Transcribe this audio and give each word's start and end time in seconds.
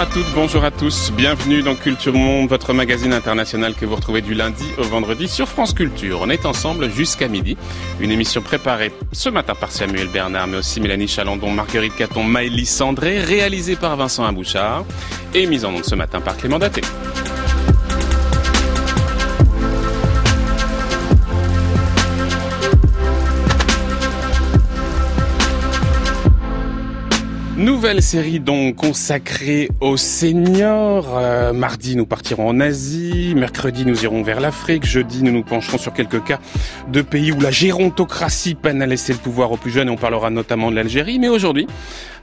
Bonjour 0.00 0.12
à 0.12 0.14
toutes, 0.14 0.34
bonjour 0.34 0.64
à 0.64 0.70
tous. 0.70 1.12
Bienvenue 1.12 1.60
dans 1.60 1.74
Culture 1.74 2.14
Monde, 2.14 2.48
votre 2.48 2.72
magazine 2.72 3.12
international 3.12 3.74
que 3.74 3.84
vous 3.84 3.96
retrouvez 3.96 4.22
du 4.22 4.32
lundi 4.32 4.64
au 4.78 4.82
vendredi 4.84 5.28
sur 5.28 5.46
France 5.46 5.74
Culture. 5.74 6.20
On 6.22 6.30
est 6.30 6.46
ensemble 6.46 6.90
jusqu'à 6.90 7.28
midi. 7.28 7.58
Une 8.00 8.10
émission 8.10 8.40
préparée 8.40 8.92
ce 9.12 9.28
matin 9.28 9.54
par 9.54 9.70
Samuel 9.70 10.08
Bernard, 10.08 10.46
mais 10.46 10.56
aussi 10.56 10.80
Mélanie 10.80 11.06
Chalandon, 11.06 11.50
Marguerite 11.50 11.96
Caton, 11.96 12.24
Maëlys 12.24 12.70
Sandré, 12.70 13.20
réalisée 13.20 13.76
par 13.76 13.94
Vincent 13.98 14.24
Abouchard 14.24 14.86
et 15.34 15.46
mise 15.46 15.66
en 15.66 15.74
onde 15.74 15.84
ce 15.84 15.96
matin 15.96 16.22
par 16.22 16.34
Clément 16.38 16.58
Daté. 16.58 16.80
Nouvelle 27.80 28.02
série 28.02 28.40
donc 28.40 28.76
consacrée 28.76 29.70
aux 29.80 29.96
seniors. 29.96 31.16
Euh, 31.16 31.54
mardi, 31.54 31.96
nous 31.96 32.04
partirons 32.04 32.46
en 32.46 32.60
Asie. 32.60 33.32
Mercredi, 33.34 33.86
nous 33.86 34.04
irons 34.04 34.22
vers 34.22 34.38
l'Afrique. 34.38 34.84
Jeudi, 34.84 35.22
nous 35.22 35.32
nous 35.32 35.42
pencherons 35.42 35.78
sur 35.78 35.94
quelques 35.94 36.22
cas 36.22 36.40
de 36.92 37.00
pays 37.00 37.32
où 37.32 37.40
la 37.40 37.50
gérontocratie 37.50 38.54
peine 38.54 38.82
à 38.82 38.86
laisser 38.86 39.14
le 39.14 39.18
pouvoir 39.18 39.50
aux 39.50 39.56
plus 39.56 39.70
jeunes 39.70 39.88
on 39.88 39.96
parlera 39.96 40.28
notamment 40.28 40.70
de 40.70 40.76
l'Algérie. 40.76 41.18
Mais 41.18 41.28
aujourd'hui, 41.28 41.66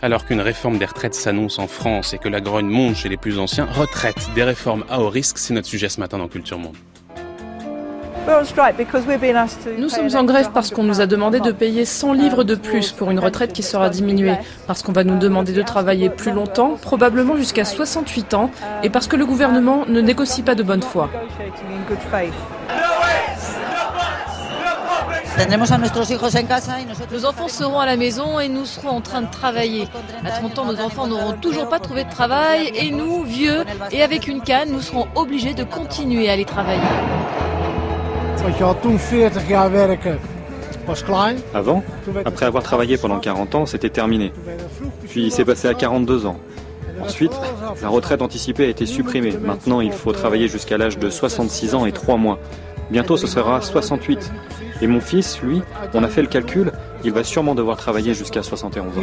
alors 0.04 0.28
qu'une 0.28 0.42
réforme 0.42 0.78
des 0.78 0.86
retraites 0.86 1.16
s'annonce 1.16 1.58
en 1.58 1.66
France 1.66 2.14
et 2.14 2.20
que 2.20 2.30
la 2.30 2.40
grogne 2.40 2.70
monte 2.70 2.96
chez 2.96 3.10
les 3.10 3.18
plus 3.18 3.40
anciens, 3.40 3.66
retraite, 3.66 4.30
des 4.36 4.44
réformes 4.44 4.86
à 4.92 5.02
haut 5.02 5.10
risque, 5.10 5.40
c'est 5.40 5.56
notre 5.56 5.68
sujet 5.68 5.90
ce 5.90 6.00
matin 6.00 6.20
dans 6.20 6.28
Culture 6.28 6.60
Monde. 6.60 6.76
Nous 9.78 9.90
sommes 9.90 10.10
en 10.16 10.24
grève 10.24 10.50
parce 10.54 10.72
qu'on 10.72 10.84
nous 10.84 11.00
a 11.00 11.06
demandé 11.06 11.40
de 11.40 11.52
payer 11.52 11.86
100 11.86 12.14
livres 12.14 12.44
de 12.44 12.56
plus 12.56 12.92
pour 12.92 13.10
une 13.10 13.20
retraite 13.20 13.54
qui 13.54 13.64
sera 13.64 13.90
diminuée, 13.90 14.36
parce 14.68 14.84
qu'on 14.84 14.92
va 14.92 15.04
nous 15.04 15.18
demander 15.18 15.54
de 15.54 15.62
travailler 15.62 16.10
plus 16.10 16.32
longtemps, 16.32 16.78
probablement 16.82 17.38
jusqu'à 17.38 17.64
68 17.64 18.34
ans, 18.34 18.52
et 18.84 18.90
parce 18.90 19.08
que 19.08 19.16
le 19.16 19.26
gouvernement 19.26 19.86
ne 19.88 20.02
négocie 20.02 20.42
pas 20.42 20.56
de 20.56 20.64
bonne 20.64 20.84
foi. 20.84 21.10
Nos 27.12 27.26
enfants 27.26 27.48
seront 27.48 27.80
à 27.80 27.86
la 27.86 27.96
maison 27.96 28.40
et 28.40 28.50
nous 28.50 28.66
serons 28.66 28.90
en 28.90 29.02
train 29.02 29.22
de 29.22 29.30
travailler. 29.30 29.88
À 30.26 30.32
30 30.32 30.60
ans, 30.60 30.66
nos 30.66 30.82
enfants 30.82 31.08
n'auront 31.08 31.34
toujours 31.34 31.70
pas 31.70 31.80
trouvé 31.80 32.04
de 32.04 32.10
travail 32.10 32.72
et 32.76 32.92
nous, 32.92 33.24
vieux 33.24 33.64
et 33.92 34.02
avec 34.02 34.28
une 34.28 34.42
canne, 34.42 34.72
nous 34.72 34.82
serons 34.82 35.08
obligés 35.16 35.54
de 35.54 35.64
continuer 35.64 36.28
à 36.28 36.34
aller 36.34 36.46
travailler. 36.46 36.82
Avant, 41.54 41.84
après 42.26 42.46
avoir 42.46 42.64
travaillé 42.64 42.98
pendant 42.98 43.20
40 43.20 43.56
ans, 43.56 43.66
c'était 43.66 43.90
terminé. 43.90 44.32
Puis 45.10 45.32
c'est 45.32 45.44
passé 45.46 45.68
à 45.68 45.74
42 45.74 46.26
ans. 46.26 46.38
Ensuite, 47.04 47.34
la 47.82 47.90
retraite 47.90 48.22
anticipée 48.22 48.66
a 48.66 48.70
été 48.70 48.86
supprimée. 48.86 49.34
Maintenant, 49.44 49.82
il 49.82 49.92
faut 49.92 50.14
travailler 50.14 50.48
jusqu'à 50.48 50.78
l'âge 50.78 50.98
de 50.98 51.10
66 51.10 51.76
ans 51.76 51.86
et 51.86 51.92
3 51.92 52.18
mois. 52.18 52.40
Bientôt, 52.90 53.18
ce 53.18 53.28
sera 53.28 53.62
68. 53.62 54.32
Et 54.82 54.88
mon 54.88 55.02
fils, 55.02 55.42
lui, 55.42 55.62
on 55.94 56.04
a 56.04 56.08
fait 56.08 56.22
le 56.22 56.28
calcul, 56.28 56.72
il 57.04 57.12
va 57.12 57.24
sûrement 57.24 57.56
devoir 57.56 57.78
travailler 57.78 58.14
jusqu'à 58.14 58.44
71 58.44 58.98
ans. 58.98 59.02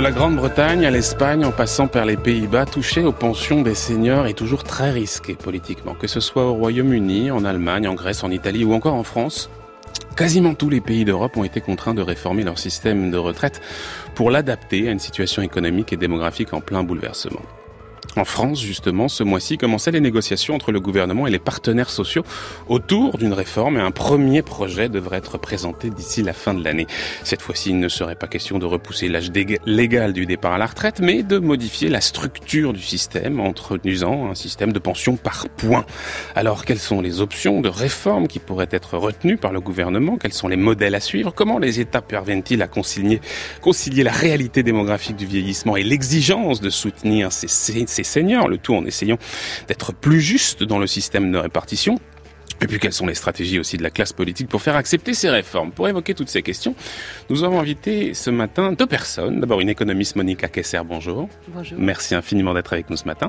De 0.00 0.04
la 0.04 0.12
Grande-Bretagne 0.12 0.86
à 0.86 0.90
l'Espagne, 0.90 1.44
en 1.44 1.52
passant 1.52 1.86
par 1.86 2.06
les 2.06 2.16
Pays-Bas, 2.16 2.64
toucher 2.64 3.04
aux 3.04 3.12
pensions 3.12 3.60
des 3.60 3.74
seniors 3.74 4.26
est 4.26 4.32
toujours 4.32 4.64
très 4.64 4.90
risqué 4.90 5.34
politiquement. 5.34 5.92
Que 5.92 6.06
ce 6.06 6.20
soit 6.20 6.46
au 6.46 6.54
Royaume-Uni, 6.54 7.30
en 7.30 7.44
Allemagne, 7.44 7.86
en 7.86 7.92
Grèce, 7.92 8.24
en 8.24 8.30
Italie 8.30 8.64
ou 8.64 8.72
encore 8.72 8.94
en 8.94 9.02
France, 9.02 9.50
Quasiment 10.16 10.54
tous 10.54 10.70
les 10.70 10.80
pays 10.80 11.04
d'Europe 11.04 11.36
ont 11.36 11.44
été 11.44 11.60
contraints 11.60 11.92
de 11.92 12.00
réformer 12.00 12.44
leur 12.44 12.58
système 12.58 13.10
de 13.10 13.18
retraite 13.18 13.60
pour 14.14 14.30
l'adapter 14.30 14.88
à 14.88 14.90
une 14.90 14.98
situation 14.98 15.42
économique 15.42 15.92
et 15.92 15.98
démographique 15.98 16.54
en 16.54 16.62
plein 16.62 16.82
bouleversement. 16.82 17.42
En 18.16 18.24
France, 18.24 18.60
justement, 18.60 19.08
ce 19.08 19.22
mois-ci 19.22 19.56
commençaient 19.56 19.92
les 19.92 20.00
négociations 20.00 20.54
entre 20.54 20.72
le 20.72 20.80
gouvernement 20.80 21.26
et 21.26 21.30
les 21.30 21.38
partenaires 21.38 21.90
sociaux 21.90 22.24
autour 22.68 23.18
d'une 23.18 23.32
réforme 23.32 23.76
et 23.76 23.80
un 23.80 23.92
premier 23.92 24.42
projet 24.42 24.88
devrait 24.88 25.18
être 25.18 25.38
présenté 25.38 25.90
d'ici 25.90 26.22
la 26.22 26.32
fin 26.32 26.54
de 26.54 26.64
l'année. 26.64 26.86
Cette 27.22 27.40
fois-ci, 27.40 27.70
il 27.70 27.78
ne 27.78 27.88
serait 27.88 28.16
pas 28.16 28.26
question 28.26 28.58
de 28.58 28.66
repousser 28.66 29.08
l'âge 29.08 29.30
légal 29.66 30.12
du 30.12 30.26
départ 30.26 30.54
à 30.54 30.58
la 30.58 30.66
retraite, 30.66 31.00
mais 31.00 31.22
de 31.22 31.38
modifier 31.38 31.88
la 31.88 32.00
structure 32.00 32.72
du 32.72 32.82
système 32.82 33.38
en 33.38 33.50
introduisant 33.50 34.30
un 34.30 34.34
système 34.34 34.72
de 34.72 34.78
pension 34.78 35.16
par 35.16 35.48
points. 35.48 35.84
Alors, 36.34 36.64
quelles 36.64 36.78
sont 36.78 37.00
les 37.00 37.20
options 37.20 37.60
de 37.60 37.68
réforme 37.68 38.26
qui 38.26 38.38
pourraient 38.38 38.68
être 38.70 38.96
retenues 38.96 39.36
par 39.36 39.52
le 39.52 39.60
gouvernement? 39.60 40.16
Quels 40.16 40.32
sont 40.32 40.48
les 40.48 40.56
modèles 40.56 40.94
à 40.94 41.00
suivre? 41.00 41.32
Comment 41.34 41.58
les 41.58 41.80
États 41.80 42.02
parviennent-ils 42.02 42.62
à 42.62 42.68
concilier, 42.68 43.20
concilier 43.60 44.02
la 44.02 44.12
réalité 44.12 44.62
démographique 44.62 45.16
du 45.16 45.26
vieillissement 45.26 45.76
et 45.76 45.82
l'exigence 45.82 46.60
de 46.60 46.70
soutenir 46.70 47.32
ces, 47.32 47.48
ces 47.90 48.04
seniors, 48.04 48.48
le 48.48 48.58
tout 48.58 48.74
en 48.74 48.84
essayant 48.84 49.18
d'être 49.68 49.92
plus 49.92 50.20
juste 50.20 50.62
dans 50.62 50.78
le 50.78 50.86
système 50.86 51.30
de 51.32 51.38
répartition. 51.38 51.98
Et 52.62 52.66
puis 52.66 52.78
quelles 52.78 52.92
sont 52.92 53.06
les 53.06 53.14
stratégies 53.14 53.58
aussi 53.58 53.78
de 53.78 53.82
la 53.82 53.90
classe 53.90 54.12
politique 54.12 54.48
pour 54.48 54.60
faire 54.60 54.76
accepter 54.76 55.14
ces 55.14 55.30
réformes? 55.30 55.70
Pour 55.70 55.88
évoquer 55.88 56.14
toutes 56.14 56.28
ces 56.28 56.42
questions, 56.42 56.74
nous 57.30 57.42
avons 57.42 57.58
invité 57.58 58.12
ce 58.12 58.28
matin 58.28 58.72
deux 58.72 58.86
personnes. 58.86 59.40
D'abord 59.40 59.60
une 59.60 59.70
économiste 59.70 60.14
Monica 60.16 60.48
Kesser, 60.48 60.80
bonjour. 60.84 61.28
Bonjour. 61.48 61.78
Merci 61.80 62.14
infiniment 62.14 62.52
d'être 62.52 62.72
avec 62.74 62.90
nous 62.90 62.96
ce 62.96 63.06
matin. 63.06 63.28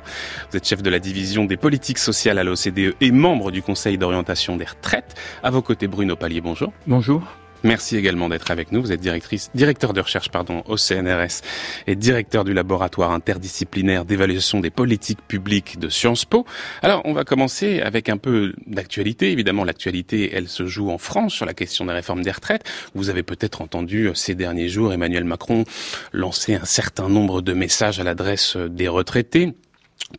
Vous 0.50 0.58
êtes 0.58 0.68
chef 0.68 0.84
de 0.84 0.90
la 0.90 1.00
division 1.00 1.46
des 1.46 1.58
politiques 1.58 2.00
sociales 2.00 2.40
à 2.40 2.44
l'OCDE 2.44 2.96
et 3.00 3.12
membre 3.12 3.52
du 3.52 3.62
Conseil 3.62 3.98
d'orientation 3.98 4.58
des 4.58 4.66
retraites. 4.66 5.16
À 5.44 5.50
vos 5.50 5.62
côtés 5.62 5.88
Bruno 5.88 6.18
Palier, 6.18 6.42
bonjour. 6.42 6.74
Bonjour. 6.86 7.24
Merci 7.64 7.96
également 7.96 8.28
d'être 8.30 8.50
avec 8.50 8.72
nous. 8.72 8.82
Vous 8.82 8.92
êtes 8.92 9.02
directrice, 9.02 9.52
directeur 9.54 9.94
de 9.94 10.02
recherche 10.02 10.30
pardon, 10.30 10.64
au 10.68 10.78
CNRS 10.78 11.42
et 11.88 11.96
directeur 11.96 12.44
du 12.44 12.54
laboratoire 12.54 13.12
interdisciplinaire 13.12 14.04
d'évaluation 14.06 14.60
des 14.60 14.72
politiques 14.72 15.22
publiques 15.28 15.80
de 15.80 15.90
Sciences 15.90 16.26
Po. 16.26 16.46
Alors, 16.82 17.02
on 17.06 17.14
va 17.14 17.24
commencer 17.24 17.82
avec 17.82 18.10
un 18.10 18.18
peu 18.18 18.54
d'actualité. 18.66 19.32
Évidemment, 19.32 19.64
l'actualité, 19.64 20.32
elle 20.34 20.48
se 20.48 20.66
joue 20.66 20.90
en 20.90 20.98
France 20.98 21.34
sur 21.34 21.46
la 21.46 21.54
question 21.54 21.86
des 21.86 21.94
réformes 21.94 22.24
des 22.24 22.32
retraites. 22.32 22.64
Vous 22.96 23.10
avez 23.10 23.24
peut-être 23.24 23.62
entendu 23.62 24.10
ces 24.16 24.34
derniers 24.34 24.70
jours 24.70 24.94
Emmanuel 24.94 25.24
Macron 25.24 25.66
lancer 26.14 26.56
un 26.56 26.66
certain 26.66 27.10
nombre 27.10 27.42
de 27.42 27.54
messages 27.54 28.00
à 28.00 28.04
l'adresse 28.04 28.58
des 28.58 28.88
retraités. 28.88 29.54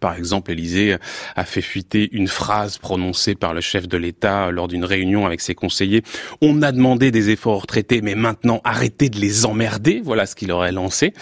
Par 0.00 0.14
exemple, 0.16 0.50
Élysée 0.52 0.96
a 1.36 1.44
fait 1.44 1.60
fuiter 1.60 2.08
une 2.12 2.28
phrase 2.28 2.78
prononcée 2.78 3.34
par 3.34 3.54
le 3.54 3.60
chef 3.60 3.88
de 3.88 3.96
l'État 3.96 4.50
lors 4.50 4.68
d'une 4.68 4.84
réunion 4.84 5.26
avec 5.26 5.40
ses 5.40 5.54
conseillers. 5.54 6.02
On 6.40 6.62
a 6.62 6.72
demandé 6.72 7.10
des 7.10 7.30
efforts 7.30 7.56
aux 7.56 7.58
retraités, 7.60 8.00
mais 8.02 8.14
maintenant 8.14 8.60
arrêtez 8.64 9.08
de 9.08 9.18
les 9.18 9.46
emmerder. 9.46 10.00
Voilà 10.04 10.26
ce 10.26 10.34
qu'il 10.34 10.52
aurait 10.52 10.72
lancé. 10.72 11.12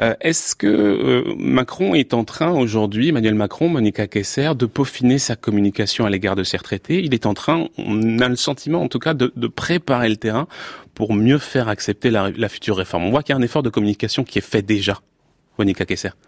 Euh, 0.00 0.14
Est-ce 0.20 0.54
que 0.54 0.66
euh, 0.66 1.34
Macron 1.38 1.94
est 1.94 2.14
en 2.14 2.24
train 2.24 2.50
aujourd'hui, 2.50 3.08
Emmanuel 3.08 3.34
Macron, 3.34 3.68
Monica 3.68 4.06
Kessler, 4.06 4.52
de 4.56 4.66
peaufiner 4.66 5.18
sa 5.18 5.36
communication 5.36 6.06
à 6.06 6.10
l'égard 6.10 6.36
de 6.36 6.44
ses 6.44 6.56
retraités? 6.56 7.02
Il 7.02 7.14
est 7.14 7.26
en 7.26 7.34
train, 7.34 7.68
on 7.78 8.18
a 8.20 8.28
le 8.28 8.36
sentiment 8.36 8.82
en 8.82 8.88
tout 8.88 8.98
cas, 8.98 9.14
de, 9.14 9.30
préparer 9.48 10.08
le 10.08 10.16
terrain 10.16 10.48
pour 10.94 11.14
mieux 11.14 11.38
faire 11.38 11.68
accepter 11.68 12.10
la 12.10 12.48
future 12.48 12.76
réforme. 12.76 13.04
On 13.04 13.10
voit 13.10 13.22
qu'il 13.22 13.32
y 13.32 13.36
a 13.36 13.38
un 13.38 13.42
effort 13.42 13.62
de 13.62 13.70
communication 13.70 14.24
qui 14.24 14.38
est 14.38 14.42
fait 14.42 14.62
déjà. 14.62 15.00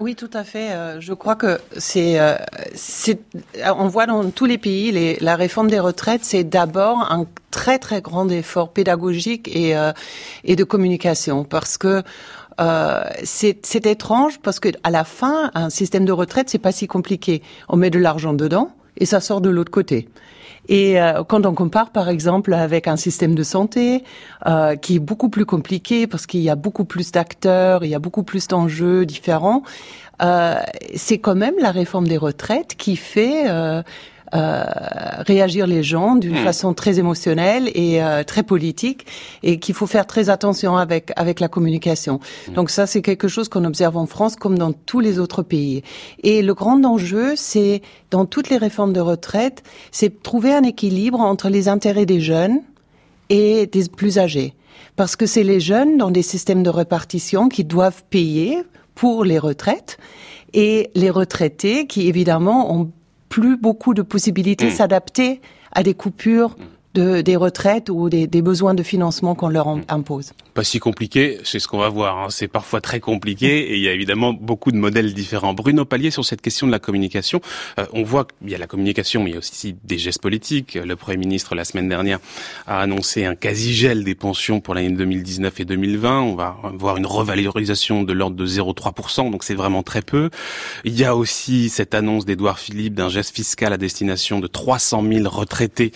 Oui, 0.01 0.15
tout 0.15 0.31
à 0.33 0.45
fait. 0.45 0.73
Euh, 0.73 1.01
je 1.01 1.13
crois 1.13 1.37
que 1.37 1.61
c'est, 1.77 2.19
euh, 2.19 2.37
c'est, 2.75 3.21
on 3.77 3.89
voit 3.89 4.07
dans 4.07 4.31
tous 4.31 4.47
les 4.47 4.59
pays, 4.59 4.91
les, 4.91 5.19
la 5.21 5.37
réforme 5.37 5.69
des 5.69 5.81
retraites, 5.81 6.25
c'est 6.25 6.45
d'abord 6.45 7.11
un 7.11 7.27
très 7.51 7.79
très 7.79 8.01
grand 8.01 8.29
effort 8.31 8.73
pédagogique 8.73 9.49
et 9.55 9.77
euh, 9.77 9.93
et 10.45 10.57
de 10.57 10.65
communication, 10.65 11.45
parce 11.45 11.77
que 11.79 12.03
euh, 12.61 13.05
c'est, 13.23 13.65
c'est 13.65 13.87
étrange 13.87 14.41
parce 14.41 14.59
que 14.59 14.71
à 14.83 14.91
la 14.91 15.05
fin, 15.05 15.51
un 15.55 15.71
système 15.71 16.05
de 16.05 16.13
retraite, 16.13 16.51
c'est 16.51 16.59
pas 16.59 16.73
si 16.73 16.87
compliqué. 16.87 17.43
On 17.69 17.77
met 17.77 17.91
de 17.91 17.99
l'argent 17.99 18.33
dedans 18.33 18.73
et 18.97 19.07
ça 19.07 19.21
sort 19.21 19.41
de 19.41 19.49
l'autre 19.49 19.71
côté. 19.71 20.09
Et 20.69 21.01
euh, 21.01 21.25
quand 21.25 21.47
on 21.47 21.55
compare, 21.55 21.91
par 21.91 22.09
exemple, 22.09 22.53
avec 22.53 22.89
un 22.89 22.97
système 22.97 23.35
de 23.35 23.43
santé 23.43 24.05
euh, 24.47 24.77
qui 24.77 24.97
est 24.97 25.01
beaucoup 25.01 25.31
plus 25.31 25.47
compliqué 25.47 26.07
parce 26.07 26.27
qu'il 26.27 26.41
y 26.41 26.51
a 26.51 26.57
beaucoup 26.57 26.85
plus 26.85 27.11
d'acteurs, 27.11 27.85
il 27.85 27.91
y 27.91 27.95
a 27.95 27.99
beaucoup 27.99 28.23
plus 28.23 28.49
d'enjeux 28.49 29.07
différents, 29.07 29.63
euh, 30.23 30.57
c'est 30.95 31.19
quand 31.19 31.37
même 31.37 31.55
la 31.61 31.71
réforme 31.71 32.07
des 32.07 32.17
retraites 32.17 32.75
qui 32.77 32.97
fait 32.97 33.45
euh, 34.35 34.65
réagir 35.27 35.67
les 35.67 35.83
gens 35.83 36.15
d'une 36.17 36.39
Hmm. 36.39 36.45
façon 36.45 36.75
très 36.75 36.99
émotionnelle 36.99 37.71
et 37.75 38.03
euh, 38.03 38.23
très 38.25 38.43
politique 38.43 39.07
et 39.43 39.59
qu'il 39.59 39.75
faut 39.75 39.87
faire 39.87 40.07
très 40.07 40.31
attention 40.31 40.77
avec 40.77 41.13
avec 41.17 41.41
la 41.41 41.49
communication. 41.49 42.21
Donc 42.55 42.71
ça 42.71 42.87
c'est 42.87 43.03
quelque 43.03 43.29
chose 43.29 43.49
qu'on 43.49 43.65
observe 43.65 43.97
en 43.97 44.07
France 44.07 44.37
comme 44.37 44.59
dans 44.59 44.73
tous 44.73 45.01
les 45.01 45.19
autres 45.19 45.43
pays. 45.43 45.83
Et 46.23 46.43
le 46.43 46.55
grand 46.55 46.85
enjeu 46.85 47.35
c'est 47.37 47.83
dans 48.11 48.27
toutes 48.27 48.51
les 48.51 48.57
réformes 48.57 48.93
de 48.93 49.01
retraite, 49.01 49.63
c'est 49.91 50.23
trouver 50.23 50.55
un 50.55 50.63
équilibre 50.63 51.21
entre 51.21 51.49
les 51.49 51.69
intérêts 51.69 52.07
des 52.07 52.21
jeunes 52.21 52.61
et 53.31 53.67
des 53.67 53.89
plus 53.89 54.19
âgés. 54.19 54.55
Parce 54.97 55.17
que 55.17 55.27
c'est 55.27 55.45
les 55.45 55.61
jeunes 55.61 55.99
dans 55.99 56.11
des 56.11 56.23
systèmes 56.23 56.63
de 56.63 56.71
répartition 56.71 57.49
qui 57.49 57.65
doivent 57.65 58.03
payer 58.11 58.63
pour 58.95 59.25
les 59.25 59.39
retraites 59.39 59.99
et 60.55 60.91
les 60.95 61.11
retraités 61.11 61.87
qui 61.87 62.09
évidemment 62.09 62.75
ont 62.75 62.91
plus 63.29 63.57
beaucoup 63.57 63.95
de 63.95 64.03
possibilités 64.03 64.69
mm. 64.69 64.71
s'adapter 64.71 65.41
à 65.73 65.83
des 65.83 65.95
coupures 65.95 66.57
mm 66.95 67.19
des 67.23 67.37
retraites 67.37 67.91
ou 67.91 68.09
des, 68.09 68.27
besoins 68.43 68.75
de 68.75 68.83
financement 68.83 69.35
qu'on 69.35 69.49
leur 69.49 69.69
impose. 69.89 70.33
Pas 70.55 70.65
si 70.65 70.79
compliqué, 70.79 71.39
c'est 71.45 71.59
ce 71.59 71.69
qu'on 71.69 71.79
va 71.79 71.89
voir. 71.89 72.19
Hein. 72.19 72.27
C'est 72.31 72.49
parfois 72.49 72.81
très 72.81 73.01
compliqué 73.01 73.73
et 73.73 73.77
il 73.77 73.83
y 73.83 73.89
a 73.89 73.93
évidemment 73.93 74.33
beaucoup 74.33 74.73
de 74.73 74.77
modèles 74.77 75.15
différents. 75.15 75.55
Bruno 75.55 75.85
Pallier, 75.85 76.11
sur 76.11 76.25
cette 76.25 76.41
question 76.41 76.67
de 76.67 76.73
la 76.73 76.79
communication, 76.79 77.41
euh, 77.79 77.87
on 77.93 78.03
voit 78.03 78.25
qu'il 78.27 78.51
y 78.51 78.55
a 78.55 78.59
la 78.59 78.67
communication, 78.67 79.23
mais 79.23 79.31
il 79.31 79.33
y 79.35 79.37
a 79.37 79.39
aussi 79.39 79.77
des 79.85 79.99
gestes 79.99 80.23
politiques. 80.23 80.75
Le 80.75 80.97
Premier 80.97 81.19
ministre, 81.19 81.55
la 81.55 81.65
semaine 81.65 81.89
dernière, 81.89 82.19
a 82.67 82.81
annoncé 82.81 83.25
un 83.25 83.35
quasi-gel 83.35 84.05
des 84.05 84.15
pensions 84.15 84.61
pour 84.61 84.75
l'année 84.75 84.91
2019 84.91 85.61
et 85.61 85.65
2020. 85.65 86.21
On 86.21 86.35
va 86.35 86.57
voir 86.75 86.97
une 86.97 87.07
revalorisation 87.07 88.03
de 88.03 88.13
l'ordre 88.13 88.37
de 88.37 88.47
0,3%, 88.47 89.31
donc 89.31 89.45
c'est 89.45 89.55
vraiment 89.55 89.83
très 89.83 90.03
peu. 90.03 90.31
Il 90.85 90.99
y 90.99 91.05
a 91.05 91.15
aussi 91.15 91.69
cette 91.69 91.95
annonce 91.95 92.25
d'Édouard 92.25 92.59
Philippe 92.59 92.95
d'un 92.95 93.09
geste 93.09 93.35
fiscal 93.35 93.73
à 93.73 93.77
destination 93.77 94.41
de 94.41 94.47
300 94.47 95.05
000 95.11 95.29
retraités 95.29 95.93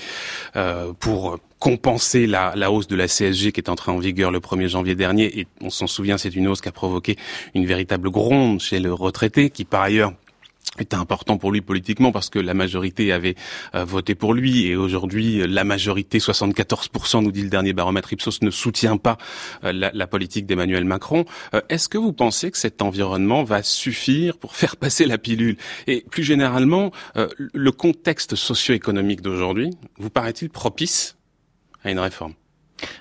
euh, 0.57 0.82
pour 0.99 1.39
compenser 1.59 2.27
la, 2.27 2.55
la, 2.57 2.73
hausse 2.73 2.89
de 2.89 2.97
la 2.97 3.07
CSG 3.07 3.53
qui 3.53 3.61
est 3.61 3.69
entrée 3.69 3.93
en 3.93 3.99
vigueur 3.99 4.33
le 4.33 4.41
1er 4.41 4.69
janvier 4.69 4.97
dernier. 4.97 5.39
Et 5.39 5.47
on 5.61 5.71
s'en 5.71 5.87
souvient, 5.87 6.19
c'est 6.19 6.35
une 6.35 6.49
hausse 6.49 6.61
qui 6.61 6.69
a 6.69 6.73
provoqué 6.73 7.17
une 7.55 7.67
véritable 7.67 8.11
gronde 8.11 8.61
chez 8.61 8.81
le 8.81 8.93
retraité, 8.93 9.49
qui 9.49 9.65
par 9.65 9.83
ailleurs 9.83 10.13
était 10.79 10.97
important 10.97 11.37
pour 11.37 11.53
lui 11.53 11.61
politiquement 11.61 12.13
parce 12.13 12.31
que 12.31 12.39
la 12.39 12.55
majorité 12.55 13.13
avait 13.13 13.35
euh, 13.75 13.85
voté 13.85 14.15
pour 14.15 14.33
lui 14.33 14.67
et 14.67 14.77
aujourd'hui 14.77 15.47
la 15.47 15.65
majorité 15.65 16.19
74% 16.19 17.23
nous 17.23 17.33
dit 17.33 17.43
le 17.43 17.51
dernier 17.51 17.73
baromètre 17.73 18.13
Ipsos 18.13 18.41
ne 18.43 18.51
soutient 18.51 18.97
pas 18.97 19.19
euh, 19.65 19.73
la, 19.73 20.07
politique 20.07 20.47
d'Emmanuel 20.47 20.85
Macron. 20.85 21.25
Euh, 21.55 21.61
est-ce 21.69 21.89
que 21.89 21.99
vous 21.99 22.13
pensez 22.13 22.51
que 22.51 22.59
cet 22.59 22.83
environnement 22.83 23.45
va 23.45 23.63
suffire 23.63 24.39
pour 24.39 24.57
faire 24.57 24.77
passer 24.77 25.05
la 25.05 25.19
pilule? 25.19 25.57
Et 25.87 26.05
plus 26.11 26.23
généralement, 26.23 26.91
le 27.15 27.73
contexte 27.73 28.35
socio-économique 28.35 29.21
d'aujourd'hui 29.21 29.71
vous 29.99 30.11
paraît-il 30.11 30.51
propice 30.51 31.17
à 31.85 31.91
une 31.91 31.99
réforme? 31.99 32.35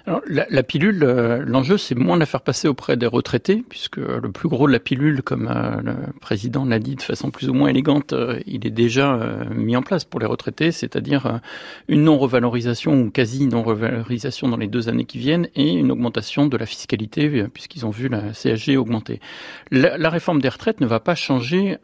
Alors, 0.06 0.22
la, 0.28 0.64
pilule, 0.64 1.04
euh, 1.04 1.44
l'enjeu, 1.46 1.78
c'est 1.78 1.96
moins 1.96 2.18
la 2.18 2.26
faire 2.26 2.42
passer 2.42 2.68
auprès 2.68 2.98
des 2.98 3.06
retraités, 3.06 3.64
puisque 3.70 3.98
le 3.98 4.32
plus 4.32 4.50
gros 4.50 4.68
de 4.68 4.74
la 4.74 4.80
pilule, 4.80 5.22
comme 5.22 5.48
euh, 5.48 5.82
le 5.84 5.96
président 6.20 6.66
l'a 6.66 6.80
dit 6.80 6.96
de 6.96 7.02
façon 7.02 7.30
plus 7.30 7.50
ou 7.50 7.54
moins 7.54 7.70
élégante, 7.70 8.14
euh, 8.14 8.40
il 8.48 8.66
est 8.66 8.72
déjà 8.72 9.20
mis 9.54 9.76
en 9.76 9.82
place 9.82 10.06
pour 10.06 10.20
les 10.20 10.26
retraités, 10.26 10.72
c'est-à-dire 10.72 11.40
une 11.88 12.04
non-revalorisation 12.04 12.94
ou 12.94 13.12
quasi 13.12 13.48
non-revalorisation 13.48 14.48
dans 14.48 14.58
les 14.58 14.68
deux 14.68 14.90
années 14.90 15.06
qui 15.06 15.18
viennent 15.20 15.48
et 15.56 15.72
une 15.72 15.92
augmentation 15.92 16.48
de 16.48 16.58
la 16.58 16.66
fiscalité, 16.66 17.46
puisqu'ils 17.54 17.86
ont 17.86 17.90
vu 17.90 18.08
la 18.08 18.34
CSG 18.34 18.78
augmenter. 18.78 19.20
La, 19.70 19.98
la, 19.98 20.10
réforme 20.10 20.42
des 20.42 20.50
retraites 20.50 20.82
ne 20.82 20.88
va 20.88 21.00
pas 21.00 21.16
changer 21.16 21.78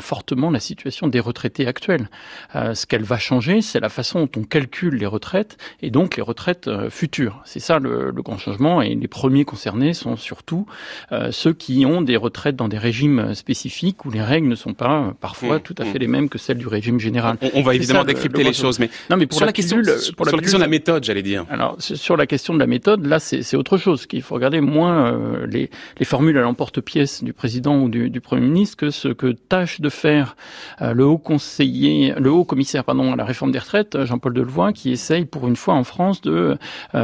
fortement 0.00 0.50
la 0.50 0.60
situation 0.60 1.08
des 1.08 1.20
retraités 1.20 1.66
actuels. 1.66 2.08
ce 2.54 2.86
qu'elle 2.86 3.04
va 3.04 3.18
changer, 3.18 3.62
c'est 3.62 3.80
la 3.80 3.88
façon 3.88 4.20
dont 4.20 4.40
on 4.40 4.44
calcule 4.44 4.94
les 4.94 5.06
retraites 5.06 5.56
et 5.82 5.90
donc 5.90 6.16
les 6.16 6.22
retraites 6.22 6.70
futures. 6.90 7.39
C'est 7.44 7.60
ça 7.60 7.78
le, 7.78 8.12
grand 8.22 8.38
changement. 8.38 8.82
Et 8.82 8.94
les 8.94 9.08
premiers 9.08 9.44
concernés 9.44 9.94
sont 9.94 10.16
surtout 10.16 10.66
euh, 11.12 11.30
ceux 11.30 11.52
qui 11.52 11.86
ont 11.86 12.02
des 12.02 12.16
retraites 12.16 12.56
dans 12.56 12.68
des 12.68 12.78
régimes 12.78 13.34
spécifiques 13.34 14.04
où 14.04 14.10
les 14.10 14.22
règles 14.22 14.48
ne 14.48 14.54
sont 14.54 14.74
pas 14.74 15.00
euh, 15.00 15.10
parfois 15.18 15.56
mmh, 15.56 15.60
tout 15.62 15.74
à 15.78 15.84
fait 15.84 15.98
mmh. 15.98 16.02
les 16.02 16.06
mêmes 16.06 16.28
que 16.28 16.38
celles 16.38 16.58
du 16.58 16.68
régime 16.68 17.00
général. 17.00 17.36
On, 17.54 17.62
va 17.62 17.74
évidemment 17.74 18.04
décrypter 18.04 18.44
les 18.44 18.52
choses, 18.52 18.78
mais 18.78 18.90
non, 19.08 19.16
mais 19.16 19.26
pour 19.26 19.38
sur 19.38 19.46
la, 19.46 19.52
question, 19.52 19.80
pour 20.16 20.26
la, 20.26 20.32
question 20.32 20.58
de 20.58 20.62
la 20.62 20.68
méthode, 20.68 21.04
j'allais 21.04 21.22
dire. 21.22 21.46
Alors 21.50 21.76
sur 21.78 22.16
la 22.16 22.26
question 22.26 22.54
de 22.54 22.58
la 22.58 22.66
méthode, 22.66 23.06
là 23.06 23.18
c'est 23.18 23.56
autre 23.56 23.78
chose. 23.78 24.06
Qu'il 24.06 24.22
faut 24.22 24.34
regarder 24.34 24.60
moins 24.60 25.12
euh, 25.12 25.46
les, 25.46 25.70
les, 25.98 26.04
formules 26.04 26.36
à 26.36 26.42
l'emporte-pièce 26.42 27.22
du 27.22 27.32
président 27.32 27.78
ou 27.80 27.88
du, 27.88 28.10
du, 28.10 28.20
premier 28.20 28.42
ministre 28.42 28.76
que 28.76 28.90
ce 28.90 29.08
que 29.08 29.32
tâche 29.32 29.80
de 29.80 29.88
faire 29.88 30.36
le 30.80 31.04
haut 31.04 31.18
conseiller, 31.18 32.14
le 32.18 32.30
haut 32.30 32.44
commissaire 32.44 32.84
pardon 32.84 33.12
à 33.12 33.16
la 33.16 33.24
réforme 33.24 33.52
des 33.52 33.58
retraites, 33.58 34.04
Jean-Paul 34.04 34.34
Delevoye, 34.34 34.72
qui 34.72 34.90
essaye 34.90 35.24
pour 35.24 35.48
une 35.48 35.56
fois 35.56 35.74
en 35.74 35.84
France 35.84 36.20
de 36.20 36.56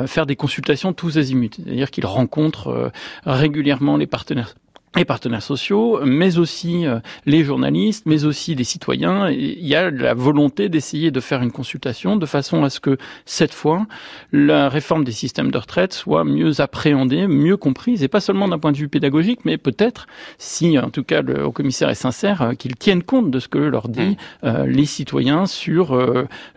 faire 0.07 0.26
des 0.27 0.37
consultations 0.37 0.93
tous 0.93 1.19
azimuts, 1.19 1.51
c'est-à-dire 1.57 1.91
qu'il 1.91 2.07
rencontre 2.07 2.69
euh, 2.69 2.91
régulièrement 3.25 3.97
les 3.97 4.07
partenaires 4.07 4.55
les 4.97 5.05
partenaires 5.05 5.43
sociaux, 5.43 6.01
mais 6.05 6.39
aussi 6.39 6.87
euh, 6.87 7.01
les 7.27 7.45
journalistes, 7.45 8.05
mais 8.07 8.25
aussi 8.25 8.55
les 8.55 8.65
citoyens. 8.65 9.29
Il 9.31 9.67
y 9.67 9.75
a 9.75 9.91
la 9.91 10.15
volonté 10.15 10.69
d'essayer 10.69 11.11
de 11.11 11.21
faire 11.21 11.43
une 11.43 11.53
consultation 11.53 12.17
de 12.17 12.27
façon 12.27 12.65
à 12.65 12.71
ce 12.71 12.81
que 12.81 12.97
cette 13.25 13.53
fois, 13.53 13.87
la 14.33 14.69
réforme 14.69 15.05
des 15.05 15.13
systèmes 15.13 15.51
de 15.51 15.59
retraite 15.59 15.93
soit 15.93 16.25
mieux 16.25 16.61
appréhendée, 16.61 17.27
mieux 17.27 17.57
comprise, 17.57 18.03
et 18.03 18.09
pas 18.09 18.21
seulement 18.21 18.49
d'un 18.49 18.59
point 18.59 18.73
de 18.73 18.79
vue 18.79 18.89
pédagogique, 18.89 19.41
mais 19.45 19.59
peut-être, 19.59 20.07
si 20.39 20.79
en 20.79 20.91
tout 20.91 21.05
cas 21.05 21.23
le 21.23 21.45
haut 21.45 21.53
commissaire 21.53 21.91
est 21.91 21.95
sincère, 21.95 22.43
euh, 22.43 22.53
qu'il 22.55 22.77
tienne 22.77 23.03
compte 23.03 23.31
de 23.31 23.39
ce 23.39 23.49
que 23.49 23.59
leur 23.59 23.89
dit 23.89 24.01
mmh. 24.01 24.17
euh, 24.45 24.67
les 24.67 24.87
citoyens 24.87 25.47
sur 25.47 25.97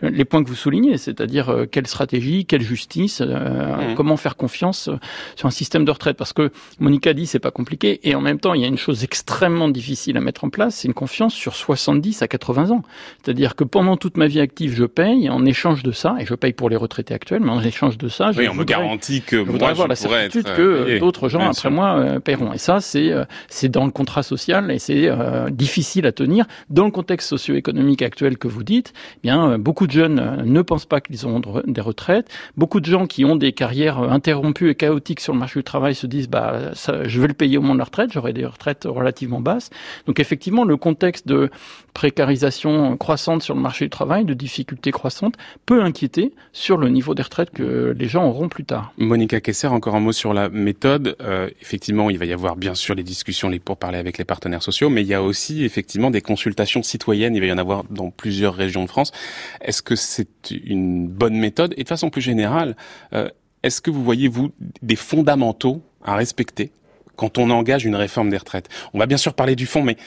les 0.02 0.24
points 0.24 0.42
que 0.42 0.48
vous 0.48 0.54
soulignez, 0.54 0.96
c'est-à-dire 0.96 1.66
quelle 1.70 1.86
stratégie, 1.86 2.46
quelle 2.46 2.62
justice, 2.62 3.20
mmh. 3.20 3.94
comment 3.96 4.16
faire 4.16 4.36
confiance 4.36 4.88
sur 5.36 5.46
un 5.46 5.50
système 5.50 5.84
de 5.84 5.90
retraite. 5.90 6.16
Parce 6.16 6.32
que 6.32 6.50
Monica 6.78 7.12
dit 7.12 7.26
c'est 7.26 7.38
pas 7.38 7.50
compliqué, 7.50 8.00
et 8.02 8.14
en 8.14 8.20
même 8.20 8.29
temps, 8.38 8.54
il 8.54 8.62
y 8.62 8.64
a 8.64 8.68
une 8.68 8.78
chose 8.78 9.04
extrêmement 9.04 9.68
difficile 9.68 10.16
à 10.16 10.20
mettre 10.20 10.44
en 10.44 10.50
place, 10.50 10.76
c'est 10.76 10.88
une 10.88 10.94
confiance 10.94 11.34
sur 11.34 11.54
70 11.54 12.22
à 12.22 12.28
80 12.28 12.70
ans. 12.70 12.82
C'est-à-dire 13.22 13.56
que 13.56 13.64
pendant 13.64 13.96
toute 13.96 14.16
ma 14.16 14.26
vie 14.26 14.40
active, 14.40 14.74
je 14.74 14.84
paye, 14.84 15.28
en 15.28 15.44
échange 15.44 15.82
de 15.82 15.92
ça, 15.92 16.16
et 16.18 16.26
je 16.26 16.34
paye 16.34 16.52
pour 16.52 16.68
les 16.68 16.76
retraités 16.76 17.14
actuels, 17.14 17.40
mais 17.42 17.50
en 17.50 17.62
échange 17.62 17.98
de 17.98 18.08
ça, 18.08 18.32
je, 18.32 18.42
on 18.48 18.54
me 18.54 18.64
garantit 18.64 19.22
que 19.22 19.44
je 19.44 19.50
moi, 19.50 19.70
avoir 19.70 19.88
la 19.88 19.96
certitude 19.96 20.44
que 20.44 20.62
euh, 20.62 20.98
d'autres 20.98 21.28
gens 21.28 21.50
après 21.50 21.70
moi 21.70 21.96
euh, 21.98 22.20
paieront. 22.20 22.52
Et 22.52 22.58
ça, 22.58 22.80
c'est 22.80 23.12
euh, 23.12 23.24
c'est 23.48 23.68
dans 23.68 23.84
le 23.84 23.90
contrat 23.90 24.22
social 24.22 24.70
et 24.70 24.78
c'est 24.78 25.10
difficile 25.50 26.06
à 26.06 26.12
tenir 26.12 26.46
dans 26.68 26.84
le 26.84 26.90
contexte 26.90 27.28
socio-économique 27.28 28.02
actuel 28.02 28.38
que 28.38 28.48
vous 28.48 28.62
dites. 28.62 28.92
Eh 29.16 29.20
bien, 29.22 29.58
beaucoup 29.58 29.86
de 29.86 29.92
jeunes 29.92 30.42
ne 30.44 30.62
pensent 30.62 30.86
pas 30.86 31.00
qu'ils 31.00 31.26
ont 31.26 31.40
des 31.66 31.80
retraites. 31.80 32.28
Beaucoup 32.56 32.80
de 32.80 32.86
gens 32.86 33.06
qui 33.06 33.24
ont 33.24 33.36
des 33.36 33.52
carrières 33.52 33.98
interrompues 33.98 34.70
et 34.70 34.74
chaotiques 34.74 35.20
sur 35.20 35.32
le 35.32 35.38
marché 35.38 35.60
du 35.60 35.64
travail 35.64 35.94
se 35.94 36.06
disent, 36.06 36.28
bah, 36.28 36.70
ça, 36.74 37.06
je 37.06 37.20
vais 37.20 37.28
le 37.28 37.34
payer 37.34 37.58
au 37.58 37.62
moment 37.62 37.74
de 37.74 37.78
la 37.78 37.84
retraite 37.84 38.12
et 38.28 38.32
des 38.32 38.44
retraites 38.44 38.84
relativement 38.84 39.40
basses. 39.40 39.70
Donc 40.06 40.20
effectivement, 40.20 40.64
le 40.64 40.76
contexte 40.76 41.26
de 41.26 41.50
précarisation 41.94 42.96
croissante 42.96 43.42
sur 43.42 43.54
le 43.54 43.60
marché 43.60 43.86
du 43.86 43.90
travail, 43.90 44.24
de 44.24 44.34
difficultés 44.34 44.90
croissantes, 44.90 45.34
peut 45.66 45.82
inquiéter 45.82 46.32
sur 46.52 46.76
le 46.76 46.88
niveau 46.88 47.14
des 47.14 47.22
retraites 47.22 47.50
que 47.50 47.94
les 47.96 48.08
gens 48.08 48.26
auront 48.26 48.48
plus 48.48 48.64
tard. 48.64 48.92
Monica 48.96 49.40
Kesser, 49.40 49.68
encore 49.68 49.94
un 49.94 50.00
mot 50.00 50.12
sur 50.12 50.34
la 50.34 50.48
méthode. 50.48 51.16
Euh, 51.20 51.48
effectivement, 51.60 52.10
il 52.10 52.18
va 52.18 52.24
y 52.24 52.32
avoir 52.32 52.56
bien 52.56 52.74
sûr 52.74 52.94
les 52.94 53.02
discussions 53.02 53.48
les 53.48 53.60
pour 53.60 53.76
parler 53.76 53.98
avec 53.98 54.18
les 54.18 54.24
partenaires 54.24 54.62
sociaux, 54.62 54.90
mais 54.90 55.02
il 55.02 55.08
y 55.08 55.14
a 55.14 55.22
aussi 55.22 55.64
effectivement 55.64 56.10
des 56.10 56.22
consultations 56.22 56.82
citoyennes. 56.82 57.34
Il 57.34 57.40
va 57.40 57.46
y 57.46 57.52
en 57.52 57.58
avoir 57.58 57.84
dans 57.84 58.10
plusieurs 58.10 58.54
régions 58.54 58.84
de 58.84 58.88
France. 58.88 59.12
Est-ce 59.60 59.82
que 59.82 59.96
c'est 59.96 60.50
une 60.50 61.06
bonne 61.06 61.36
méthode? 61.36 61.74
Et 61.76 61.84
de 61.84 61.88
façon 61.88 62.10
plus 62.10 62.22
générale, 62.22 62.76
euh, 63.12 63.28
est-ce 63.62 63.80
que 63.80 63.90
vous 63.90 64.02
voyez, 64.02 64.28
vous, 64.28 64.50
des 64.82 64.96
fondamentaux 64.96 65.82
à 66.02 66.16
respecter 66.16 66.72
quand 67.20 67.36
on 67.36 67.50
engage 67.50 67.84
une 67.84 67.96
réforme 67.96 68.30
des 68.30 68.38
retraites. 68.38 68.70
On 68.94 68.98
va 68.98 69.04
bien 69.04 69.18
sûr 69.18 69.34
parler 69.34 69.54
du 69.54 69.66
fond, 69.66 69.82
mais 69.82 69.98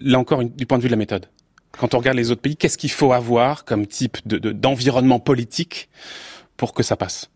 là 0.00 0.18
encore, 0.18 0.42
du 0.42 0.64
point 0.64 0.78
de 0.78 0.82
vue 0.82 0.88
de 0.88 0.94
la 0.94 0.96
méthode. 0.96 1.26
Quand 1.78 1.92
on 1.92 1.98
regarde 1.98 2.16
les 2.16 2.30
autres 2.30 2.40
pays, 2.40 2.56
qu'est-ce 2.56 2.78
qu'il 2.78 2.90
faut 2.90 3.12
avoir 3.12 3.66
comme 3.66 3.86
type 3.86 4.16
d'environnement 4.26 5.20
politique 5.20 5.90
pour 6.56 6.72
que 6.72 6.82
ça 6.82 6.96
passe? 6.96 7.28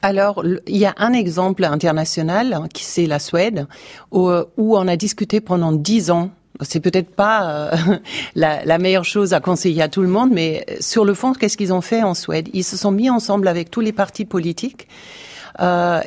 Alors, 0.00 0.42
il 0.66 0.78
y 0.78 0.86
a 0.86 0.94
un 0.96 1.12
exemple 1.12 1.64
international, 1.64 2.54
hein, 2.54 2.66
qui 2.72 2.84
c'est 2.84 3.04
la 3.04 3.18
Suède, 3.18 3.66
où, 4.10 4.30
on 4.56 4.88
a 4.88 4.96
discuté 4.96 5.42
pendant 5.42 5.72
dix 5.72 6.10
ans 6.10 6.30
c'est 6.60 6.80
peut-être 6.80 7.10
pas 7.10 7.72
euh, 7.72 7.76
la, 8.36 8.64
la, 8.64 8.78
meilleure 8.78 9.04
chose 9.04 9.32
à 9.32 9.40
conseiller 9.40 9.82
à 9.82 9.88
tout 9.88 10.02
le 10.02 10.08
monde, 10.08 10.30
mais 10.32 10.64
sur 10.80 11.04
le 11.04 11.12
fond, 11.12 11.32
qu'est-ce 11.32 11.56
qu'ils 11.56 11.72
ont 11.72 11.80
fait 11.80 12.02
en 12.02 12.14
Suède? 12.14 12.48
Ils 12.52 12.62
se 12.62 12.76
sont 12.76 12.92
mis 12.92 13.10
ensemble 13.10 13.48
avec 13.48 13.70
tous 13.70 13.80
les 13.80 13.92
partis 13.92 14.26
politiques 14.26 14.86
euh, 15.60 16.00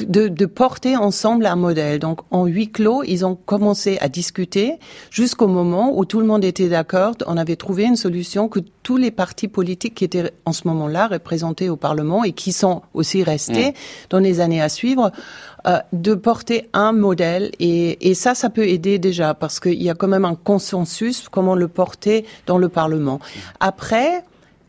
de, 0.00 0.28
de, 0.28 0.46
porter 0.46 0.96
ensemble 0.96 1.46
un 1.46 1.56
modèle. 1.56 1.98
Donc 1.98 2.20
en 2.30 2.46
huis 2.46 2.70
clos, 2.70 3.02
ils 3.04 3.26
ont 3.26 3.34
commencé 3.34 3.98
à 4.00 4.08
discuter 4.08 4.78
jusqu'au 5.10 5.48
moment 5.48 5.98
où 5.98 6.04
tout 6.04 6.20
le 6.20 6.26
monde 6.26 6.44
était 6.44 6.68
d'accord. 6.68 7.14
On 7.26 7.36
avait 7.36 7.56
trouvé 7.56 7.84
une 7.84 7.96
solution 7.96 8.48
que 8.48 8.60
tous 8.82 8.96
les 8.96 9.10
partis 9.10 9.48
politiques 9.48 9.96
qui 9.96 10.04
étaient 10.04 10.30
en 10.44 10.52
ce 10.52 10.66
moment-là 10.68 11.08
représentés 11.08 11.68
au 11.68 11.76
Parlement 11.76 12.24
et 12.24 12.32
qui 12.32 12.52
sont 12.52 12.82
aussi 12.94 13.22
restés 13.22 13.70
mm. 13.70 13.74
dans 14.10 14.18
les 14.18 14.40
années 14.40 14.62
à 14.62 14.68
suivre, 14.68 15.12
euh, 15.66 15.78
de 15.92 16.14
porter 16.14 16.68
un 16.72 16.92
modèle. 16.92 17.50
Et, 17.58 18.10
et, 18.10 18.14
ça, 18.14 18.34
ça 18.34 18.48
peut 18.48 18.66
aider 18.66 18.98
déjà 18.98 19.34
parce 19.34 19.60
qu'il 19.60 19.82
y 19.82 19.90
a 19.90 19.94
quand 19.94 20.08
même 20.08 20.24
un 20.24 20.36
consensus 20.36 21.28
comment 21.28 21.54
le 21.54 21.68
porter 21.68 22.24
dans 22.46 22.58
le 22.58 22.68
Parlement. 22.68 23.20
Après, 23.60 24.24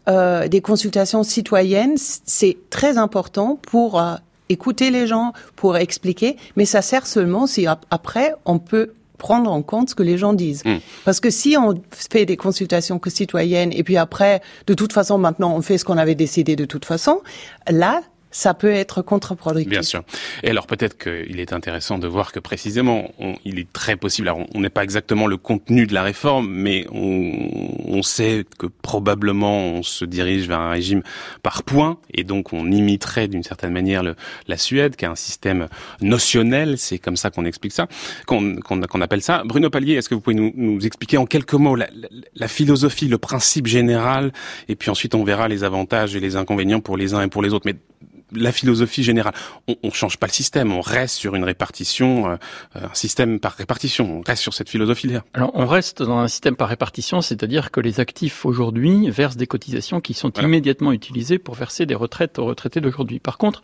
euh, 0.07 0.47
des 0.47 0.61
consultations 0.61 1.23
citoyennes, 1.23 1.95
c'est 1.97 2.57
très 2.69 2.97
important 2.97 3.59
pour 3.61 3.99
euh, 3.99 4.15
écouter 4.49 4.89
les 4.91 5.07
gens, 5.07 5.33
pour 5.55 5.77
expliquer, 5.77 6.37
mais 6.55 6.65
ça 6.65 6.81
sert 6.81 7.05
seulement 7.05 7.47
si 7.47 7.67
après 7.91 8.33
on 8.45 8.59
peut 8.59 8.93
prendre 9.17 9.51
en 9.51 9.61
compte 9.63 9.89
ce 9.89 9.95
que 9.95 10.03
les 10.03 10.17
gens 10.17 10.33
disent. 10.33 10.63
Hmm. 10.63 10.77
Parce 11.03 11.19
que 11.19 11.29
si 11.29 11.57
on 11.57 11.81
fait 11.91 12.25
des 12.25 12.37
consultations 12.37 12.99
que 12.99 13.09
citoyennes 13.09 13.73
et 13.73 13.83
puis 13.83 13.97
après, 13.97 14.41
de 14.67 14.73
toute 14.73 14.93
façon, 14.93 15.17
maintenant, 15.17 15.55
on 15.55 15.61
fait 15.61 15.77
ce 15.77 15.85
qu'on 15.85 15.97
avait 15.97 16.15
décidé 16.15 16.55
de 16.55 16.65
toute 16.65 16.85
façon, 16.85 17.21
là, 17.69 18.01
ça 18.37 18.53
peut 18.53 18.69
être 18.71 19.01
contre-productif. 19.01 19.67
Bien 19.67 19.81
sûr. 19.81 20.03
Et 20.43 20.51
alors 20.51 20.67
peut-être 20.67 20.95
qu'il 20.95 21.39
est 21.39 21.53
intéressant 21.53 21.97
de 21.97 22.07
voir 22.07 22.31
que 22.31 22.39
précisément, 22.39 23.09
il 23.43 23.57
est 23.57 23.73
très 23.73 23.95
possible, 23.95 24.29
alors 24.29 24.45
on 24.53 24.61
n'est 24.61 24.69
pas 24.69 24.83
exactement 24.83 25.25
le 25.25 25.37
contenu 25.37 25.87
de 25.87 25.95
la 25.95 26.03
réforme, 26.03 26.47
mais 26.47 26.85
on, 26.91 27.31
on, 27.85 28.03
sait 28.03 28.45
que 28.59 28.67
probablement 28.67 29.57
on 29.57 29.81
se 29.81 30.05
dirige 30.05 30.47
vers 30.47 30.59
un 30.59 30.69
régime 30.69 31.01
par 31.41 31.63
points, 31.63 31.97
et 32.13 32.23
donc 32.23 32.53
on 32.53 32.71
imiterait 32.71 33.27
d'une 33.27 33.41
certaine 33.41 33.73
manière 33.73 34.03
le, 34.03 34.15
la 34.47 34.57
Suède, 34.57 34.95
qui 34.95 35.05
a 35.05 35.09
un 35.09 35.15
système 35.15 35.67
notionnel, 36.01 36.77
c'est 36.77 36.99
comme 36.99 37.17
ça 37.17 37.31
qu'on 37.31 37.45
explique 37.45 37.73
ça, 37.73 37.87
qu'on 38.27 38.57
qu'on 38.57 39.01
appelle 39.01 39.23
ça. 39.23 39.41
Bruno 39.45 39.71
Pallier, 39.71 39.95
est-ce 39.95 40.09
que 40.09 40.15
vous 40.15 40.21
pouvez 40.21 40.35
nous, 40.35 40.53
nous 40.55 40.85
expliquer 40.85 41.17
en 41.17 41.25
quelques 41.25 41.55
mots 41.55 41.75
la, 41.75 41.87
la, 41.95 42.07
la 42.35 42.47
philosophie, 42.47 43.07
le 43.07 43.17
principe 43.17 43.65
général, 43.65 44.31
et 44.69 44.75
puis 44.75 44.91
ensuite 44.91 45.15
on 45.15 45.23
verra 45.23 45.47
les 45.47 45.63
avantages 45.63 46.15
et 46.15 46.19
les 46.19 46.35
inconvénients 46.35 46.81
pour 46.81 46.97
les 46.97 47.15
uns 47.15 47.23
et 47.23 47.29
pour 47.29 47.41
les 47.41 47.51
autres. 47.51 47.65
Mais 47.65 47.77
la 48.33 48.51
philosophie 48.51 49.03
générale. 49.03 49.33
On, 49.67 49.75
on 49.83 49.91
change 49.91 50.17
pas 50.17 50.27
le 50.27 50.31
système, 50.31 50.71
on 50.71 50.81
reste 50.81 51.15
sur 51.15 51.35
une 51.35 51.43
répartition, 51.43 52.29
euh, 52.29 52.35
un 52.75 52.93
système 52.93 53.39
par 53.39 53.53
répartition. 53.53 54.19
On 54.19 54.21
reste 54.21 54.41
sur 54.41 54.53
cette 54.53 54.69
philosophie-là. 54.69 55.23
Alors 55.33 55.51
on 55.53 55.65
reste 55.65 56.03
dans 56.03 56.17
un 56.17 56.27
système 56.27 56.55
par 56.55 56.69
répartition, 56.69 57.21
c'est-à-dire 57.21 57.71
que 57.71 57.79
les 57.79 57.99
actifs 57.99 58.45
aujourd'hui 58.45 59.09
versent 59.09 59.37
des 59.37 59.47
cotisations 59.47 60.01
qui 60.01 60.13
sont 60.13 60.31
voilà. 60.33 60.47
immédiatement 60.47 60.91
utilisées 60.91 61.37
pour 61.37 61.55
verser 61.55 61.85
des 61.85 61.95
retraites 61.95 62.39
aux 62.39 62.45
retraités 62.45 62.81
d'aujourd'hui. 62.81 63.19
Par 63.19 63.37
contre, 63.37 63.61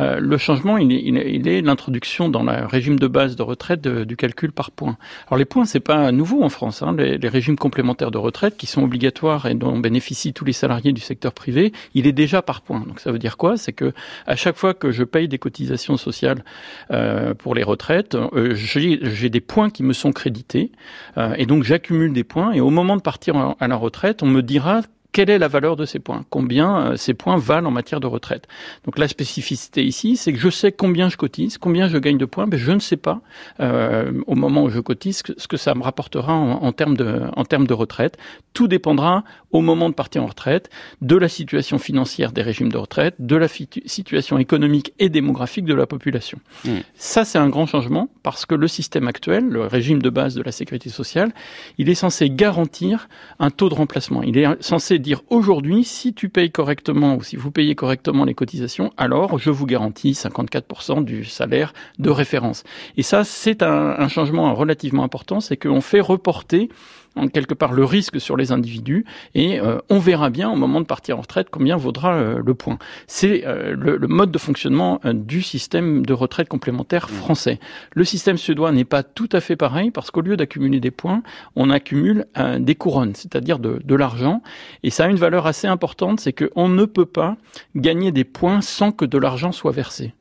euh, 0.00 0.20
le 0.20 0.38
changement, 0.38 0.78
il 0.78 0.92
est, 0.92 1.02
il 1.02 1.48
est 1.48 1.60
l'introduction 1.60 2.28
dans 2.28 2.42
le 2.42 2.66
régime 2.66 2.98
de 2.98 3.06
base 3.06 3.36
de 3.36 3.42
retraite 3.42 3.80
de, 3.80 4.04
du 4.04 4.16
calcul 4.16 4.52
par 4.52 4.70
points. 4.70 4.96
Alors 5.26 5.38
les 5.38 5.44
points, 5.44 5.64
c'est 5.64 5.80
pas 5.80 6.12
nouveau 6.12 6.42
en 6.42 6.48
France. 6.48 6.82
Hein. 6.82 6.94
Les, 6.96 7.18
les 7.18 7.28
régimes 7.28 7.56
complémentaires 7.56 8.10
de 8.10 8.18
retraite 8.18 8.56
qui 8.56 8.66
sont 8.66 8.82
obligatoires 8.82 9.46
et 9.46 9.54
dont 9.54 9.78
bénéficient 9.78 10.32
tous 10.32 10.44
les 10.44 10.52
salariés 10.52 10.92
du 10.92 11.00
secteur 11.00 11.32
privé, 11.32 11.72
il 11.94 12.06
est 12.06 12.12
déjà 12.12 12.42
par 12.42 12.60
points. 12.60 12.80
Donc 12.80 13.00
ça 13.00 13.10
veut 13.10 13.18
dire 13.18 13.36
quoi? 13.36 13.56
C'est 13.56 13.72
que 13.72 13.92
à 14.26 14.36
chaque 14.36 14.56
fois 14.56 14.74
que 14.74 14.90
je 14.90 15.04
paye 15.04 15.28
des 15.28 15.38
cotisations 15.38 15.96
sociales 15.96 16.44
euh, 16.90 17.34
pour 17.34 17.54
les 17.54 17.62
retraites, 17.62 18.14
euh, 18.14 18.54
j'ai 18.54 19.30
des 19.30 19.40
points 19.40 19.70
qui 19.70 19.82
me 19.82 19.92
sont 19.92 20.12
crédités 20.12 20.72
euh, 21.16 21.34
et 21.36 21.46
donc 21.46 21.64
j'accumule 21.64 22.12
des 22.12 22.24
points 22.24 22.52
et 22.52 22.60
au 22.60 22.70
moment 22.70 22.96
de 22.96 23.02
partir 23.02 23.54
à 23.58 23.68
la 23.68 23.76
retraite, 23.76 24.22
on 24.22 24.26
me 24.26 24.42
dira 24.42 24.82
quelle 25.14 25.30
est 25.30 25.38
la 25.38 25.46
valeur 25.46 25.76
de 25.76 25.86
ces 25.86 26.00
points? 26.00 26.24
Combien 26.28 26.76
euh, 26.76 26.96
ces 26.96 27.14
points 27.14 27.36
valent 27.38 27.68
en 27.68 27.70
matière 27.70 28.00
de 28.00 28.08
retraite? 28.08 28.48
Donc 28.84 28.98
la 28.98 29.06
spécificité 29.06 29.84
ici, 29.84 30.16
c'est 30.16 30.32
que 30.32 30.40
je 30.40 30.50
sais 30.50 30.72
combien 30.72 31.08
je 31.08 31.16
cotise, 31.16 31.56
combien 31.56 31.86
je 31.86 31.98
gagne 31.98 32.18
de 32.18 32.24
points, 32.24 32.46
mais 32.46 32.58
je 32.58 32.72
ne 32.72 32.80
sais 32.80 32.96
pas 32.96 33.20
euh, 33.60 34.20
au 34.26 34.34
moment 34.34 34.64
où 34.64 34.70
je 34.70 34.80
cotise 34.80 35.22
ce 35.36 35.46
que 35.46 35.56
ça 35.56 35.76
me 35.76 35.84
rapportera 35.84 36.34
en, 36.34 36.64
en, 36.64 36.72
termes 36.72 36.96
de, 36.96 37.22
en 37.36 37.44
termes 37.44 37.68
de 37.68 37.72
retraite. 37.72 38.18
Tout 38.54 38.66
dépendra 38.66 39.22
au 39.52 39.60
moment 39.60 39.88
de 39.88 39.94
partir 39.94 40.24
en 40.24 40.26
retraite 40.26 40.68
de 41.00 41.16
la 41.16 41.28
situation 41.28 41.78
financière 41.78 42.32
des 42.32 42.42
régimes 42.42 42.72
de 42.72 42.76
retraite, 42.76 43.14
de 43.20 43.36
la 43.36 43.46
situation 43.48 44.38
économique 44.38 44.94
et 44.98 45.08
démographique 45.08 45.64
de 45.64 45.74
la 45.74 45.86
population. 45.86 46.38
Mmh. 46.64 46.70
Ça, 46.96 47.24
c'est 47.24 47.38
un 47.38 47.48
grand 47.48 47.66
changement 47.66 48.08
parce 48.24 48.46
que 48.46 48.56
le 48.56 48.66
système 48.66 49.06
actuel, 49.06 49.44
le 49.48 49.62
régime 49.66 50.02
de 50.02 50.10
base 50.10 50.34
de 50.34 50.42
la 50.42 50.50
sécurité 50.50 50.90
sociale, 50.90 51.32
il 51.78 51.88
est 51.88 51.94
censé 51.94 52.30
garantir 52.30 53.08
un 53.38 53.50
taux 53.50 53.68
de 53.68 53.74
remplacement. 53.74 54.24
Il 54.24 54.38
est 54.38 54.46
censé 54.60 54.98
dire 55.04 55.22
aujourd'hui, 55.30 55.84
si 55.84 56.14
tu 56.14 56.28
payes 56.28 56.50
correctement 56.50 57.14
ou 57.16 57.22
si 57.22 57.36
vous 57.36 57.50
payez 57.50 57.74
correctement 57.74 58.24
les 58.24 58.34
cotisations, 58.34 58.92
alors 58.96 59.38
je 59.38 59.50
vous 59.50 59.66
garantis 59.66 60.12
54% 60.12 61.04
du 61.04 61.24
salaire 61.24 61.72
de 61.98 62.10
référence. 62.10 62.64
Et 62.96 63.02
ça, 63.02 63.22
c'est 63.22 63.62
un, 63.62 63.94
un 63.98 64.08
changement 64.08 64.52
relativement 64.54 65.04
important, 65.04 65.40
c'est 65.40 65.56
qu'on 65.56 65.80
fait 65.80 66.00
reporter 66.00 66.68
en 67.16 67.28
quelque 67.28 67.54
part 67.54 67.72
le 67.72 67.84
risque 67.84 68.20
sur 68.20 68.36
les 68.36 68.52
individus 68.52 69.04
et 69.34 69.60
euh, 69.60 69.78
on 69.90 69.98
verra 69.98 70.30
bien 70.30 70.50
au 70.50 70.56
moment 70.56 70.80
de 70.80 70.86
partir 70.86 71.18
en 71.18 71.22
retraite 71.22 71.48
combien 71.50 71.76
vaudra 71.76 72.14
euh, 72.14 72.42
le 72.44 72.54
point. 72.54 72.78
C'est 73.06 73.46
euh, 73.46 73.74
le, 73.76 73.96
le, 73.96 74.08
mode 74.08 74.30
de 74.30 74.38
fonctionnement 74.38 75.00
du 75.04 75.42
système 75.42 76.04
de 76.06 76.12
retraite 76.12 76.48
complémentaire 76.48 77.10
français. 77.10 77.58
Le 77.94 78.04
système 78.04 78.36
suédois 78.36 78.72
n'est 78.72 78.84
pas 78.84 79.02
tout 79.02 79.28
à 79.32 79.40
fait 79.40 79.56
pareil 79.56 79.90
parce 79.90 80.10
qu'au 80.10 80.20
lieu 80.20 80.36
d'accumuler 80.36 80.80
des 80.80 80.90
points, 80.90 81.22
on 81.56 81.70
accumule 81.70 82.26
des 82.58 82.74
couronnes, 82.74 83.14
c'est-à-dire 83.14 83.58
de, 83.58 83.80
de 83.84 83.94
l'argent 83.94 84.42
et 84.82 84.90
ça 84.90 85.04
a 85.04 85.08
une 85.08 85.16
valeur 85.16 85.46
assez 85.46 85.66
importante, 85.66 86.20
c'est 86.20 86.32
qu'on 86.32 86.68
ne 86.68 86.84
peut 86.84 87.06
pas 87.06 87.36
gagner 87.74 88.12
des 88.12 88.24
points 88.24 88.60
sans 88.60 88.92
que 88.92 89.04
de 89.04 89.18
l'argent 89.18 89.52
soit 89.52 89.72
versé. 89.72 90.14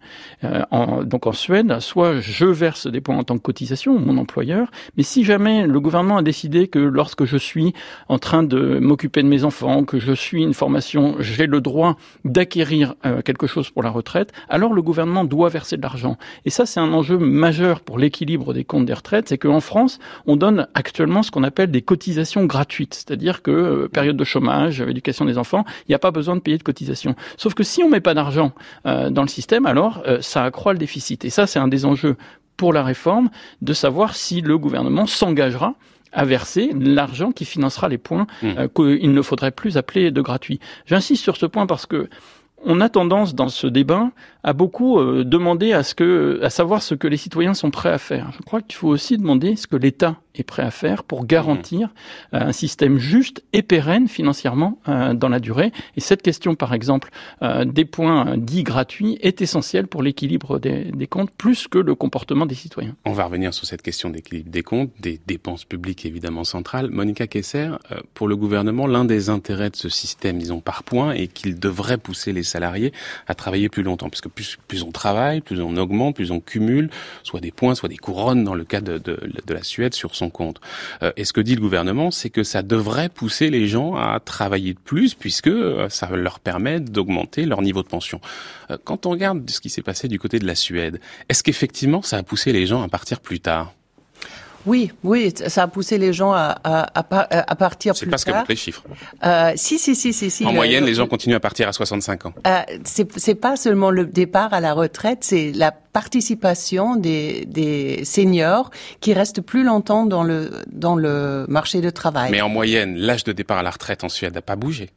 En, 0.71 1.03
donc 1.03 1.27
en 1.27 1.31
Suède, 1.31 1.79
soit 1.79 2.19
je 2.19 2.45
verse 2.45 2.87
des 2.87 3.01
points 3.01 3.17
en 3.17 3.23
tant 3.23 3.37
que 3.37 3.43
cotisation, 3.43 3.99
mon 3.99 4.17
employeur, 4.17 4.71
mais 4.97 5.03
si 5.03 5.23
jamais 5.23 5.67
le 5.67 5.79
gouvernement 5.79 6.17
a 6.17 6.21
décidé 6.21 6.67
que 6.67 6.82
lorsque 6.83 7.25
je 7.25 7.37
suis 7.37 7.73
en 8.09 8.19
train 8.19 8.43
de 8.43 8.79
m'occuper 8.79 9.23
de 9.23 9.27
mes 9.27 9.43
enfants, 9.43 9.83
que 9.83 9.99
je 9.99 10.13
suis 10.13 10.43
une 10.43 10.53
formation, 10.53 11.15
j'ai 11.19 11.47
le 11.47 11.61
droit 11.61 11.97
d'acquérir 12.25 12.95
euh, 13.05 13.21
quelque 13.21 13.47
chose 13.47 13.69
pour 13.69 13.83
la 13.83 13.89
retraite, 13.89 14.31
alors 14.49 14.73
le 14.73 14.81
gouvernement 14.81 15.25
doit 15.25 15.49
verser 15.49 15.77
de 15.77 15.81
l'argent. 15.81 16.17
Et 16.45 16.49
ça, 16.49 16.65
c'est 16.65 16.79
un 16.79 16.93
enjeu 16.93 17.17
majeur 17.17 17.81
pour 17.81 17.97
l'équilibre 17.97 18.53
des 18.53 18.63
comptes 18.63 18.85
des 18.85 18.93
retraites, 18.93 19.29
c'est 19.29 19.37
qu'en 19.37 19.59
France, 19.59 19.99
on 20.25 20.35
donne 20.35 20.67
actuellement 20.73 21.23
ce 21.23 21.31
qu'on 21.31 21.43
appelle 21.43 21.71
des 21.71 21.81
cotisations 21.81 22.45
gratuites, 22.45 22.93
c'est-à-dire 22.93 23.41
que 23.41 23.51
euh, 23.51 23.87
période 23.87 24.17
de 24.17 24.23
chômage, 24.23 24.81
éducation 24.81 25.25
des 25.25 25.37
enfants, 25.37 25.65
il 25.87 25.91
n'y 25.91 25.95
a 25.95 25.99
pas 25.99 26.11
besoin 26.11 26.35
de 26.35 26.41
payer 26.41 26.57
de 26.57 26.63
cotisations. 26.63 27.15
Sauf 27.37 27.53
que 27.53 27.63
si 27.63 27.83
on 27.83 27.89
met 27.89 28.01
pas 28.01 28.13
d'argent 28.13 28.53
euh, 28.85 29.09
dans 29.09 29.21
le 29.21 29.27
système, 29.27 29.65
alors 29.65 30.03
euh, 30.07 30.19
ça 30.21 30.43
accroît 30.43 30.73
le 30.73 30.79
déficit. 30.79 31.25
Et 31.25 31.29
ça, 31.29 31.47
c'est 31.47 31.59
un 31.59 31.67
des 31.67 31.85
enjeux 31.85 32.15
pour 32.57 32.73
la 32.73 32.83
réforme, 32.83 33.29
de 33.61 33.73
savoir 33.73 34.15
si 34.15 34.41
le 34.41 34.57
gouvernement 34.57 35.07
s'engagera 35.07 35.75
à 36.13 36.25
verser 36.25 36.71
l'argent 36.79 37.31
qui 37.31 37.45
financera 37.45 37.89
les 37.89 37.97
points 37.97 38.27
mmh. 38.41 38.47
euh, 38.57 38.67
qu'il 38.67 39.11
ne 39.11 39.21
faudrait 39.21 39.51
plus 39.51 39.77
appeler 39.77 40.11
de 40.11 40.21
gratuits. 40.21 40.59
J'insiste 40.85 41.23
sur 41.23 41.37
ce 41.37 41.45
point 41.45 41.65
parce 41.65 41.85
que 41.85 42.09
on 42.65 42.79
a 42.79 42.89
tendance 42.89 43.35
dans 43.35 43.49
ce 43.49 43.67
débat 43.67 44.09
à 44.43 44.53
beaucoup 44.53 44.99
euh, 44.99 45.23
demander 45.23 45.73
à 45.73 45.83
ce 45.83 45.95
que, 45.95 46.39
à 46.43 46.49
savoir 46.49 46.81
ce 46.81 46.95
que 46.95 47.07
les 47.07 47.17
citoyens 47.17 47.53
sont 47.53 47.71
prêts 47.71 47.91
à 47.91 47.97
faire. 47.97 48.31
Je 48.37 48.41
crois 48.43 48.61
qu'il 48.61 48.75
faut 48.75 48.89
aussi 48.89 49.17
demander 49.17 49.55
ce 49.55 49.67
que 49.67 49.75
l'État 49.75 50.17
est 50.35 50.43
prêt 50.43 50.63
à 50.63 50.71
faire 50.71 51.03
pour 51.03 51.25
garantir 51.25 51.87
mmh. 51.87 52.35
euh, 52.35 52.39
un 52.47 52.51
système 52.51 52.97
juste 52.97 53.43
et 53.53 53.61
pérenne 53.61 54.07
financièrement 54.07 54.79
euh, 54.87 55.13
dans 55.13 55.29
la 55.29 55.39
durée. 55.39 55.71
Et 55.95 56.01
cette 56.01 56.21
question, 56.21 56.55
par 56.55 56.73
exemple, 56.73 57.09
euh, 57.41 57.65
des 57.65 57.85
points 57.85 58.37
dits 58.37 58.63
gratuits 58.63 59.17
est 59.21 59.41
essentielle 59.41 59.87
pour 59.87 60.01
l'équilibre 60.01 60.59
des, 60.59 60.85
des, 60.85 61.07
comptes 61.07 61.31
plus 61.31 61.67
que 61.67 61.77
le 61.77 61.95
comportement 61.95 62.45
des 62.45 62.55
citoyens. 62.55 62.95
On 63.05 63.11
va 63.11 63.25
revenir 63.25 63.53
sur 63.53 63.65
cette 63.65 63.81
question 63.81 64.09
d'équilibre 64.09 64.49
des 64.49 64.63
comptes, 64.63 64.91
des 64.99 65.19
dépenses 65.25 65.65
publiques 65.65 66.05
évidemment 66.05 66.43
centrales. 66.43 66.89
Monica 66.89 67.27
Kessler, 67.27 67.71
euh, 67.91 67.99
pour 68.13 68.27
le 68.27 68.35
gouvernement, 68.35 68.87
l'un 68.87 69.05
des 69.05 69.29
intérêts 69.29 69.69
de 69.69 69.75
ce 69.75 69.89
système, 69.89 70.37
disons 70.37 70.61
par 70.61 70.83
points, 70.83 71.13
est 71.13 71.27
qu'il 71.27 71.59
devrait 71.59 71.97
pousser 71.97 72.33
les 72.33 72.43
salariés 72.43 72.91
à 73.27 73.35
travailler 73.35 73.69
plus 73.69 73.83
longtemps, 73.83 74.09
puisque 74.09 74.29
plus, 74.33 74.57
plus 74.67 74.83
on 74.83 74.91
travaille, 74.91 75.41
plus 75.41 75.61
on 75.61 75.75
augmente, 75.77 76.15
plus 76.15 76.31
on 76.31 76.39
cumule, 76.39 76.89
soit 77.23 77.39
des 77.39 77.51
points, 77.51 77.75
soit 77.75 77.89
des 77.89 77.97
couronnes 77.97 78.43
dans 78.43 78.55
le 78.55 78.63
cas 78.63 78.81
de, 78.81 78.97
de, 78.97 79.19
de 79.45 79.53
la 79.53 79.63
Suède 79.63 79.93
sur 79.93 80.15
son 80.15 80.29
compte. 80.29 80.59
Euh, 81.01 81.11
et 81.17 81.25
ce 81.25 81.33
que 81.33 81.41
dit 81.41 81.55
le 81.55 81.61
gouvernement, 81.61 82.11
c'est 82.11 82.29
que 82.29 82.43
ça 82.43 82.61
devrait 82.61 83.09
pousser 83.09 83.49
les 83.49 83.67
gens 83.67 83.95
à 83.95 84.19
travailler 84.19 84.73
plus 84.73 85.13
puisque 85.13 85.47
euh, 85.47 85.89
ça 85.89 86.09
leur 86.09 86.39
permet 86.39 86.79
d'augmenter 86.79 87.45
leur 87.45 87.61
niveau 87.61 87.83
de 87.83 87.87
pension. 87.87 88.19
Euh, 88.71 88.77
quand 88.83 89.05
on 89.05 89.11
regarde 89.11 89.49
ce 89.49 89.61
qui 89.61 89.69
s'est 89.69 89.81
passé 89.81 90.07
du 90.07 90.19
côté 90.19 90.39
de 90.39 90.47
la 90.47 90.55
Suède, 90.55 90.99
est-ce 91.29 91.43
qu'effectivement 91.43 92.01
ça 92.01 92.17
a 92.17 92.23
poussé 92.23 92.51
les 92.51 92.65
gens 92.65 92.81
à 92.81 92.89
partir 92.89 93.19
plus 93.19 93.39
tard? 93.39 93.73
Oui, 94.65 94.91
oui, 95.03 95.33
ça 95.47 95.63
a 95.63 95.67
poussé 95.67 95.97
les 95.97 96.13
gens 96.13 96.31
à, 96.31 96.57
à, 96.63 96.89
à, 96.93 97.51
à 97.51 97.55
partir 97.55 97.93
plus 97.93 98.09
tard. 98.09 98.19
C'est 98.19 98.31
pas 98.31 98.39
ce 98.41 98.45
que 98.45 98.49
les 98.49 98.55
chiffres. 98.55 98.83
Euh, 99.23 99.51
si, 99.55 99.77
si, 99.77 99.95
si, 99.95 100.13
si, 100.13 100.29
si. 100.29 100.45
En 100.45 100.49
le, 100.49 100.55
moyenne, 100.55 100.85
les 100.85 100.93
gens 100.93 101.07
continuent 101.07 101.35
à 101.35 101.39
partir 101.39 101.67
à 101.67 101.73
65 101.73 102.25
ans. 102.25 102.33
Euh, 102.47 102.61
c'est 102.83 103.35
pas 103.35 103.55
seulement 103.55 103.91
le 103.91 104.05
départ 104.05 104.53
à 104.53 104.59
la 104.59 104.73
retraite, 104.73 105.19
c'est 105.21 105.51
la 105.51 105.71
participation 105.71 106.95
des, 106.95 107.45
des 107.45 108.03
seniors 108.05 108.71
qui 108.99 109.13
restent 109.13 109.41
plus 109.41 109.63
longtemps 109.63 110.05
dans 110.05 110.23
le, 110.23 110.51
dans 110.71 110.95
le 110.95 111.45
marché 111.49 111.81
de 111.81 111.89
travail. 111.89 112.31
Mais 112.31 112.41
en 112.41 112.49
moyenne, 112.49 112.95
l'âge 112.95 113.23
de 113.23 113.31
départ 113.31 113.57
à 113.57 113.63
la 113.63 113.71
retraite 113.71 114.03
en 114.03 114.09
Suède 114.09 114.33
n'a 114.33 114.41
pas 114.41 114.55
bougé 114.55 114.89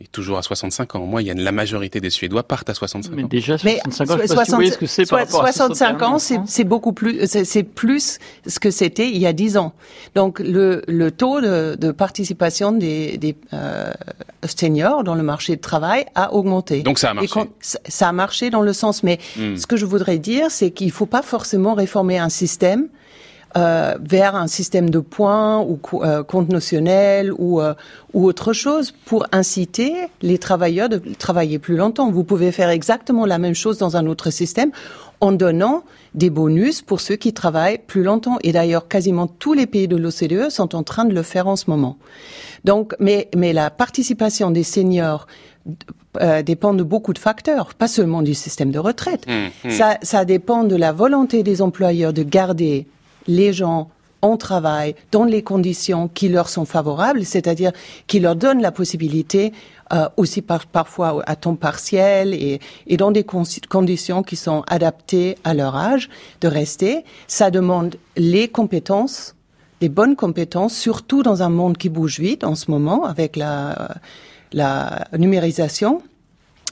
est 0.00 0.10
toujours 0.10 0.38
à 0.38 0.42
65 0.42 0.96
ans. 0.96 1.02
En 1.02 1.06
moyenne, 1.06 1.40
la 1.40 1.52
majorité 1.52 2.00
des 2.00 2.10
Suédois 2.10 2.42
partent 2.42 2.68
à 2.68 2.74
65 2.74 3.12
mais 3.14 3.24
ans. 3.24 3.28
Déjà, 3.28 3.56
65 3.58 4.10
ans, 4.10 4.18
je 4.20 4.26
sais 4.26 4.34
pas 4.34 4.44
si 4.44 4.50
vous 4.50 4.56
voyez 4.56 4.70
ce 4.72 4.78
que 4.78 4.86
c'est 4.86 5.08
par 5.08 5.20
rapport 5.20 5.40
65 5.40 6.02
ans, 6.02 6.18
c'est 6.18 6.64
beaucoup 6.64 6.92
plus, 6.92 7.26
c'est 7.26 7.62
plus 7.62 8.18
ce 8.46 8.58
que 8.58 8.70
c'était 8.70 9.08
il 9.08 9.18
y 9.18 9.26
a 9.26 9.32
10 9.32 9.56
ans. 9.56 9.72
Donc, 10.14 10.40
le, 10.40 10.82
le 10.88 11.10
taux 11.10 11.40
de, 11.40 11.76
de 11.76 11.92
participation 11.92 12.72
des, 12.72 13.18
des 13.18 13.36
euh, 13.52 13.92
seniors 14.44 15.04
dans 15.04 15.14
le 15.14 15.22
marché 15.22 15.54
du 15.54 15.60
travail 15.60 16.06
a 16.14 16.34
augmenté. 16.34 16.82
Donc, 16.82 16.98
ça 16.98 17.10
a 17.10 17.14
marché. 17.14 17.28
Quand, 17.32 17.48
ça 17.60 18.08
a 18.08 18.12
marché 18.12 18.50
dans 18.50 18.62
le 18.62 18.72
sens, 18.72 19.02
mais 19.02 19.18
hmm. 19.36 19.56
ce 19.56 19.66
que 19.66 19.76
je 19.76 19.86
voudrais 19.86 20.18
dire, 20.18 20.50
c'est 20.50 20.70
qu'il 20.70 20.90
faut 20.90 21.06
pas 21.06 21.22
forcément 21.22 21.74
réformer 21.74 22.18
un 22.18 22.28
système 22.28 22.88
euh, 23.56 23.94
vers 24.00 24.34
un 24.34 24.48
système 24.48 24.90
de 24.90 24.98
points 24.98 25.60
ou 25.60 25.78
euh, 26.02 26.24
compte 26.24 26.48
notionnel 26.48 27.32
ou, 27.38 27.60
euh, 27.60 27.74
ou 28.12 28.26
autre 28.26 28.52
chose 28.52 28.92
pour 29.04 29.26
inciter 29.30 29.94
les 30.22 30.38
travailleurs 30.38 30.88
de 30.88 31.00
travailler 31.18 31.60
plus 31.60 31.76
longtemps. 31.76 32.10
Vous 32.10 32.24
pouvez 32.24 32.50
faire 32.50 32.68
exactement 32.68 33.26
la 33.26 33.38
même 33.38 33.54
chose 33.54 33.78
dans 33.78 33.96
un 33.96 34.06
autre 34.06 34.30
système 34.30 34.72
en 35.20 35.32
donnant 35.32 35.84
des 36.14 36.30
bonus 36.30 36.82
pour 36.82 37.00
ceux 37.00 37.16
qui 37.16 37.32
travaillent 37.32 37.78
plus 37.78 38.02
longtemps. 38.02 38.38
Et 38.42 38.52
d'ailleurs, 38.52 38.88
quasiment 38.88 39.26
tous 39.26 39.52
les 39.52 39.66
pays 39.66 39.88
de 39.88 39.96
l'OCDE 39.96 40.50
sont 40.50 40.74
en 40.74 40.82
train 40.82 41.04
de 41.04 41.14
le 41.14 41.22
faire 41.22 41.46
en 41.46 41.56
ce 41.56 41.70
moment. 41.70 41.96
Donc, 42.64 42.94
mais, 42.98 43.28
mais 43.36 43.52
la 43.52 43.70
participation 43.70 44.50
des 44.50 44.64
seniors 44.64 45.26
euh, 46.20 46.42
dépend 46.42 46.74
de 46.74 46.82
beaucoup 46.82 47.12
de 47.12 47.18
facteurs, 47.18 47.74
pas 47.74 47.88
seulement 47.88 48.22
du 48.22 48.34
système 48.34 48.70
de 48.70 48.78
retraite. 48.78 49.26
Mmh, 49.26 49.68
mmh. 49.68 49.70
Ça, 49.70 49.98
ça 50.02 50.24
dépend 50.24 50.64
de 50.64 50.76
la 50.76 50.92
volonté 50.92 51.42
des 51.42 51.62
employeurs 51.62 52.12
de 52.12 52.22
garder 52.22 52.86
les 53.26 53.52
gens 53.52 53.88
en 54.24 54.38
travail 54.38 54.94
dans 55.12 55.24
les 55.24 55.42
conditions 55.42 56.08
qui 56.08 56.28
leur 56.30 56.48
sont 56.48 56.64
favorables, 56.64 57.24
c'est-à-dire 57.26 57.72
qui 58.06 58.20
leur 58.20 58.36
donnent 58.36 58.62
la 58.62 58.72
possibilité 58.72 59.52
euh, 59.92 60.08
aussi 60.16 60.40
par, 60.40 60.66
parfois 60.66 61.22
à 61.26 61.36
temps 61.36 61.56
partiel 61.56 62.32
et, 62.32 62.58
et 62.86 62.96
dans 62.96 63.10
des 63.10 63.24
conditions 63.24 64.22
qui 64.22 64.36
sont 64.36 64.64
adaptées 64.66 65.36
à 65.44 65.52
leur 65.52 65.76
âge 65.76 66.08
de 66.40 66.48
rester. 66.48 67.04
Ça 67.26 67.50
demande 67.50 67.96
les 68.16 68.48
compétences, 68.48 69.34
des 69.82 69.90
bonnes 69.90 70.16
compétences, 70.16 70.74
surtout 70.74 71.22
dans 71.22 71.42
un 71.42 71.50
monde 71.50 71.76
qui 71.76 71.90
bouge 71.90 72.18
vite 72.18 72.44
en 72.44 72.54
ce 72.54 72.70
moment 72.70 73.04
avec 73.04 73.36
la, 73.36 73.94
la 74.54 75.06
numérisation 75.18 76.00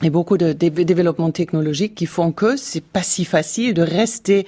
et 0.03 0.09
beaucoup 0.09 0.39
de, 0.39 0.55
de 0.55 0.69
développements 0.69 1.31
technologiques 1.31 1.95
qui 1.95 2.07
font 2.07 2.33
que 2.33 2.57
c'est 2.57 2.83
pas 2.83 3.03
si 3.03 3.27
facile 3.27 3.75
de 3.75 3.83
rester 3.83 4.47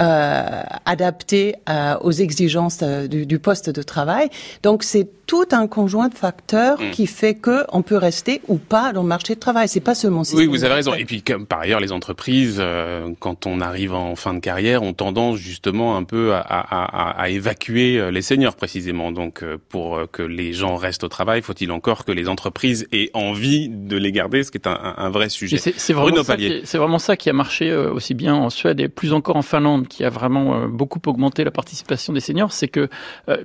euh, 0.00 0.62
adapté 0.86 1.56
euh, 1.68 1.96
aux 2.00 2.12
exigences 2.12 2.80
euh, 2.82 3.06
du, 3.06 3.26
du, 3.26 3.38
poste 3.38 3.68
de 3.70 3.82
travail. 3.82 4.30
Donc 4.62 4.82
c'est 4.82 5.08
tout 5.30 5.46
un 5.52 5.68
conjoint 5.68 6.08
de 6.08 6.14
facteurs 6.14 6.80
mm. 6.80 6.90
qui 6.90 7.06
fait 7.06 7.34
que 7.34 7.64
on 7.72 7.82
peut 7.82 7.96
rester 7.96 8.40
ou 8.48 8.56
pas 8.56 8.92
dans 8.92 9.02
le 9.02 9.08
marché 9.08 9.36
de 9.36 9.38
travail. 9.38 9.68
C'est 9.68 9.78
pas 9.78 9.94
seulement. 9.94 10.22
Oui, 10.34 10.46
vous 10.46 10.64
avez 10.64 10.74
raison. 10.74 10.92
Et 10.92 11.04
puis, 11.04 11.22
comme, 11.22 11.46
par 11.46 11.60
ailleurs, 11.60 11.78
les 11.78 11.92
entreprises, 11.92 12.56
euh, 12.58 13.10
quand 13.20 13.46
on 13.46 13.60
arrive 13.60 13.94
en 13.94 14.16
fin 14.16 14.34
de 14.34 14.40
carrière, 14.40 14.82
ont 14.82 14.92
tendance 14.92 15.36
justement 15.36 15.96
un 15.96 16.02
peu 16.02 16.34
à, 16.34 16.40
à, 16.40 17.22
à, 17.22 17.28
évacuer 17.28 17.96
euh, 17.96 18.10
les 18.10 18.22
seniors 18.22 18.56
précisément. 18.56 19.12
Donc, 19.12 19.44
euh, 19.44 19.56
pour 19.68 20.00
que 20.10 20.24
les 20.24 20.52
gens 20.52 20.74
restent 20.74 21.04
au 21.04 21.08
travail, 21.08 21.42
faut-il 21.42 21.70
encore 21.70 22.04
que 22.04 22.10
les 22.10 22.28
entreprises 22.28 22.88
aient 22.90 23.10
envie 23.14 23.68
de 23.68 23.96
les 23.96 24.10
garder, 24.10 24.42
ce 24.42 24.50
qui 24.50 24.58
est 24.58 24.66
un, 24.66 24.94
un 24.96 25.10
vrai 25.10 25.28
sujet. 25.28 25.58
C'est 25.58 25.92
vraiment, 25.92 26.22
vraiment, 26.22 26.98
ça 26.98 27.16
qui 27.16 27.30
a 27.30 27.32
marché 27.32 27.72
aussi 27.72 28.14
bien 28.14 28.34
en 28.34 28.50
Suède 28.50 28.80
et 28.80 28.88
plus 28.88 29.12
encore 29.12 29.36
en 29.36 29.42
Finlande, 29.42 29.86
qui 29.86 30.02
a 30.02 30.10
vraiment 30.10 30.66
beaucoup 30.66 31.00
augmenté 31.06 31.44
la 31.44 31.52
participation 31.52 32.12
des 32.12 32.18
seniors. 32.20 32.52
C'est 32.52 32.66
que, 32.66 32.88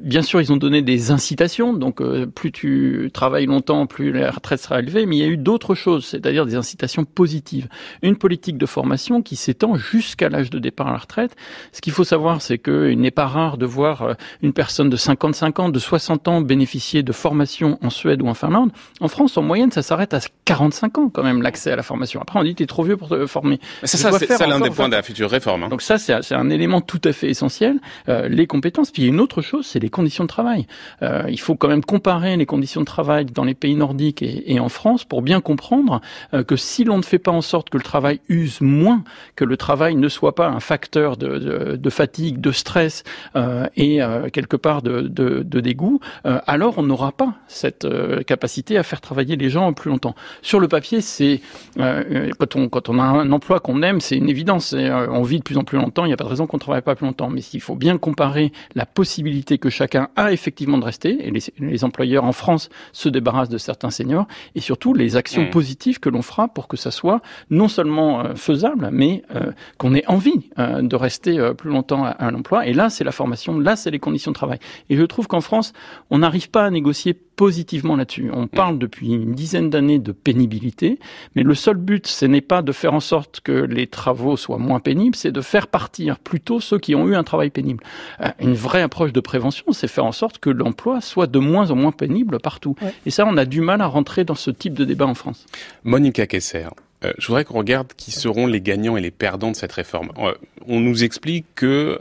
bien 0.01 0.23
sûr, 0.23 0.41
ils 0.41 0.51
ont 0.51 0.57
donné 0.57 0.81
des 0.81 1.11
incitations 1.11 1.74
donc 1.75 2.01
euh, 2.01 2.25
plus 2.25 2.51
tu 2.51 3.09
travailles 3.13 3.45
longtemps, 3.45 3.85
plus 3.85 4.11
la 4.11 4.31
retraite 4.31 4.59
sera 4.59 4.79
élevée, 4.79 5.05
mais 5.05 5.17
il 5.17 5.19
y 5.19 5.23
a 5.23 5.27
eu 5.27 5.37
d'autres 5.37 5.75
choses, 5.75 6.05
c'est-à-dire 6.05 6.45
des 6.45 6.55
incitations 6.55 7.05
positives. 7.05 7.67
Une 8.01 8.15
politique 8.15 8.57
de 8.57 8.65
formation 8.65 9.21
qui 9.21 9.35
s'étend 9.35 9.75
jusqu'à 9.75 10.29
l'âge 10.29 10.49
de 10.49 10.59
départ 10.59 10.87
à 10.87 10.91
la 10.91 10.97
retraite. 10.97 11.35
Ce 11.71 11.81
qu'il 11.81 11.93
faut 11.93 12.03
savoir, 12.03 12.41
c'est 12.41 12.57
qu'il 12.57 12.99
n'est 12.99 13.11
pas 13.11 13.27
rare 13.27 13.57
de 13.57 13.65
voir 13.65 14.01
euh, 14.01 14.13
une 14.41 14.53
personne 14.53 14.89
de 14.89 14.97
55 14.97 15.59
ans, 15.59 15.69
de 15.69 15.79
60 15.79 16.27
ans 16.27 16.41
bénéficier 16.41 17.03
de 17.03 17.11
formation 17.11 17.77
en 17.81 17.89
Suède 17.89 18.21
ou 18.21 18.27
en 18.27 18.33
Finlande. 18.33 18.71
En 18.99 19.07
France, 19.07 19.37
en 19.37 19.41
moyenne, 19.41 19.71
ça 19.71 19.81
s'arrête 19.81 20.13
à 20.13 20.19
45 20.45 20.97
ans 20.97 21.09
quand 21.09 21.23
même, 21.23 21.41
l'accès 21.41 21.71
à 21.71 21.75
la 21.75 21.83
formation. 21.83 22.21
Après, 22.21 22.39
on 22.39 22.43
dit, 22.43 22.55
es 22.59 22.65
trop 22.65 22.83
vieux 22.83 22.97
pour 22.97 23.09
te 23.09 23.25
former. 23.25 23.59
C'est 23.83 23.97
ça, 23.97 24.11
c'est 24.11 24.47
l'un 24.47 24.59
des 24.59 24.69
points 24.69 24.89
de 24.89 24.95
la 24.95 25.03
future 25.03 25.29
réforme. 25.29 25.63
Hein. 25.63 25.69
Donc 25.69 25.81
ça, 25.81 25.97
c'est 25.97 26.33
un 26.33 26.49
élément 26.49 26.81
tout 26.81 27.01
à 27.03 27.11
fait 27.11 27.29
essentiel. 27.29 27.79
Euh, 28.09 28.27
les 28.27 28.47
compétences. 28.47 28.91
Puis 28.91 29.03
il 29.03 29.05
y 29.05 29.07
a 29.07 29.13
une 29.13 29.19
autre 29.19 29.41
chose, 29.41 29.65
c'est 29.65 29.79
les 29.79 29.89
conditions 29.89 30.23
de 30.23 30.29
travail. 30.29 30.67
Euh, 31.01 31.23
il 31.29 31.39
faut 31.39 31.55
quand 31.65 31.71
même 31.71 31.83
comparer 31.83 32.37
les 32.37 32.45
conditions 32.45 32.81
de 32.81 32.85
travail 32.85 33.25
dans 33.25 33.43
les 33.43 33.55
pays 33.55 33.75
nordiques 33.75 34.21
et, 34.21 34.59
en 34.59 34.69
France 34.69 35.03
pour 35.03 35.23
bien 35.23 35.41
comprendre 35.41 35.99
euh, 36.35 36.43
que 36.43 36.55
si 36.55 36.83
l'on 36.83 36.97
ne 36.97 37.01
fait 37.01 37.17
pas 37.17 37.31
en 37.31 37.41
sorte 37.41 37.71
que 37.71 37.77
le 37.77 37.83
travail 37.83 38.19
use 38.29 38.61
moins, 38.61 39.03
que 39.35 39.43
le 39.43 39.57
travail 39.57 39.95
ne 39.95 40.07
soit 40.07 40.35
pas 40.35 40.47
un 40.47 40.59
facteur 40.59 41.17
de, 41.17 41.89
fatigue, 41.89 42.39
de 42.39 42.51
stress 42.51 43.03
euh, 43.35 43.65
et 43.75 44.03
euh, 44.03 44.29
quelque 44.29 44.55
part 44.55 44.83
de, 44.83 45.01
de, 45.01 45.41
de 45.41 45.59
dégoût, 45.59 45.99
alors 46.23 46.75
on 46.77 46.83
n'aura 46.83 47.11
pas 47.11 47.33
cette 47.47 47.87
capacité 48.27 48.77
à 48.77 48.83
faire 48.83 49.01
travailler 49.01 49.35
les 49.35 49.49
gens 49.49 49.73
plus 49.73 49.89
longtemps. 49.89 50.13
Sur 50.43 50.59
le 50.59 50.67
papier, 50.67 51.01
c'est 51.01 51.41
quand 51.77 52.55
on 52.55 52.69
quand 52.69 52.89
on 52.89 52.99
a 52.99 53.03
un 53.03 53.31
emploi 53.31 53.59
qu'on 53.59 53.81
aime, 53.81 54.01
c'est 54.01 54.17
une 54.17 54.29
évidence. 54.29 54.75
on 54.75 55.23
vit 55.23 55.39
de 55.39 55.43
plus 55.43 55.57
en 55.57 55.63
plus 55.63 55.77
longtemps. 55.77 56.05
Il 56.05 56.09
n'y 56.09 56.13
a 56.13 56.17
pas 56.17 56.25
de 56.25 56.29
raison 56.29 56.45
qu'on 56.45 56.57
ne 56.57 56.61
travaille 56.61 56.81
pas 56.81 56.95
plus 56.95 57.05
longtemps. 57.05 57.29
Mais 57.29 57.41
il 57.41 57.61
faut 57.61 57.75
bien 57.75 57.97
comparer 57.97 58.51
la 58.75 58.85
possibilité 58.85 59.57
que 59.57 59.69
chacun 59.69 60.09
a 60.15 60.31
effectivement 60.31 60.77
de 60.77 60.85
rester 60.85 61.27
et 61.27 61.31
les, 61.31 61.41
les 61.59 61.83
employeurs 61.83 62.23
en 62.23 62.31
France 62.31 62.69
se 62.91 63.09
débarrassent 63.09 63.49
de 63.49 63.57
certains 63.57 63.91
seniors 63.91 64.27
et 64.55 64.59
surtout 64.59 64.93
les 64.93 65.15
actions 65.15 65.43
mmh. 65.43 65.49
positives 65.49 65.99
que 65.99 66.09
l'on 66.09 66.21
fera 66.21 66.47
pour 66.47 66.67
que 66.67 66.77
ça 66.77 66.91
soit 66.91 67.21
non 67.49 67.67
seulement 67.67 68.21
euh, 68.21 68.35
faisable, 68.35 68.89
mais 68.91 69.23
euh, 69.35 69.51
qu'on 69.77 69.93
ait 69.93 70.05
envie 70.07 70.49
euh, 70.59 70.81
de 70.81 70.95
rester 70.95 71.37
plus 71.57 71.69
longtemps 71.69 72.03
à, 72.03 72.09
à 72.09 72.31
l'emploi. 72.31 72.65
Et 72.65 72.73
là, 72.73 72.89
c'est 72.89 73.03
la 73.03 73.11
formation, 73.11 73.59
là, 73.59 73.75
c'est 73.75 73.91
les 73.91 73.99
conditions 73.99 74.31
de 74.31 74.35
travail. 74.35 74.59
Et 74.89 74.95
je 74.95 75.03
trouve 75.03 75.27
qu'en 75.27 75.41
France, 75.41 75.73
on 76.09 76.19
n'arrive 76.19 76.49
pas 76.49 76.65
à 76.65 76.69
négocier 76.69 77.13
positivement 77.35 77.95
là-dessus. 77.95 78.29
On 78.33 78.47
parle 78.47 78.79
depuis 78.79 79.13
une 79.13 79.33
dizaine 79.33 79.69
d'années 79.69 79.99
de 79.99 80.11
pénibilité, 80.11 80.99
mais 81.35 81.43
le 81.43 81.55
seul 81.55 81.77
but, 81.77 82.07
ce 82.07 82.25
n'est 82.25 82.41
pas 82.41 82.61
de 82.61 82.71
faire 82.71 82.93
en 82.93 82.99
sorte 82.99 83.41
que 83.41 83.51
les 83.51 83.87
travaux 83.87 84.37
soient 84.37 84.57
moins 84.57 84.79
pénibles, 84.79 85.15
c'est 85.15 85.31
de 85.31 85.41
faire 85.41 85.67
partir 85.67 86.19
plutôt 86.19 86.59
ceux 86.59 86.79
qui 86.79 86.95
ont 86.95 87.07
eu 87.07 87.15
un 87.15 87.23
travail 87.23 87.49
pénible. 87.49 87.83
Euh, 88.21 88.29
une 88.39 88.53
vraie 88.53 88.81
approche 88.81 89.13
de 89.13 89.19
prévention, 89.19 89.65
c'est 89.71 89.87
faire 89.87 90.05
en 90.05 90.11
sorte 90.11 90.39
que 90.39 90.49
l'emploi 90.49 91.01
soit 91.01 91.27
de 91.27 91.39
moins 91.39 91.71
en 91.71 91.75
moins 91.75 91.91
pénible 91.91 92.39
partout. 92.39 92.75
Et 93.05 93.11
ça, 93.11 93.25
on 93.27 93.37
a 93.37 93.45
du 93.45 93.61
mal 93.61 93.81
à 93.81 93.87
rentrer 93.87 94.23
dans 94.23 94.35
ce 94.35 94.51
type 94.51 94.73
de 94.73 94.85
débat 94.85 95.05
en 95.05 95.15
France. 95.15 95.45
Monica 95.83 96.27
Kesser, 96.27 96.67
euh, 97.05 97.13
je 97.17 97.27
voudrais 97.27 97.45
qu'on 97.45 97.57
regarde 97.57 97.93
qui 97.95 98.11
seront 98.11 98.47
les 98.47 98.61
gagnants 98.61 98.97
et 98.97 99.01
les 99.01 99.11
perdants 99.11 99.51
de 99.51 99.55
cette 99.55 99.71
réforme. 99.71 100.11
Euh, 100.17 100.33
on 100.67 100.79
nous 100.79 101.03
explique 101.03 101.45
que, 101.55 101.99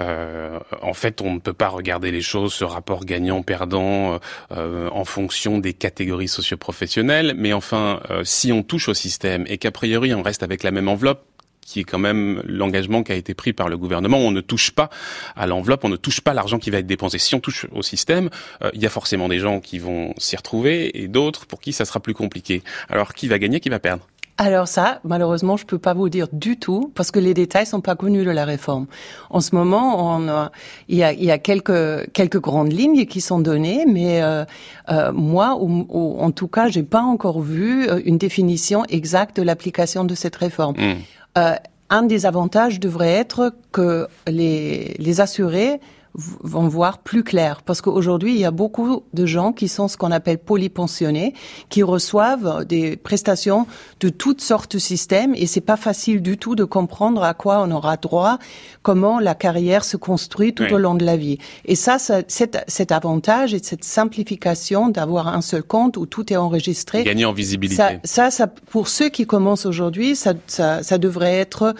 euh, 0.00 0.58
en 0.82 0.94
fait, 0.94 1.20
on 1.20 1.34
ne 1.34 1.38
peut 1.38 1.52
pas 1.52 1.68
regarder 1.68 2.10
les 2.10 2.22
choses, 2.22 2.54
ce 2.54 2.64
rapport 2.64 3.04
gagnant-perdant, 3.04 4.20
en 4.50 5.04
fonction 5.04 5.58
des 5.58 5.72
catégories 5.72 6.28
socioprofessionnelles. 6.28 7.34
Mais 7.36 7.52
enfin, 7.52 8.00
si 8.22 8.52
on 8.52 8.62
touche 8.62 8.88
au 8.88 8.94
système 8.94 9.44
et 9.48 9.58
qu'a 9.58 9.70
priori 9.70 10.14
on 10.14 10.22
reste 10.22 10.42
avec 10.42 10.62
la 10.62 10.70
même 10.70 10.88
enveloppe, 10.88 11.24
qui 11.68 11.80
est 11.80 11.84
quand 11.84 11.98
même 11.98 12.42
l'engagement 12.46 13.02
qui 13.02 13.12
a 13.12 13.14
été 13.14 13.34
pris 13.34 13.52
par 13.52 13.68
le 13.68 13.76
gouvernement. 13.76 14.16
On 14.16 14.30
ne 14.30 14.40
touche 14.40 14.70
pas 14.70 14.88
à 15.36 15.46
l'enveloppe, 15.46 15.84
on 15.84 15.90
ne 15.90 15.96
touche 15.96 16.22
pas 16.22 16.32
l'argent 16.32 16.58
qui 16.58 16.70
va 16.70 16.78
être 16.78 16.86
dépensé. 16.86 17.18
Si 17.18 17.34
on 17.34 17.40
touche 17.40 17.66
au 17.72 17.82
système, 17.82 18.30
euh, 18.62 18.70
il 18.72 18.80
y 18.80 18.86
a 18.86 18.90
forcément 18.90 19.28
des 19.28 19.38
gens 19.38 19.60
qui 19.60 19.78
vont 19.78 20.14
s'y 20.16 20.34
retrouver 20.34 21.02
et 21.02 21.08
d'autres 21.08 21.44
pour 21.44 21.60
qui 21.60 21.74
ça 21.74 21.84
sera 21.84 22.00
plus 22.00 22.14
compliqué. 22.14 22.62
Alors 22.88 23.12
qui 23.12 23.28
va 23.28 23.38
gagner, 23.38 23.60
qui 23.60 23.68
va 23.68 23.78
perdre? 23.78 24.06
Alors 24.40 24.68
ça, 24.68 25.00
malheureusement, 25.02 25.56
je 25.56 25.66
peux 25.66 25.78
pas 25.78 25.94
vous 25.94 26.08
dire 26.08 26.28
du 26.32 26.58
tout 26.58 26.92
parce 26.94 27.10
que 27.10 27.18
les 27.18 27.34
détails 27.34 27.66
sont 27.66 27.80
pas 27.80 27.96
connus 27.96 28.24
de 28.24 28.30
la 28.30 28.44
réforme. 28.44 28.86
En 29.30 29.40
ce 29.40 29.52
moment, 29.52 30.16
on 30.16 30.48
il, 30.88 30.96
y 30.96 31.02
a, 31.02 31.12
il 31.12 31.24
y 31.24 31.32
a 31.32 31.38
quelques 31.38 32.10
quelques 32.12 32.40
grandes 32.40 32.72
lignes 32.72 33.04
qui 33.06 33.20
sont 33.20 33.40
données, 33.40 33.84
mais 33.84 34.22
euh, 34.22 34.44
euh, 34.90 35.12
moi, 35.12 35.58
ou, 35.60 36.16
en 36.20 36.30
tout 36.30 36.46
cas, 36.46 36.68
j'ai 36.68 36.84
pas 36.84 37.02
encore 37.02 37.40
vu 37.40 37.88
une 38.04 38.16
définition 38.16 38.84
exacte 38.88 39.36
de 39.36 39.42
l'application 39.42 40.04
de 40.04 40.14
cette 40.14 40.36
réforme. 40.36 40.76
Mmh. 40.76 40.94
Euh, 41.36 41.54
un 41.90 42.02
des 42.02 42.24
avantages 42.24 42.78
devrait 42.78 43.12
être 43.12 43.54
que 43.72 44.06
les, 44.28 44.94
les 44.98 45.20
assurés 45.20 45.80
vont 46.18 46.68
voir 46.68 46.98
plus 46.98 47.22
clair. 47.22 47.62
Parce 47.62 47.80
qu'aujourd'hui, 47.80 48.34
il 48.34 48.38
y 48.38 48.44
a 48.44 48.50
beaucoup 48.50 49.04
de 49.14 49.26
gens 49.26 49.52
qui 49.52 49.68
sont 49.68 49.88
ce 49.88 49.96
qu'on 49.96 50.10
appelle 50.10 50.38
polypensionnés, 50.38 51.34
qui 51.68 51.82
reçoivent 51.82 52.64
des 52.64 52.96
prestations 52.96 53.66
de 54.00 54.08
toutes 54.08 54.40
sortes 54.40 54.72
de 54.74 54.78
systèmes 54.78 55.34
et 55.36 55.46
c'est 55.46 55.60
pas 55.60 55.76
facile 55.76 56.20
du 56.20 56.36
tout 56.36 56.54
de 56.54 56.64
comprendre 56.64 57.22
à 57.22 57.34
quoi 57.34 57.62
on 57.62 57.70
aura 57.70 57.96
droit, 57.96 58.38
comment 58.82 59.20
la 59.20 59.34
carrière 59.34 59.84
se 59.84 59.96
construit 59.96 60.52
tout 60.52 60.70
au 60.72 60.78
long 60.78 60.94
de 60.94 61.04
la 61.04 61.16
vie. 61.16 61.38
Et 61.64 61.74
ça, 61.74 61.98
ça 61.98 62.22
cet, 62.26 62.64
cet, 62.66 62.92
avantage 62.92 63.54
et 63.54 63.60
cette 63.62 63.84
simplification 63.84 64.88
d'avoir 64.88 65.28
un 65.28 65.40
seul 65.40 65.62
compte 65.62 65.96
où 65.96 66.06
tout 66.06 66.32
est 66.32 66.36
enregistré. 66.36 67.04
Gagner 67.04 67.24
en 67.24 67.32
visibilité. 67.32 68.00
Ça, 68.04 68.30
ça, 68.30 68.46
pour 68.46 68.88
ceux 68.88 69.08
qui 69.08 69.26
commencent 69.26 69.66
aujourd'hui, 69.66 70.16
ça, 70.16 70.34
ça, 70.46 70.82
ça 70.82 70.98
devrait 70.98 71.36
être 71.36 71.74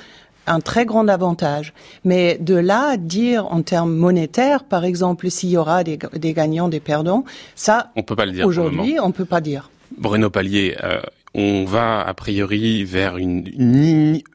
un 0.49 0.61
très 0.61 0.85
grand 0.85 1.09
avantage. 1.09 1.73
Mais 2.05 2.39
de 2.41 2.55
là 2.55 2.97
dire 2.97 3.47
en 3.47 3.63
termes 3.63 3.95
monétaires, 3.95 4.65
par 4.65 4.85
exemple, 4.85 5.31
s'il 5.31 5.51
y 5.51 5.57
aura 5.57 5.85
des, 5.85 5.99
gagnants, 6.33 6.69
des 6.69 6.81
perdants, 6.81 7.25
ça, 7.55 7.91
on 7.97 8.03
peut 8.03 8.17
pas 8.17 8.27
le 8.27 8.33
dire. 8.33 8.47
Aujourd'hui, 8.47 8.97
on 9.03 9.13
peut 9.13 9.25
pas 9.25 9.41
dire. 9.41 9.71
Bruno 9.97 10.31
Palier, 10.31 10.77
euh, 10.83 11.01
on 11.39 11.65
va 11.65 12.01
a 12.01 12.15
priori 12.15 12.83
vers 12.83 13.17
une, 13.17 13.45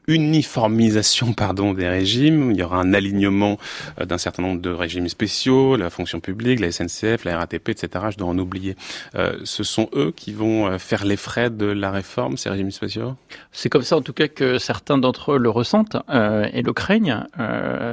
uniformisation 0.06 1.34
pardon 1.34 1.74
des 1.74 1.86
régimes. 1.86 2.52
Il 2.52 2.56
y 2.56 2.62
aura 2.62 2.78
un 2.78 2.94
alignement 2.94 3.58
euh, 4.00 4.06
d'un 4.06 4.16
certain 4.16 4.42
nombre 4.42 4.62
de 4.62 4.70
régimes 4.70 5.08
spéciaux, 5.08 5.76
la 5.76 5.90
fonction 5.90 6.20
publique, 6.20 6.60
la 6.60 6.72
SNCF, 6.72 7.24
la 7.24 7.36
RATP, 7.38 7.68
etc. 7.68 8.06
Je 8.10 8.16
dois 8.16 8.28
en 8.28 8.38
oublier. 8.38 8.74
Euh, 9.16 9.38
ce 9.44 9.64
sont 9.64 9.90
eux 9.94 10.12
qui 10.16 10.32
vont 10.32 10.66
euh, 10.66 10.78
faire 10.78 11.04
les 11.04 11.16
frais 11.16 11.50
de 11.50 11.66
la 11.66 11.90
réforme, 11.90 12.38
ces 12.38 12.48
régimes 12.48 12.70
spéciaux? 12.70 13.16
C'est 13.52 13.68
comme 13.68 13.82
ça 13.82 13.98
en 13.98 14.02
tout 14.02 14.14
cas 14.14 14.28
que 14.28 14.56
certains 14.56 14.96
d'entre 14.96 15.32
eux 15.32 15.38
le 15.38 15.50
ressentent 15.50 15.96
et 16.08 16.62
le 16.62 16.72
craignent, 16.72 17.24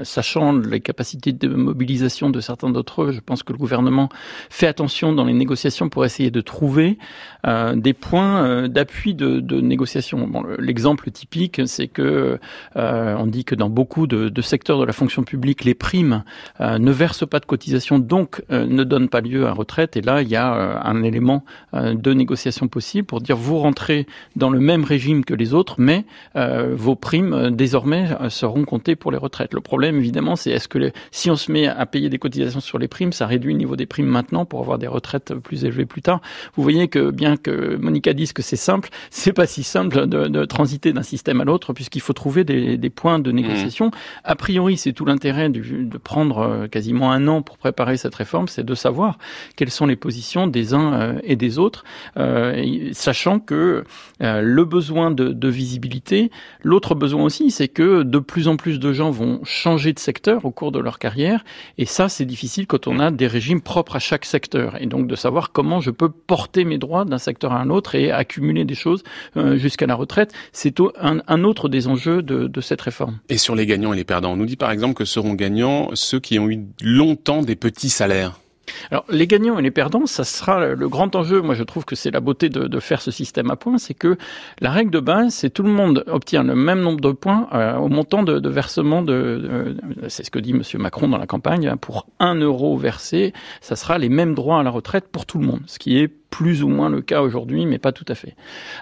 sachant 0.04 0.54
les 0.54 0.80
capacités 0.80 1.34
de 1.34 1.48
mobilisation 1.48 2.30
de 2.30 2.40
certains 2.40 2.70
d'entre 2.70 3.04
eux. 3.04 3.12
Je 3.12 3.20
pense 3.20 3.44
que 3.44 3.52
le 3.52 3.58
gouvernement 3.58 4.10
fait 4.50 4.68
attention 4.68 5.14
dans 5.14 5.26
les 5.26 5.34
négociations 5.34 5.90
pour 5.90 6.06
essayer 6.06 6.32
de 6.32 6.42
trouver 6.42 6.98
des 7.44 7.94
points 7.94 8.68
d'appui 8.68 8.92
appui 8.92 9.14
de, 9.14 9.62
négociation. 9.62 10.30
L'exemple 10.60 11.12
typique, 11.12 11.62
c'est 11.66 11.88
que 11.88 12.40
euh, 12.76 13.16
on 13.18 13.28
dit 13.28 13.46
que 13.46 13.56
dans 13.56 13.70
beaucoup 13.70 14.08
de, 14.08 14.42
secteurs 14.42 14.80
de 14.80 14.86
la 14.86 14.94
fonction 14.94 15.24
publique, 15.24 15.64
les 15.64 15.74
primes 15.74 16.24
euh, 16.60 16.78
ne 16.78 16.92
versent 16.92 17.28
pas 17.28 17.40
de 17.40 17.46
cotisation, 17.46 18.00
donc 18.00 18.44
euh, 18.52 18.66
ne 18.66 18.84
donnent 18.84 19.10
pas 19.10 19.22
lieu 19.22 19.48
à 19.48 19.54
retraite. 19.54 19.98
Et 19.98 20.02
là, 20.02 20.22
il 20.22 20.28
y 20.28 20.36
a 20.36 20.54
euh, 20.54 20.78
un 20.84 21.04
élément 21.04 21.44
euh, 21.74 21.94
de 21.94 22.14
négociation 22.14 22.68
possible 22.68 23.06
pour 23.06 23.22
dire 23.22 23.38
vous 23.38 23.58
rentrez 23.60 24.08
dans 24.36 24.50
le 24.50 24.60
même 24.60 24.84
régime 24.84 25.24
que 25.24 25.34
les 25.34 25.54
autres, 25.54 25.76
mais 25.78 26.06
vos 26.36 26.96
primes 26.96 27.52
désormais 27.52 28.10
seront 28.30 28.64
comptées 28.64 28.96
pour 28.96 29.12
les 29.12 29.18
retraites. 29.18 29.54
Le 29.54 29.62
problème, 29.62 29.98
évidemment, 29.98 30.36
c'est 30.36 30.52
est-ce 30.52 30.68
que 30.68 30.92
si 31.12 31.30
on 31.30 31.36
se 31.36 31.52
met 31.52 31.68
à 31.68 31.86
payer 31.86 32.10
des 32.10 32.18
cotisations 32.18 32.60
sur 32.60 32.80
les 32.80 32.88
primes, 32.88 33.12
ça 33.12 33.28
réduit 33.28 33.54
le 33.54 33.60
niveau 33.60 33.76
des 33.76 33.86
primes 33.86 34.08
maintenant 34.08 34.46
pour 34.46 34.62
avoir 34.62 34.78
des 34.78 34.88
retraites 34.88 35.34
plus 35.36 35.66
élevées 35.66 35.86
plus 35.86 36.02
tard? 36.02 36.22
Vous 36.56 36.64
voyez 36.64 36.88
que 36.88 37.12
bien 37.12 37.31
que 37.38 37.76
Monica 37.78 38.14
dise 38.14 38.34
que 38.34 38.42
c'est 38.42 38.56
simple, 38.56 38.90
c'est 39.10 39.34
pas 39.34 39.48
si 39.48 39.64
simple 39.64 40.08
de, 40.08 40.28
de 40.28 40.46
transiter 40.46 40.94
d'un 40.94 41.04
système 41.04 41.42
à 41.42 41.46
l'autre 41.46 41.74
puisqu'il 41.74 42.02
faut 42.02 42.14
trouver 42.14 42.44
des, 42.44 42.78
des, 42.78 42.90
points 42.90 43.20
de 43.20 43.32
négociation. 43.32 43.88
Mmh. 43.88 43.92
A 44.24 44.36
priori, 44.36 44.78
c'est 44.78 44.94
tout 44.94 45.06
l'intérêt 45.06 45.50
de 45.50 45.98
prendre 45.98 46.40
euh, 46.40 46.68
quasiment 46.68 47.12
un 47.12 47.28
an 47.28 47.42
pour 47.42 47.58
préparer 47.58 47.98
cette 47.98 48.16
réforme, 48.16 48.48
c'est 48.48 48.66
de 48.66 48.76
savoir 48.76 49.18
quelles 49.56 49.72
sont 49.72 49.86
les 49.86 49.96
positions 49.96 50.48
des 50.48 50.74
uns 50.74 50.94
euh, 50.94 51.20
et 51.24 51.36
des 51.36 51.60
autres, 51.60 51.84
euh, 52.18 52.90
sachant 52.94 53.40
que 53.40 53.84
euh, 54.22 54.42
le 54.42 54.66
besoin 54.66 55.12
de, 55.12 55.30
de 55.30 55.48
visibilité, 55.48 56.32
l'autre 56.64 56.96
besoin 56.96 57.24
aussi, 57.24 57.52
c'est 57.52 57.68
que 57.68 58.04
de 58.04 58.20
plus 58.20 58.48
en 58.48 58.56
plus 58.56 58.80
de 58.80 58.94
gens 58.94 59.12
vont 59.12 59.42
changer 59.44 59.94
de 59.94 60.00
secteur 60.00 60.46
au 60.46 60.52
cours 60.52 60.72
de 60.72 60.80
leur 60.80 61.00
carrière, 61.00 61.44
et 61.78 61.86
ça, 61.86 62.10
c'est 62.10 62.26
difficile 62.26 62.68
quand 62.68 62.88
on 62.88 63.00
a 63.00 63.12
des 63.12 63.28
régimes 63.28 63.62
propres 63.62 63.96
à 63.96 64.00
chaque 64.00 64.26
secteur, 64.26 64.82
et 64.82 64.86
donc 64.86 65.08
de 65.08 65.16
savoir 65.16 65.52
comment 65.52 65.80
je 65.80 65.92
peux 65.92 66.10
porter 66.10 66.66
mes 66.66 66.78
droits 66.78 67.06
d'un 67.06 67.18
secteur 67.22 67.54
à 67.54 67.60
un 67.60 67.70
autre 67.70 67.96
et 67.96 68.12
accumuler 68.12 68.66
des 68.66 68.76
choses 68.76 69.04
euh, 69.38 69.56
jusqu'à 69.58 69.88
la 69.88 69.96
retraite, 69.96 70.34
c'est 70.52 70.80
un, 71.00 71.22
un, 71.28 71.44
autre 71.44 71.70
des 71.70 71.88
enjeux 71.88 72.22
de, 72.22 72.48
de 72.48 72.62
cette 72.62 72.82
réforme. 72.82 73.20
Et 73.30 73.38
sur 73.38 73.56
les 73.56 73.66
gagnants 73.66 73.94
et 73.94 73.96
les 73.96 74.04
perdants, 74.04 74.34
on 74.34 74.38
nous 74.38 74.46
dit 74.46 74.58
par 74.58 74.72
exemple 74.72 74.96
que 74.96 75.06
seront 75.06 75.34
gagnants 75.34 75.90
ceux 75.94 76.20
qui 76.20 76.40
ont 76.40 76.50
eu 76.50 76.66
longtemps 76.82 77.42
des 77.42 77.56
petits 77.56 77.90
salaires. 77.90 78.42
Alors, 78.90 79.06
les 79.10 79.28
gagnants 79.28 79.60
et 79.60 79.62
les 79.62 79.72
perdants, 79.72 80.06
ça 80.06 80.24
sera 80.24 80.66
le 80.66 80.90
grand 80.90 81.16
enjeu. 81.16 81.42
Moi, 81.42 81.56
je 81.56 81.64
trouve 81.64 81.86
que 81.86 81.96
c'est 81.96 82.12
la 82.12 82.20
beauté 82.20 82.50
de, 82.50 82.68
de, 82.68 82.80
faire 82.80 83.02
ce 83.02 83.12
système 83.12 83.50
à 83.52 83.56
points, 83.56 83.78
c'est 83.78 83.94
que 83.94 84.18
la 84.60 84.72
règle 84.72 84.92
de 84.92 85.00
base, 85.00 85.34
c'est 85.34 85.50
tout 85.50 85.64
le 85.64 85.72
monde 85.72 86.04
obtient 86.08 86.44
le 86.44 86.56
même 86.56 86.82
nombre 86.82 87.02
de 87.02 87.12
points 87.12 87.48
euh, 87.54 87.76
au 87.78 87.90
montant 87.90 88.24
de, 88.24 88.40
de 88.40 88.50
versement 88.50 89.02
de, 89.02 89.04
de 89.12 90.10
c'est 90.10 90.24
ce 90.24 90.32
que 90.32 90.40
dit 90.40 90.54
Monsieur 90.54 90.80
Macron 90.80 91.08
dans 91.08 91.18
la 91.18 91.28
campagne. 91.28 91.68
Hein, 91.68 91.78
pour 91.78 92.08
un 92.20 92.36
euro 92.36 92.78
versé, 92.78 93.34
ça 93.62 93.76
sera 93.76 93.98
les 93.98 94.10
mêmes 94.10 94.36
droits 94.36 94.60
à 94.60 94.64
la 94.64 94.70
retraite 94.70 95.08
pour 95.12 95.26
tout 95.26 95.40
le 95.40 95.46
monde, 95.46 95.62
ce 95.68 95.80
qui 95.80 95.98
est 95.98 96.21
plus 96.32 96.64
ou 96.64 96.70
moins 96.70 96.90
le 96.90 97.02
cas 97.02 97.22
aujourd'hui, 97.22 97.68
mais 97.68 97.78
pas 97.78 97.92
tout 97.92 98.06
à 98.08 98.16
fait. 98.16 98.36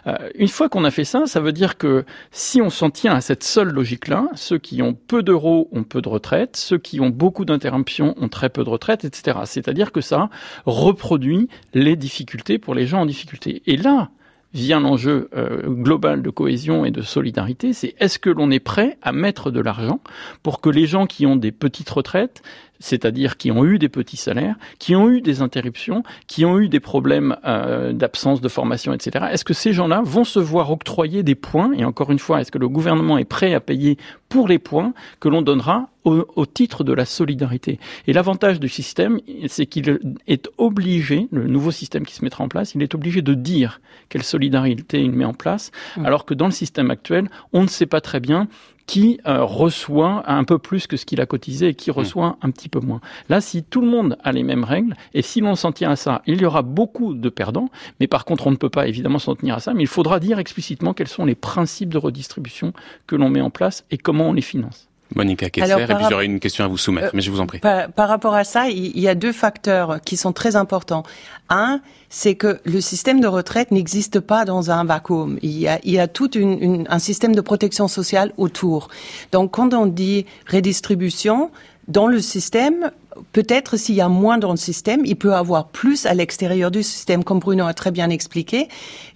Euh, 0.07 0.15
une 0.35 0.47
fois 0.47 0.69
qu'on 0.69 0.85
a 0.85 0.91
fait 0.91 1.03
ça, 1.03 1.25
ça 1.25 1.41
veut 1.41 1.51
dire 1.51 1.77
que 1.77 2.05
si 2.31 2.62
on 2.62 2.69
s'en 2.69 2.91
tient 2.91 3.13
à 3.13 3.21
cette 3.21 3.43
seule 3.43 3.69
logique-là, 3.69 4.27
ceux 4.35 4.59
qui 4.59 4.81
ont 4.81 4.93
peu 4.93 5.23
d'euros 5.23 5.67
ont 5.73 5.83
peu 5.83 6.01
de 6.01 6.07
retraite, 6.07 6.55
ceux 6.55 6.77
qui 6.77 7.01
ont 7.01 7.09
beaucoup 7.09 7.43
d'interruptions 7.43 8.13
ont 8.17 8.29
très 8.29 8.49
peu 8.49 8.63
de 8.63 8.69
retraite, 8.69 9.03
etc. 9.03 9.39
C'est-à-dire 9.45 9.91
que 9.91 9.99
ça 9.99 10.29
reproduit 10.65 11.49
les 11.73 11.97
difficultés 11.97 12.59
pour 12.59 12.75
les 12.75 12.85
gens 12.85 13.01
en 13.01 13.05
difficulté. 13.05 13.63
Et 13.65 13.77
là, 13.77 14.12
vient 14.53 14.79
l'enjeu 14.79 15.29
euh, 15.35 15.67
global 15.67 16.21
de 16.21 16.29
cohésion 16.29 16.85
et 16.85 16.91
de 16.91 17.01
solidarité, 17.01 17.73
c'est 17.73 17.95
est-ce 17.99 18.17
que 18.19 18.29
l'on 18.29 18.49
est 18.51 18.59
prêt 18.59 18.97
à 19.01 19.12
mettre 19.12 19.51
de 19.51 19.59
l'argent 19.59 20.01
pour 20.43 20.62
que 20.62 20.69
les 20.69 20.88
gens 20.88 21.05
qui 21.05 21.25
ont 21.25 21.35
des 21.35 21.51
petites 21.51 21.89
retraites 21.89 22.41
c'est-à-dire 22.79 23.37
qui 23.37 23.51
ont 23.51 23.65
eu 23.65 23.77
des 23.77 23.89
petits 23.89 24.17
salaires, 24.17 24.55
qui 24.79 24.95
ont 24.95 25.09
eu 25.09 25.21
des 25.21 25.41
interruptions, 25.41 26.03
qui 26.27 26.45
ont 26.45 26.59
eu 26.59 26.69
des 26.69 26.79
problèmes 26.79 27.35
euh, 27.45 27.93
d'absence 27.93 28.41
de 28.41 28.47
formation, 28.47 28.93
etc. 28.93 29.25
Est-ce 29.31 29.45
que 29.45 29.53
ces 29.53 29.73
gens-là 29.73 30.01
vont 30.03 30.23
se 30.23 30.39
voir 30.39 30.71
octroyer 30.71 31.23
des 31.23 31.35
points? 31.35 31.71
Et 31.73 31.83
encore 31.83 32.11
une 32.11 32.19
fois, 32.19 32.41
est-ce 32.41 32.51
que 32.51 32.57
le 32.57 32.69
gouvernement 32.69 33.17
est 33.17 33.25
prêt 33.25 33.53
à 33.53 33.59
payer 33.59 33.97
pour 34.29 34.47
les 34.47 34.59
points 34.59 34.93
que 35.19 35.27
l'on 35.27 35.41
donnera 35.41 35.89
au, 36.05 36.25
au, 36.35 36.45
titre 36.45 36.83
de 36.83 36.93
la 36.93 37.05
solidarité? 37.05 37.79
Et 38.07 38.13
l'avantage 38.13 38.59
du 38.59 38.69
système, 38.69 39.19
c'est 39.47 39.65
qu'il 39.65 39.99
est 40.27 40.49
obligé, 40.57 41.27
le 41.31 41.47
nouveau 41.47 41.71
système 41.71 42.05
qui 42.05 42.15
se 42.15 42.23
mettra 42.23 42.43
en 42.43 42.47
place, 42.47 42.75
il 42.75 42.81
est 42.81 42.95
obligé 42.95 43.21
de 43.21 43.33
dire 43.33 43.81
quelle 44.07 44.23
solidarité 44.23 45.01
il 45.01 45.11
met 45.11 45.25
en 45.25 45.33
place, 45.33 45.71
mmh. 45.97 46.05
alors 46.05 46.25
que 46.25 46.33
dans 46.33 46.45
le 46.45 46.51
système 46.51 46.91
actuel, 46.91 47.29
on 47.53 47.63
ne 47.63 47.67
sait 47.67 47.85
pas 47.85 48.01
très 48.01 48.19
bien 48.19 48.47
qui 48.89 49.19
euh, 49.28 49.43
reçoit 49.43 50.23
un 50.25 50.43
peu 50.43 50.58
plus 50.58 50.88
que 50.88 50.97
ce 50.97 51.06
qu'il 51.06 51.21
a 51.21 51.28
cotisé 51.28 51.67
et 51.67 51.73
qui 51.75 51.91
reçoit 51.91 52.38
un 52.41 52.49
petit 52.49 52.69
peu 52.69 52.80
moins. 52.80 53.02
Là, 53.30 53.39
si 53.39 53.62
tout 53.62 53.82
le 53.82 53.88
monde 53.88 54.17
a 54.23 54.32
les 54.32 54.41
mêmes 54.41 54.63
règles, 54.63 54.95
et 55.13 55.21
si 55.21 55.41
l'on 55.41 55.54
s'en 55.54 55.71
tient 55.71 55.91
à 55.91 55.95
ça, 55.95 56.23
il 56.25 56.41
y 56.41 56.45
aura 56.45 56.63
beaucoup 56.63 57.13
de 57.13 57.30
perdants, 57.30 57.69
mais 57.99 58.08
par 58.08 58.25
contre, 58.25 58.47
on 58.47 58.52
ne 58.52 58.56
peut 58.56 58.71
pas 58.71 58.88
évidemment 58.88 59.19
s'en 59.19 59.36
tenir 59.36 59.54
à 59.54 59.60
ça, 59.60 59.75
mais 59.75 59.84
il 59.84 59.88
faudra 59.88 60.19
dire 60.19 60.39
explicitement 60.39 60.95
quels 60.95 61.08
sont 61.08 61.25
les 61.25 61.36
principes 61.36 61.93
de 61.93 61.99
redistribution 61.99 62.73
que 63.06 63.15
l'on 63.15 63.30
met 63.30 63.41
en 63.41 63.52
place 63.52 63.86
et 63.91 63.99
comment 63.99 64.30
on 64.30 64.34
les 64.34 64.41
finance. 64.41 64.88
Monica 65.15 65.50
Kessler, 65.50 65.72
Alors, 65.72 65.89
et 65.89 65.95
puis 65.95 66.06
j'aurais 66.10 66.26
une 66.26 66.39
question 66.39 66.63
à 66.65 66.67
vous 66.67 66.78
soumettre, 66.78 67.08
euh, 67.08 67.12
mais 67.13 67.22
je 67.22 67.32
vous 67.32 67.39
en 67.39 67.48
prie. 67.48 67.60
Par, 67.60 67.91
par, 67.91 68.10
rapport 68.10 68.36
à 68.36 68.43
ça, 68.43 68.69
il 68.69 69.00
y 69.00 69.08
a 69.08 69.15
deux 69.15 69.32
facteurs 69.32 70.00
qui 70.02 70.17
sont 70.17 70.34
très 70.34 70.56
importants. 70.56 71.04
Un, 71.50 71.82
c'est 72.10 72.36
que 72.36 72.60
le 72.63 72.80
système 72.80 73.19
de 73.19 73.28
retraite 73.28 73.72
n'existe 73.72 74.19
pas 74.19 74.45
dans 74.45 74.69
un 74.69 74.84
vacuum. 74.84 75.39
Il 75.41 75.58
y 75.58 75.67
a, 75.67 75.80
il 75.84 75.93
y 75.93 76.00
a 76.00 76.08
tout 76.08 76.38
une, 76.38 76.62
une, 76.62 76.86
un 76.89 77.00
système 77.00 77.36
de 77.36 77.41
protection 77.41 77.88
sociale 77.88 78.34
autour. 78.38 78.89
Donc 79.32 79.52
quand 79.52 79.74
on 79.74 79.88
dit 79.88 80.26
redistribution, 80.52 81.50
dans 81.89 82.06
le 82.06 82.21
système, 82.21 82.91
peut-être 83.34 83.75
s'il 83.75 83.95
y 83.95 84.02
a 84.02 84.10
moins 84.10 84.38
dans 84.38 84.52
le 84.52 84.58
système, 84.58 85.02
il 85.06 85.15
peut 85.15 85.34
avoir 85.34 85.67
plus 85.67 86.06
à 86.06 86.13
l'extérieur 86.13 86.69
du 86.69 86.84
système, 86.84 87.23
comme 87.23 87.39
Bruno 87.39 87.65
a 87.65 87.73
très 87.73 87.89
bien 87.89 88.12
expliqué. 88.12 88.67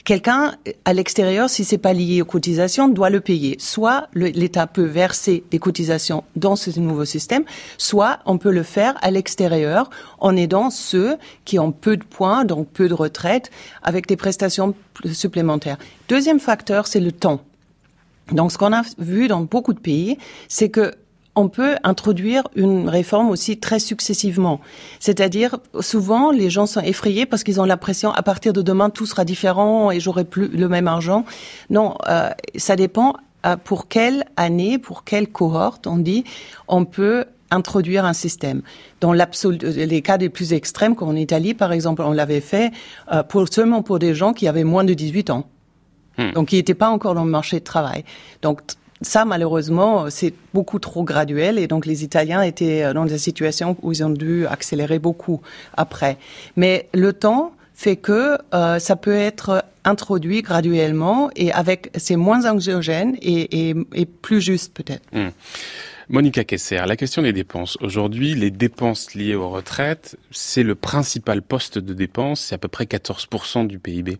Quelqu'un 0.05 0.55
à 0.83 0.93
l'extérieur, 0.93 1.49
si 1.49 1.65
c'est 1.65 1.77
pas 1.77 1.93
lié 1.93 2.21
aux 2.23 2.25
cotisations, 2.25 2.89
doit 2.89 3.11
le 3.11 3.21
payer. 3.21 3.57
Soit 3.59 4.07
l'État 4.15 4.65
peut 4.65 4.85
verser 4.85 5.43
des 5.51 5.59
cotisations 5.59 6.23
dans 6.35 6.55
ce 6.55 6.77
nouveau 6.79 7.05
système, 7.05 7.43
soit 7.77 8.19
on 8.25 8.39
peut 8.39 8.51
le 8.51 8.63
faire 8.63 8.95
à 9.01 9.11
l'extérieur 9.11 9.91
en 10.19 10.35
aidant 10.35 10.71
ceux 10.71 11.17
qui 11.45 11.59
ont 11.59 11.71
peu 11.71 11.95
de 11.95 12.03
points, 12.03 12.43
donc 12.43 12.67
peu 12.69 12.89
de 12.89 12.95
retraite, 12.95 13.51
avec 13.83 14.07
des 14.07 14.17
prestations 14.17 14.73
supplémentaires. 15.13 15.77
Deuxième 16.09 16.39
facteur, 16.39 16.87
c'est 16.87 16.99
le 16.99 17.11
temps. 17.11 17.41
Donc, 18.31 18.51
ce 18.51 18.57
qu'on 18.57 18.73
a 18.73 18.83
vu 18.97 19.27
dans 19.27 19.41
beaucoup 19.41 19.73
de 19.73 19.79
pays, 19.79 20.17
c'est 20.47 20.69
que 20.69 20.93
on 21.35 21.49
peut 21.49 21.75
introduire 21.83 22.43
une 22.55 22.87
réforme 22.89 23.29
aussi 23.29 23.57
très 23.57 23.79
successivement. 23.79 24.61
C'est-à-dire, 24.99 25.57
souvent, 25.79 26.31
les 26.31 26.49
gens 26.49 26.65
sont 26.65 26.81
effrayés 26.81 27.25
parce 27.25 27.43
qu'ils 27.43 27.59
ont 27.59 27.65
l'impression, 27.65 28.11
à 28.11 28.21
partir 28.21 28.53
de 28.53 28.61
demain, 28.61 28.89
tout 28.89 29.05
sera 29.05 29.25
différent 29.25 29.91
et 29.91 29.99
j'aurai 29.99 30.25
plus 30.25 30.47
le 30.47 30.67
même 30.67 30.87
argent. 30.87 31.25
Non, 31.69 31.95
euh, 32.07 32.29
ça 32.55 32.75
dépend 32.75 33.15
euh, 33.45 33.57
pour 33.57 33.87
quelle 33.87 34.25
année, 34.37 34.77
pour 34.77 35.03
quelle 35.03 35.27
cohorte, 35.27 35.87
on 35.87 35.97
dit, 35.97 36.23
on 36.67 36.85
peut 36.85 37.25
introduire 37.49 38.05
un 38.05 38.13
système. 38.13 38.61
Dans 38.99 39.13
les 39.13 40.01
cas 40.01 40.17
les 40.17 40.29
plus 40.29 40.53
extrêmes, 40.53 40.95
comme 40.95 41.09
en 41.09 41.15
Italie, 41.15 41.53
par 41.53 41.71
exemple, 41.71 42.01
on 42.01 42.11
l'avait 42.11 42.41
fait 42.41 42.71
euh, 43.11 43.23
pour, 43.23 43.47
seulement 43.51 43.83
pour 43.83 43.99
des 43.99 44.15
gens 44.15 44.33
qui 44.33 44.47
avaient 44.47 44.63
moins 44.63 44.83
de 44.83 44.93
18 44.93 45.29
ans. 45.29 45.47
Hmm. 46.17 46.31
Donc, 46.33 46.49
qui 46.49 46.55
n'étaient 46.57 46.73
pas 46.75 46.89
encore 46.89 47.15
dans 47.15 47.25
le 47.25 47.31
marché 47.31 47.59
de 47.59 47.63
travail. 47.63 48.05
Donc, 48.43 48.61
ça, 49.03 49.25
malheureusement, 49.25 50.09
c'est 50.09 50.33
beaucoup 50.53 50.79
trop 50.79 51.03
graduel 51.03 51.57
et 51.57 51.67
donc 51.67 51.85
les 51.85 52.03
Italiens 52.03 52.41
étaient 52.41 52.83
euh, 52.83 52.93
dans 52.93 53.05
des 53.05 53.17
situations 53.17 53.77
où 53.81 53.91
ils 53.91 54.03
ont 54.03 54.09
dû 54.09 54.47
accélérer 54.47 54.99
beaucoup 54.99 55.41
après. 55.77 56.17
Mais 56.55 56.87
le 56.93 57.13
temps 57.13 57.53
fait 57.73 57.95
que 57.95 58.37
euh, 58.53 58.79
ça 58.79 58.95
peut 58.95 59.15
être 59.15 59.63
introduit 59.83 60.41
graduellement 60.41 61.29
et 61.35 61.51
avec 61.51 61.91
c'est 61.95 62.15
moins 62.15 62.49
anxiogène 62.49 63.17
et, 63.21 63.69
et, 63.69 63.75
et 63.93 64.05
plus 64.05 64.41
juste 64.41 64.73
peut-être. 64.73 65.03
Mmh. 65.11 65.29
Monica 66.09 66.43
Kesser, 66.43 66.81
la 66.85 66.95
question 66.95 67.21
des 67.21 67.33
dépenses. 67.33 67.77
Aujourd'hui, 67.81 68.35
les 68.35 68.51
dépenses 68.51 69.13
liées 69.15 69.35
aux 69.35 69.49
retraites, 69.49 70.17
c'est 70.31 70.63
le 70.63 70.75
principal 70.75 71.41
poste 71.41 71.77
de 71.77 71.93
dépenses, 71.93 72.41
c'est 72.41 72.55
à 72.55 72.57
peu 72.57 72.67
près 72.67 72.85
14% 72.85 73.67
du 73.67 73.79
PIB. 73.79 74.17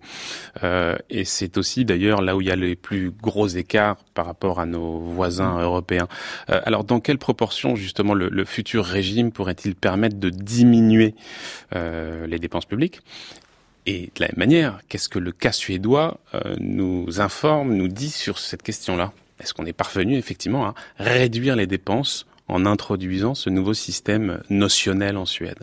Euh, 0.64 0.96
et 1.10 1.26
c'est 1.26 1.58
aussi 1.58 1.86
d'ailleurs 1.86 2.22
là 2.22 2.36
où 2.36 2.42
il 2.42 2.48
y 2.48 2.52
a 2.52 2.56
les 2.56 2.76
plus 2.76 3.12
gros 3.12 3.48
écarts 3.48 3.98
par 4.14 4.26
rapport 4.26 4.60
à 4.60 4.66
nos 4.66 5.00
voisins 5.00 5.60
européens. 5.60 6.08
Euh, 6.50 6.62
alors 6.66 6.84
dans 6.84 7.00
quelle 7.00 7.18
proportion 7.18 7.76
justement 7.76 8.14
le, 8.14 8.30
le 8.30 8.46
futur 8.46 8.86
régime 8.86 9.32
pourrait-il 9.32 9.76
permettre 9.76 10.18
de 10.18 10.30
diminuer 10.30 11.16
euh, 11.76 12.28
les 12.28 12.40
dépenses 12.40 12.66
publiques? 12.66 13.02
Et 13.86 14.12
de 14.16 14.22
la 14.22 14.28
même 14.28 14.38
manière, 14.38 14.80
qu'est-ce 14.88 15.10
que 15.10 15.20
le 15.20 15.34
cas 15.34 15.52
suédois 15.52 16.20
euh, 16.34 16.56
nous 16.60 17.20
informe, 17.20 17.74
nous 17.74 17.90
dit 17.90 18.10
sur 18.10 18.40
cette 18.40 18.64
question-là? 18.64 19.12
Est-ce 19.40 19.54
qu'on 19.54 19.66
est 19.66 19.74
parvenu 19.74 20.18
effectivement 20.18 20.66
à 20.66 20.76
réduire 20.98 21.56
les 21.56 21.68
dépenses 21.68 22.26
en 22.48 22.66
introduisant 22.66 23.36
ce 23.36 23.50
nouveau 23.50 23.74
système 23.74 24.42
notionnel 24.50 25.18
en 25.18 25.26
Suède 25.26 25.60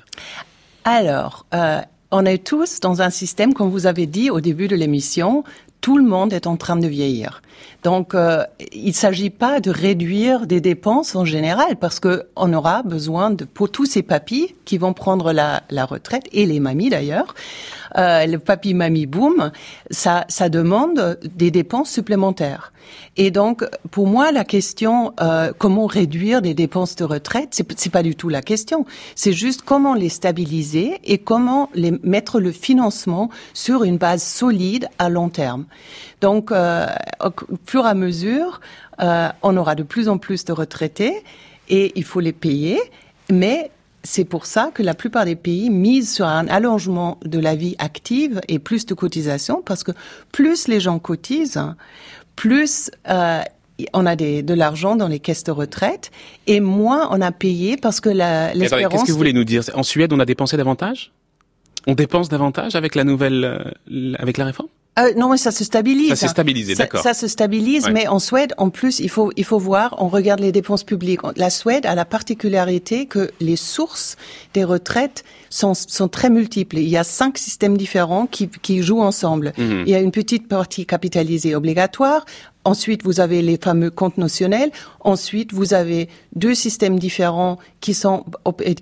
Alors, 0.85 1.47
euh, 1.55 1.81
on 2.11 2.25
est 2.25 2.45
tous 2.45 2.81
dans 2.81 3.03
un 3.03 3.11
système, 3.11 3.55
comme 3.55 3.71
vous 3.71 3.87
avez 3.87 4.07
dit 4.07 4.31
au 4.31 4.41
début 4.41 4.69
de 4.69 4.77
l'émission, 4.77 5.45
tout 5.81 5.97
le 5.97 6.05
monde 6.05 6.33
est 6.33 6.47
en 6.47 6.57
train 6.57 6.77
de 6.77 6.87
vieillir. 6.87 7.43
Donc, 7.83 8.15
euh, 8.15 8.45
il 8.73 8.89
ne 8.89 8.93
s'agit 8.93 9.31
pas 9.31 9.61
de 9.61 9.71
réduire 9.71 10.47
des 10.47 10.61
dépenses 10.61 11.17
en 11.17 11.25
général, 11.25 11.77
parce 11.77 12.01
que 12.01 12.25
on 12.37 12.53
aura 12.53 12.83
besoin 12.83 13.31
de, 13.31 13.45
pour 13.45 13.71
tous 13.71 13.87
ces 13.87 14.03
papis 14.03 14.55
qui 14.65 14.77
vont 14.77 14.93
prendre 14.93 15.33
la, 15.33 15.63
la 15.71 15.87
retraite, 15.87 16.25
et 16.33 16.47
les 16.47 16.61
mamies 16.61 16.91
d'ailleurs, 16.91 17.35
euh, 17.97 18.27
le 18.27 18.39
papi 18.39 18.75
mamie 18.75 19.07
boom, 19.07 19.51
ça, 19.91 20.25
ça 20.29 20.49
demande 20.49 21.19
des 21.25 21.51
dépenses 21.51 21.91
supplémentaires. 21.91 22.73
Et 23.17 23.31
donc, 23.31 23.65
pour 23.91 24.07
moi, 24.07 24.33
la 24.33 24.45
question 24.45 25.13
euh, 25.21 25.53
comment 25.57 25.87
réduire 25.87 26.43
des 26.43 26.55
dépenses 26.55 26.97
de 26.97 27.05
retraite, 27.05 27.63
c'est 27.77 27.93
pas 27.93 28.03
du 28.03 28.15
tout 28.17 28.29
la 28.29 28.43
question. 28.43 28.85
C'est 29.15 29.33
juste 29.33 29.63
comment 29.63 29.95
les 29.95 30.09
stabiliser 30.09 31.01
et 31.05 31.19
comment 31.19 31.71
les 31.75 31.93
mettre 32.03 32.41
le 32.41 32.53
financement 32.53 33.31
sur 33.55 33.85
une 33.85 33.99
base 33.99 34.23
solide 34.23 34.89
à 34.99 35.09
long 35.09 35.29
terme. 35.29 35.67
Donc, 36.21 36.53
euh, 36.53 36.87
au 37.25 37.31
fur 37.67 37.87
et 37.87 37.89
à 37.89 37.95
mesure, 37.95 38.61
euh, 39.01 39.29
on 39.43 39.57
aura 39.57 39.75
de 39.75 39.83
plus 39.83 40.09
en 40.09 40.19
plus 40.19 40.45
de 40.45 40.53
retraités 40.53 41.23
et 41.69 41.93
il 41.97 42.05
faut 42.05 42.21
les 42.21 42.33
payer, 42.33 42.79
mais 43.31 43.71
c'est 44.03 44.25
pour 44.25 44.47
ça 44.47 44.71
que 44.75 44.83
la 44.83 44.95
plupart 44.95 45.25
des 45.25 45.37
pays 45.37 45.71
misent 45.71 46.13
sur 46.13 46.27
un 46.27 46.47
allongement 46.49 47.19
de 47.25 47.39
la 47.39 47.55
vie 47.55 47.75
active 47.79 48.41
et 48.49 48.59
plus 48.59 48.87
de 48.87 48.95
cotisations, 48.95 49.63
parce 49.63 49.83
que 49.83 49.93
plus 50.33 50.69
les 50.69 50.81
gens 50.81 50.99
cotisent, 50.99 51.61
plus 52.37 52.91
euh, 53.09 53.41
on 53.95 54.05
a 54.05 54.17
des, 54.17 54.43
de 54.43 54.55
l'argent 54.55 54.97
dans 54.97 55.09
les 55.09 55.21
caisses 55.21 55.45
de 55.45 55.53
retraite 55.53 56.11
et 56.47 56.61
moins 56.61 57.09
on 57.11 57.21
a 57.21 57.33
payé 57.33 57.77
parce 57.77 58.01
que 58.01 58.11
la, 58.11 58.53
l'espérance... 58.53 58.93
Qu'est-ce 58.93 59.05
que 59.05 59.13
vous 59.13 59.19
voulez 59.19 59.33
nous 59.33 59.45
dire? 59.45 59.63
En 59.75 59.83
Suède, 59.83 60.13
on 60.13 60.21
a 60.21 60.27
dépensé 60.27 60.57
davantage? 60.57 61.13
On 61.87 61.95
dépense 61.95 62.29
davantage 62.29 62.75
avec 62.75 62.95
la 62.95 63.05
nouvelle, 63.05 63.45
euh, 63.91 64.15
avec 64.19 64.37
la 64.37 64.45
réforme? 64.45 64.69
Euh, 64.99 65.15
non, 65.17 65.31
mais 65.31 65.37
ça 65.37 65.53
se 65.53 65.63
stabilise. 65.63 66.09
Ça 66.11 66.17
s'est 66.17 66.29
stabilisé, 66.29 66.75
d'accord. 66.75 67.03
Ça, 67.03 67.15
se 67.15 67.29
stabilise, 67.29 67.89
mais 67.93 68.09
en 68.09 68.19
Suède, 68.19 68.55
en 68.59 68.71
plus, 68.71 68.99
il 68.99 69.09
faut 69.09 69.33
il 69.37 69.45
faut 69.45 69.59
voir. 69.59 69.95
On 69.99 70.09
regarde 70.09 70.41
les 70.41 70.53
dépenses 70.53 70.85
publiques. 70.85 71.21
La 71.37 71.51
Suède 71.51 71.87
a 71.87 71.95
la 71.95 72.05
particularité 72.05 73.07
que 73.07 73.31
les 73.41 73.57
sources 73.57 74.17
des 74.53 74.65
retraites 74.65 75.25
sont 75.49 75.75
sont 75.75 76.09
très 76.09 76.29
multiples. 76.29 76.79
Il 76.79 76.89
y 76.89 76.97
a 76.97 77.05
cinq 77.05 77.39
systèmes 77.39 77.77
différents 77.77 78.27
qui 78.27 78.49
qui 78.49 78.83
jouent 78.83 79.03
ensemble. 79.03 79.53
Mhm. 79.59 79.85
Il 79.87 79.93
y 79.93 79.95
a 79.95 80.01
une 80.01 80.13
petite 80.13 80.49
partie 80.49 80.87
capitalisée 80.87 81.55
obligatoire. 81.55 82.25
Ensuite, 82.65 83.05
vous 83.05 83.21
avez 83.21 83.41
les 83.41 83.57
fameux 83.57 83.91
comptes 83.91 84.19
notionnels. 84.19 84.71
Ensuite, 85.01 85.55
vous 85.55 85.73
avez 85.73 86.11
deux 86.37 86.55
systèmes 86.55 86.99
différents 86.99 87.59
qui 87.81 87.95
sont 87.95 88.27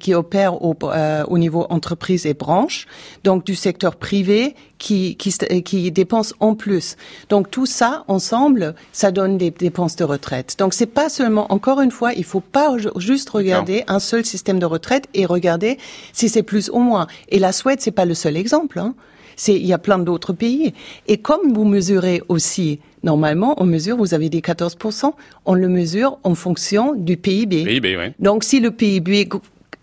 qui 0.00 0.14
opèrent 0.14 0.60
au, 0.64 0.76
euh, 0.82 1.24
au 1.28 1.38
niveau 1.38 1.64
entreprise 1.70 2.26
et 2.26 2.34
branche. 2.34 2.86
Donc, 3.22 3.46
du 3.46 3.54
secteur 3.54 3.94
privé 3.94 4.56
qui 4.78 5.14
qui, 5.14 5.32
qui 5.62 5.92
dépense 5.92 6.34
en 6.40 6.56
plus. 6.56 6.96
Donc, 7.28 7.52
tout 7.52 7.66
ça 7.66 8.04
ensemble, 8.08 8.74
ça 8.92 9.12
donne 9.12 9.38
des 9.38 9.52
dépenses 9.52 9.94
de 9.94 10.02
retraite. 10.02 10.56
Donc, 10.58 10.74
c'est 10.74 10.86
pas 10.86 11.08
seulement. 11.08 11.52
Encore 11.52 11.80
une 11.80 11.92
fois, 11.92 12.12
il 12.14 12.24
faut 12.24 12.40
pas 12.40 12.76
ju- 12.78 12.88
juste 12.96 13.30
regarder 13.30 13.84
un 13.86 14.00
seul 14.00 14.24
système 14.24 14.58
de 14.58 14.66
retraite 14.66 15.04
et 15.14 15.24
regarder 15.24 15.78
si 16.12 16.28
c'est 16.28 16.42
plus 16.42 16.68
ou 16.70 16.80
moins. 16.80 17.06
Et 17.28 17.38
la 17.38 17.52
Suède, 17.52 17.80
c'est 17.80 17.92
pas 17.92 18.06
le 18.06 18.14
seul 18.14 18.36
exemple. 18.36 18.80
Hein. 18.80 18.94
C'est, 19.36 19.54
il 19.54 19.66
y 19.66 19.72
a 19.72 19.78
plein 19.78 20.00
d'autres 20.00 20.32
pays. 20.32 20.74
Et 21.06 21.18
comme 21.18 21.52
vous 21.52 21.64
mesurez 21.64 22.22
aussi, 22.28 22.80
normalement, 23.02 23.54
on 23.60 23.64
mesure, 23.64 23.96
vous 23.96 24.14
avez 24.14 24.28
des 24.28 24.40
14%, 24.40 25.12
on 25.46 25.54
le 25.54 25.68
mesure 25.68 26.18
en 26.24 26.34
fonction 26.34 26.94
du 26.94 27.16
PIB. 27.16 27.64
PIB, 27.64 27.96
ouais. 27.96 28.14
Donc, 28.18 28.44
si 28.44 28.60
le 28.60 28.70
PIB 28.70 29.20
est, 29.20 29.28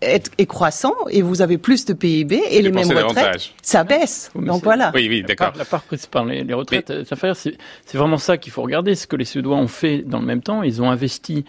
est- 0.02 0.30
est 0.38 0.46
croissant 0.46 0.94
et 1.10 1.22
vous 1.22 1.40
avez 1.42 1.56
plus 1.58 1.84
de 1.86 1.92
PIB 1.94 2.40
et 2.50 2.60
les 2.62 2.70
mêmes 2.70 2.86
retraites, 2.88 3.14
davantage. 3.14 3.54
ça 3.62 3.82
baisse. 3.84 4.30
Oui, 4.34 4.42
mais 4.42 4.48
Donc 4.48 4.62
voilà. 4.62 4.92
Oui, 4.94 5.06
oui, 5.08 5.22
La 5.22 5.28
d'accord. 5.28 5.48
part, 5.48 5.56
la 5.58 5.64
part 5.64 5.82
prise 5.82 6.06
par 6.06 6.24
les, 6.26 6.44
les 6.44 6.54
retraites, 6.54 6.90
euh, 6.90 7.04
ça 7.04 7.16
fait 7.16 7.28
rire, 7.28 7.36
c'est 7.36 7.56
c'est 7.86 7.96
vraiment 7.98 8.18
ça 8.18 8.36
qu'il 8.36 8.52
faut 8.52 8.62
regarder. 8.62 8.94
Ce 8.94 9.06
que 9.06 9.16
les 9.16 9.24
Suédois 9.24 9.56
ont 9.56 9.68
fait 9.68 9.98
dans 10.02 10.20
le 10.20 10.26
même 10.26 10.42
temps, 10.42 10.62
ils 10.62 10.82
ont 10.82 10.90
investi 10.90 11.44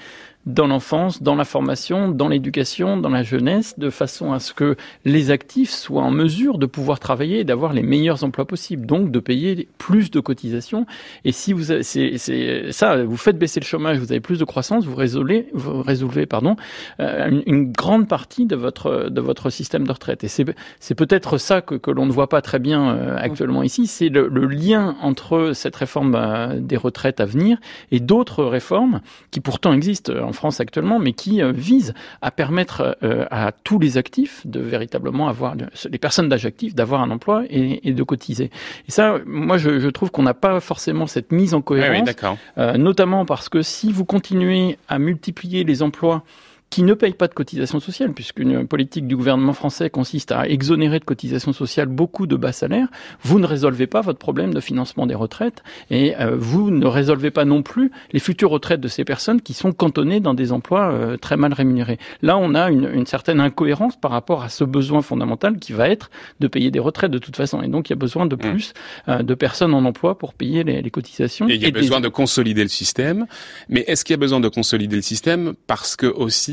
dans 0.47 0.65
l'enfance, 0.65 1.21
dans 1.21 1.35
la 1.35 1.43
formation, 1.43 2.07
dans 2.07 2.29
l'éducation, 2.29 2.95
dans 2.95 3.09
la 3.09 3.21
jeunesse, 3.21 3.77
de 3.77 3.89
façon 3.89 4.31
à 4.31 4.39
ce 4.39 4.53
que 4.53 4.77
les 5.03 5.29
actifs 5.29 5.69
soient 5.69 6.03
en 6.03 6.09
mesure 6.09 6.57
de 6.57 6.65
pouvoir 6.65 6.99
travailler 6.99 7.39
et 7.39 7.43
d'avoir 7.43 7.73
les 7.73 7.83
meilleurs 7.83 8.23
emplois 8.23 8.45
possibles, 8.45 8.85
donc 8.85 9.11
de 9.11 9.19
payer 9.19 9.67
plus 9.77 10.09
de 10.09 10.21
cotisations. 10.21 10.85
Et 11.25 11.33
si 11.33 11.51
vous, 11.51 11.63
c'est 11.83 12.17
c'est 12.17 12.71
ça, 12.71 13.03
vous 13.03 13.17
faites 13.17 13.37
baisser 13.37 13.59
le 13.59 13.65
chômage, 13.65 13.97
vous 13.97 14.11
avez 14.11 14.21
plus 14.21 14.39
de 14.39 14.45
croissance, 14.45 14.85
vous 14.85 14.95
résolvez, 14.95 15.49
vous 15.53 15.81
résolvez, 15.81 16.25
pardon, 16.25 16.55
euh, 17.01 17.41
une, 17.45 17.73
grande 17.73 18.07
partie 18.07 18.45
de 18.45 18.55
votre 18.55 19.09
de 19.09 19.21
votre 19.21 19.49
système 19.49 19.85
de 19.85 19.91
retraite. 19.91 20.23
Et 20.23 20.29
c'est 20.29 20.45
c'est 20.79 20.95
peut-être 20.95 21.37
ça 21.37 21.59
que, 21.59 21.75
que 21.75 21.91
l'on 21.91 22.05
ne 22.05 22.11
voit 22.13 22.29
pas 22.29 22.41
très 22.41 22.59
bien 22.59 22.95
euh, 22.95 23.17
actuellement 23.17 23.63
ici, 23.63 23.85
c'est 23.85 24.07
le, 24.07 24.29
le 24.29 24.47
lien 24.47 24.95
entre 25.01 25.51
cette 25.53 25.75
réforme 25.75 26.15
euh, 26.15 26.57
des 26.57 26.77
retraites 26.77 27.19
à 27.19 27.25
venir 27.25 27.57
et 27.91 27.99
d'autres 27.99 28.45
réformes 28.45 29.01
qui 29.31 29.41
pourtant 29.41 29.73
existent 29.73 30.13
en 30.23 30.31
France 30.37 30.59
actuellement, 30.59 30.99
mais 30.99 31.13
qui 31.13 31.41
euh, 31.41 31.51
visent 31.51 31.93
à 32.21 32.31
permettre 32.31 32.97
euh, 33.03 33.25
à 33.29 33.51
tous 33.51 33.79
les 33.79 33.97
actifs 33.97 34.47
de 34.47 34.59
véritablement 34.59 35.27
avoir, 35.27 35.55
les 35.55 35.97
personnes 35.97 36.29
d'âge 36.29 36.45
actif, 36.45 36.73
d'avoir 36.73 37.01
un 37.01 37.11
emploi 37.11 37.43
et, 37.49 37.89
et 37.89 37.93
de 37.93 38.03
cotiser. 38.03 38.49
Et 38.87 38.91
ça, 38.91 39.17
moi, 39.25 39.57
je, 39.57 39.79
je 39.79 39.89
trouve 39.89 40.11
qu'on 40.11 40.23
n'a 40.23 40.33
pas 40.33 40.59
forcément 40.59 41.07
cette 41.07 41.31
mise 41.31 41.53
en 41.53 41.57
Ouais, 41.57 41.63
cohérence 41.63 42.07
oui, 42.07 42.29
euh, 42.57 42.77
notamment 42.77 43.25
parce 43.25 43.49
que 43.49 43.61
si 43.61 43.91
vous 43.91 44.05
continuez 44.05 44.77
à 44.87 44.99
multiplier 44.99 45.63
les 45.63 45.81
emplois 45.81 46.23
qui 46.69 46.83
ne 46.83 46.93
payent 46.93 47.13
pas 47.13 47.27
de 47.27 47.33
cotisations 47.33 47.79
sociales, 47.79 48.13
puisqu'une 48.13 48.67
politique 48.67 49.07
du 49.07 49.15
gouvernement 49.15 49.53
français 49.53 49.89
consiste 49.89 50.31
à 50.31 50.47
exonérer 50.47 50.99
de 50.99 51.05
cotisations 51.05 51.53
sociales 51.53 51.87
beaucoup 51.87 52.27
de 52.27 52.35
bas 52.35 52.51
salaires, 52.51 52.87
vous 53.23 53.39
ne 53.39 53.45
résolvez 53.45 53.87
pas 53.87 54.01
votre 54.01 54.19
problème 54.19 54.53
de 54.53 54.59
financement 54.59 55.05
des 55.05 55.15
retraites 55.15 55.63
et 55.89 56.15
euh, 56.17 56.35
vous 56.37 56.69
ne 56.69 56.85
résolvez 56.85 57.31
pas 57.31 57.45
non 57.45 57.63
plus 57.63 57.91
les 58.11 58.19
futures 58.19 58.49
retraites 58.49 58.81
de 58.81 58.87
ces 58.87 59.05
personnes 59.05 59.41
qui 59.41 59.53
sont 59.53 59.71
cantonnées 59.71 60.19
dans 60.19 60.33
des 60.33 60.51
emplois 60.51 60.91
euh, 60.91 61.17
très 61.17 61.37
mal 61.37 61.53
rémunérés. 61.53 61.99
Là, 62.21 62.37
on 62.37 62.53
a 62.53 62.69
une, 62.69 62.89
une 62.93 63.05
certaine 63.05 63.39
incohérence 63.39 63.95
par 63.99 64.11
rapport 64.11 64.43
à 64.43 64.49
ce 64.49 64.63
besoin 64.63 65.01
fondamental 65.01 65.57
qui 65.59 65.73
va 65.73 65.89
être 65.89 66.09
de 66.39 66.47
payer 66.47 66.69
des 66.69 66.79
retraites 66.79 67.11
de 67.11 67.17
toute 67.17 67.35
façon. 67.35 67.61
Et 67.61 67.67
donc, 67.67 67.89
il 67.89 67.93
y 67.93 67.95
a 67.95 67.97
besoin 67.97 68.25
de 68.25 68.35
plus 68.35 68.73
euh, 69.07 69.23
de 69.23 69.33
personnes 69.33 69.73
en 69.73 69.85
emploi 69.85 70.17
pour 70.17 70.33
payer 70.33 70.63
les, 70.63 70.81
les 70.81 70.91
cotisations. 70.91 71.47
Et 71.47 71.55
il 71.55 71.61
y 71.61 71.65
a 71.65 71.71
besoin 71.71 72.01
de 72.01 72.09
consolider 72.09 72.63
le 72.63 72.69
système. 72.69 73.25
Mais 73.69 73.83
est-ce 73.87 74.03
qu'il 74.03 74.13
y 74.13 74.15
a 74.15 74.19
besoin 74.19 74.39
de 74.39 74.49
consolider 74.49 74.97
le 74.97 75.01
système? 75.01 75.53
Parce 75.67 75.95
que 75.95 76.07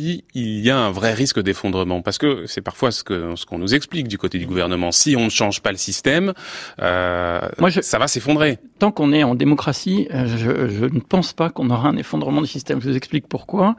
aussi 0.05 0.25
il 0.35 0.61
y 0.61 0.71
a 0.71 0.79
un 0.79 0.91
vrai 0.91 1.13
risque 1.15 1.41
d'effondrement 1.41 2.03
Parce 2.03 2.19
que 2.19 2.45
c'est 2.47 2.61
parfois 2.61 2.91
ce 2.93 3.03
qu'on 3.05 3.59
nous 3.59 3.75
explique 3.75 4.09
du 4.09 4.19
côté 4.19 4.39
du 4.39 4.47
gouvernement. 4.47 4.93
Si 4.93 5.17
on 5.17 5.25
ne 5.25 5.31
change 5.31 5.61
pas 5.61 5.71
le 5.73 5.79
système, 5.79 6.33
euh, 6.81 7.41
Moi, 7.59 7.71
je- 7.71 7.81
ça 7.81 7.99
va 7.99 8.07
s'effondrer. 8.09 8.59
tant 8.79 8.91
qu'on 8.93 9.13
est 9.13 9.23
en 9.25 9.35
démocratie, 9.35 10.09
euh, 10.13 10.27
je, 10.27 10.69
je 10.69 10.85
ne 10.85 11.01
pense 11.01 11.33
pas 11.33 11.51
qu'on 11.51 11.71
aura 11.71 11.89
un 11.89 11.97
effondrement 11.97 12.41
du 12.41 12.47
système. 12.49 12.81
Je 12.81 12.89
vous 12.91 12.97
explique 12.97 13.29
pourquoi. 13.29 13.77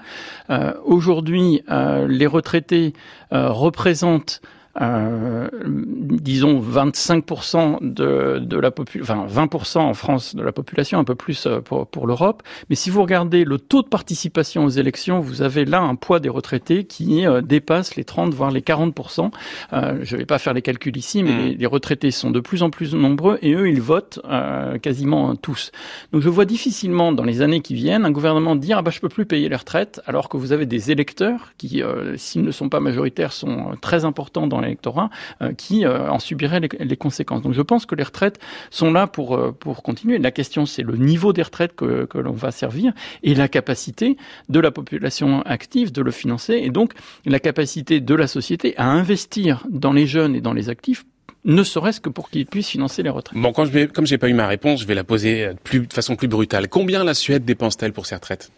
Euh, 0.49 0.73
Aujourd'hui, 0.85 1.61
euh, 1.69 2.07
les 2.07 2.27
retraités 2.27 2.93
représentent 3.31 4.41
euh, 4.81 5.47
disons 5.71 6.59
25% 6.59 7.77
de, 7.81 8.39
de 8.39 8.57
la 8.57 8.71
population, 8.71 9.15
enfin 9.27 9.45
20% 9.45 9.77
en 9.79 9.93
France 9.93 10.35
de 10.35 10.41
la 10.41 10.51
population, 10.51 10.97
un 10.99 11.03
peu 11.03 11.15
plus 11.15 11.45
euh, 11.45 11.61
pour, 11.61 11.87
pour 11.87 12.07
l'Europe. 12.07 12.41
Mais 12.69 12.75
si 12.75 12.89
vous 12.89 13.01
regardez 13.01 13.43
le 13.43 13.59
taux 13.59 13.83
de 13.83 13.87
participation 13.87 14.65
aux 14.65 14.69
élections, 14.69 15.19
vous 15.19 15.41
avez 15.41 15.65
là 15.65 15.81
un 15.81 15.95
poids 15.95 16.19
des 16.19 16.29
retraités 16.29 16.85
qui 16.85 17.25
euh, 17.27 17.41
dépasse 17.41 17.95
les 17.95 18.03
30 18.03 18.33
voire 18.33 18.51
les 18.51 18.61
40%. 18.61 19.31
Euh, 19.73 19.99
je 20.01 20.15
ne 20.15 20.19
vais 20.19 20.25
pas 20.25 20.39
faire 20.39 20.53
les 20.53 20.61
calculs 20.61 20.97
ici, 20.97 21.23
mais 21.23 21.35
Mm. 21.35 21.45
les, 21.45 21.53
les 21.55 21.65
retraités 21.65 22.11
sont 22.11 22.31
de 22.31 22.39
plus 22.39 22.63
en 22.63 22.69
plus 22.69 22.93
nombreux 22.93 23.37
et 23.41 23.53
eux 23.53 23.69
ils 23.69 23.81
votent 23.81 24.19
euh, 24.25 24.77
quasiment 24.77 25.35
tous. 25.35 25.71
Donc 26.11 26.21
je 26.21 26.29
vois 26.29 26.45
difficilement 26.45 27.11
dans 27.11 27.23
les 27.23 27.41
années 27.41 27.61
qui 27.61 27.73
viennent 27.73 28.05
un 28.05 28.11
gouvernement 28.11 28.55
dire 28.55 28.79
ah 28.79 28.81
bah 28.81 28.91
je 28.91 28.99
peux 28.99 29.09
plus 29.09 29.25
payer 29.25 29.49
les 29.49 29.55
retraites 29.55 30.01
alors 30.05 30.29
que 30.29 30.37
vous 30.37 30.51
avez 30.51 30.65
des 30.65 30.91
électeurs 30.91 31.53
qui 31.57 31.81
euh, 31.81 32.15
s'ils 32.17 32.43
ne 32.43 32.51
sont 32.51 32.69
pas 32.69 32.79
majoritaires 32.79 33.33
sont 33.33 33.75
très 33.81 34.05
importants 34.05 34.47
dans 34.47 34.59
l'électorat 34.65 35.09
euh, 35.41 35.53
qui 35.53 35.85
euh, 35.85 36.09
en 36.09 36.19
subiraient 36.19 36.59
les, 36.59 36.97
conséquences. 36.97 37.41
Donc 37.41 37.53
je 37.53 37.61
pense 37.61 37.85
que 37.85 37.95
les 37.95 38.03
retraites 38.03 38.39
sont 38.69 38.91
là 38.91 39.07
pour 39.07 39.35
euh, 39.35 39.51
pour 39.51 39.83
continuer. 39.83 40.17
La 40.17 40.31
question 40.31 40.65
c'est 40.65 40.83
le 40.83 40.95
niveau 40.95 41.33
des 41.33 41.41
retraites 41.41 41.75
que 41.75 42.05
que 42.05 42.17
l'on 42.17 42.33
va 42.33 42.51
servir 42.51 42.93
et 43.23 43.35
la 43.35 43.47
capacité 43.47 44.17
de 44.49 44.59
la 44.59 44.71
population 44.71 45.41
active 45.43 45.91
de 45.91 46.01
le 46.01 46.11
financer 46.11 46.53
et 46.53 46.69
donc 46.69 46.93
la 47.25 47.39
capacité 47.39 47.99
de 47.99 48.15
la 48.15 48.27
société 48.27 48.75
à 48.77 48.87
investir 48.87 49.65
dans 49.69 49.93
les 49.93 50.07
jeunes 50.07 50.35
et 50.35 50.41
dans 50.41 50.53
les 50.53 50.69
actifs 50.69 51.05
ne 51.43 51.63
serait-ce 51.63 52.01
que 52.01 52.09
pour 52.09 52.29
qu'ils 52.29 52.47
puissent 52.47 52.69
financer 52.69 53.03
les 53.03 53.09
retraites. 53.09 53.39
Bon, 53.39 53.53
quand 53.53 53.65
je 53.65 53.85
comme 53.85 54.07
j'ai 54.07 54.17
pas 54.17 54.29
eu 54.29 54.33
ma 54.33 54.47
réponse, 54.47 54.81
je 54.81 54.87
vais 54.87 54.95
la 54.95 55.03
poser 55.03 55.51
de 55.71 55.93
façon 55.93 56.15
plus 56.15 56.27
brutale. 56.27 56.67
Combien 56.67 57.03
la 57.03 57.13
Suède 57.13 57.45
dépense-t-elle 57.45 57.93
pour 57.93 58.07
ses 58.07 58.15
retraites? 58.15 58.51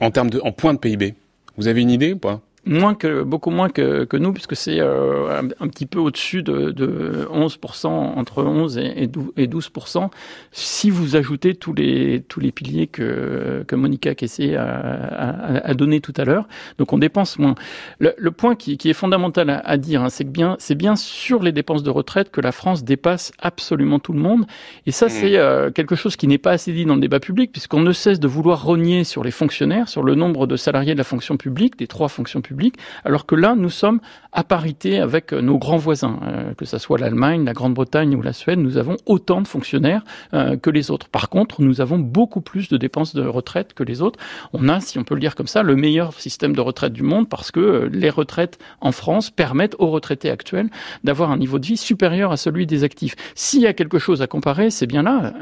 En 0.00 0.10
termes 0.10 0.28
de, 0.28 0.40
en 0.40 0.52
points 0.52 0.74
de 0.74 0.78
PIB 0.78 1.14
Vous 1.56 1.68
avez 1.68 1.80
une 1.80 1.90
idée 1.90 2.12
ou 2.12 2.18
pas? 2.18 2.42
Moins 2.68 2.94
que, 2.94 3.22
beaucoup 3.24 3.50
moins 3.50 3.68
que, 3.68 4.04
que 4.04 4.16
nous, 4.16 4.32
puisque 4.32 4.54
c'est 4.54 4.78
euh, 4.78 5.40
un, 5.40 5.48
un 5.58 5.68
petit 5.68 5.86
peu 5.86 5.98
au-dessus 5.98 6.44
de, 6.44 6.70
de 6.70 7.26
11%, 7.32 7.86
entre 7.88 8.44
11 8.44 8.78
et, 8.78 8.92
et 9.02 9.06
12 9.08 9.32
et 9.36 9.48
12%, 9.48 10.08
si 10.52 10.90
vous 10.90 11.16
ajoutez 11.16 11.56
tous 11.56 11.72
les, 11.72 12.22
tous 12.28 12.38
les 12.38 12.52
piliers 12.52 12.86
que, 12.86 13.64
que 13.66 13.74
Monica 13.74 14.14
Kessé 14.14 14.54
a, 14.54 14.64
a, 14.64 15.68
a 15.68 15.74
donné 15.74 16.00
tout 16.00 16.14
à 16.16 16.24
l'heure. 16.24 16.46
Donc 16.78 16.92
on 16.92 16.98
dépense 16.98 17.40
moins. 17.40 17.56
Le, 17.98 18.14
le 18.16 18.30
point 18.30 18.54
qui, 18.54 18.78
qui 18.78 18.88
est 18.88 18.94
fondamental 18.94 19.50
à, 19.50 19.58
à 19.58 19.76
dire, 19.76 20.02
hein, 20.02 20.10
c'est 20.10 20.24
que 20.24 20.30
bien, 20.30 20.54
c'est 20.60 20.76
bien 20.76 20.94
sur 20.94 21.42
les 21.42 21.52
dépenses 21.52 21.82
de 21.82 21.90
retraite 21.90 22.30
que 22.30 22.40
la 22.40 22.52
France 22.52 22.84
dépasse 22.84 23.32
absolument 23.40 23.98
tout 23.98 24.12
le 24.12 24.20
monde. 24.20 24.46
Et 24.86 24.92
ça, 24.92 25.08
Mmh. 25.08 25.10
c'est 25.10 25.36
euh, 25.36 25.70
quelque 25.70 25.96
chose 25.96 26.16
qui 26.16 26.26
n'est 26.26 26.38
pas 26.38 26.52
assez 26.52 26.72
dit 26.72 26.84
dans 26.84 26.94
le 26.94 27.00
débat 27.00 27.20
public, 27.20 27.50
puisqu'on 27.50 27.80
ne 27.80 27.92
cesse 27.92 28.20
de 28.20 28.28
vouloir 28.28 28.62
rogner 28.62 29.04
sur 29.04 29.24
les 29.24 29.30
fonctionnaires, 29.30 29.88
sur 29.88 30.02
le 30.02 30.14
nombre 30.14 30.46
de 30.46 30.56
salariés 30.56 30.92
de 30.92 30.98
la 30.98 31.04
fonction 31.04 31.36
publique, 31.36 31.78
des 31.78 31.86
trois 31.86 32.08
fonctions 32.08 32.40
publiques 32.40 32.57
alors 33.04 33.26
que 33.26 33.34
là, 33.34 33.54
nous 33.56 33.70
sommes 33.70 34.00
à 34.32 34.44
parité 34.44 34.98
avec 34.98 35.32
nos 35.32 35.58
grands 35.58 35.78
voisins, 35.78 36.20
euh, 36.22 36.54
que 36.54 36.64
ce 36.64 36.78
soit 36.78 36.98
l'Allemagne, 36.98 37.44
la 37.44 37.54
Grande-Bretagne 37.54 38.14
ou 38.14 38.22
la 38.22 38.32
Suède, 38.32 38.58
nous 38.58 38.76
avons 38.76 38.96
autant 39.06 39.40
de 39.40 39.48
fonctionnaires 39.48 40.02
euh, 40.34 40.56
que 40.56 40.70
les 40.70 40.90
autres. 40.90 41.08
Par 41.08 41.28
contre, 41.28 41.62
nous 41.62 41.80
avons 41.80 41.98
beaucoup 41.98 42.40
plus 42.40 42.68
de 42.68 42.76
dépenses 42.76 43.14
de 43.14 43.26
retraite 43.26 43.72
que 43.74 43.82
les 43.82 44.02
autres. 44.02 44.18
On 44.52 44.68
a, 44.68 44.80
si 44.80 44.98
on 44.98 45.04
peut 45.04 45.14
le 45.14 45.20
dire 45.20 45.34
comme 45.34 45.46
ça, 45.46 45.62
le 45.62 45.76
meilleur 45.76 46.12
système 46.12 46.54
de 46.54 46.60
retraite 46.60 46.92
du 46.92 47.02
monde 47.02 47.28
parce 47.28 47.50
que 47.50 47.60
euh, 47.60 47.88
les 47.90 48.10
retraites 48.10 48.58
en 48.80 48.92
France 48.92 49.30
permettent 49.30 49.76
aux 49.78 49.90
retraités 49.90 50.30
actuels 50.30 50.68
d'avoir 51.04 51.30
un 51.30 51.38
niveau 51.38 51.58
de 51.58 51.66
vie 51.66 51.76
supérieur 51.76 52.30
à 52.30 52.36
celui 52.36 52.66
des 52.66 52.84
actifs. 52.84 53.16
S'il 53.34 53.62
y 53.62 53.66
a 53.66 53.72
quelque 53.72 53.98
chose 53.98 54.20
à 54.20 54.26
comparer, 54.26 54.70
c'est 54.70 54.86
bien 54.86 55.02
là. 55.02 55.32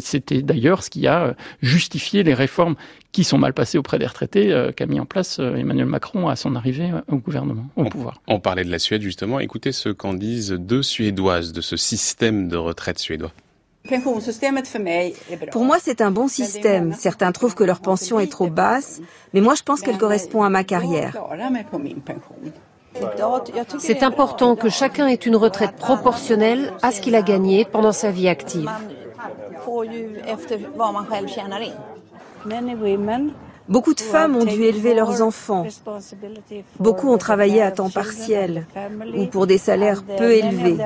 C'était 0.00 0.42
d'ailleurs 0.42 0.82
ce 0.82 0.90
qui 0.90 1.06
a 1.06 1.34
justifié 1.62 2.22
les 2.22 2.34
réformes 2.34 2.74
qui 3.12 3.24
sont 3.24 3.38
mal 3.38 3.52
passées 3.52 3.78
auprès 3.78 3.98
des 3.98 4.06
retraités 4.06 4.70
qu'a 4.76 4.86
mis 4.86 5.00
en 5.00 5.06
place 5.06 5.38
Emmanuel 5.38 5.86
Macron 5.86 6.28
à 6.28 6.36
son 6.36 6.54
arrivée 6.54 6.90
au 7.08 7.16
gouvernement, 7.16 7.66
au 7.76 7.84
pouvoir. 7.84 8.20
On 8.28 8.40
parlait 8.40 8.64
de 8.64 8.70
la 8.70 8.78
Suède 8.78 9.02
justement. 9.02 9.40
Écoutez 9.40 9.72
ce 9.72 9.88
qu'en 9.88 10.14
disent 10.14 10.52
deux 10.52 10.82
Suédoises 10.82 11.52
de 11.52 11.60
ce 11.60 11.76
système 11.76 12.48
de 12.48 12.56
retraite 12.56 12.98
suédois. 12.98 13.32
Pour 15.52 15.64
moi, 15.64 15.78
c'est 15.80 16.00
un 16.00 16.10
bon 16.10 16.28
système. 16.28 16.92
Certains 16.92 17.32
trouvent 17.32 17.54
que 17.54 17.64
leur 17.64 17.80
pension 17.80 18.20
est 18.20 18.30
trop 18.30 18.48
basse, 18.48 19.00
mais 19.32 19.40
moi, 19.40 19.54
je 19.54 19.62
pense 19.62 19.80
qu'elle 19.80 19.98
correspond 19.98 20.42
à 20.42 20.50
ma 20.50 20.64
carrière. 20.64 21.16
C'est 23.78 24.02
important 24.02 24.56
que 24.56 24.68
chacun 24.68 25.06
ait 25.08 25.14
une 25.14 25.36
retraite 25.36 25.76
proportionnelle 25.76 26.72
à 26.82 26.90
ce 26.90 27.00
qu'il 27.00 27.14
a 27.14 27.22
gagné 27.22 27.64
pendant 27.64 27.92
sa 27.92 28.10
vie 28.10 28.28
active. 28.28 28.68
Beaucoup 33.68 33.94
de 33.94 34.00
femmes 34.00 34.34
ont 34.34 34.44
dû 34.44 34.62
élever 34.64 34.94
leurs 34.94 35.22
enfants. 35.22 35.64
Beaucoup 36.80 37.08
ont 37.08 37.18
travaillé 37.18 37.62
à 37.62 37.70
temps 37.70 37.88
partiel 37.90 38.66
ou 39.16 39.26
pour 39.26 39.46
des 39.46 39.58
salaires 39.58 40.02
peu 40.02 40.32
élevés. 40.32 40.76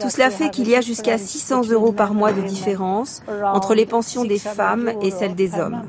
Tout 0.00 0.10
cela 0.10 0.30
fait 0.30 0.50
qu'il 0.50 0.68
y 0.68 0.76
a 0.76 0.80
jusqu'à 0.80 1.18
600 1.18 1.70
euros 1.70 1.92
par 1.92 2.14
mois 2.14 2.32
de 2.32 2.42
différence 2.42 3.22
entre 3.42 3.74
les 3.74 3.86
pensions 3.86 4.24
des 4.24 4.38
femmes 4.38 4.92
et 5.02 5.10
celles 5.10 5.34
des 5.34 5.58
hommes. 5.58 5.82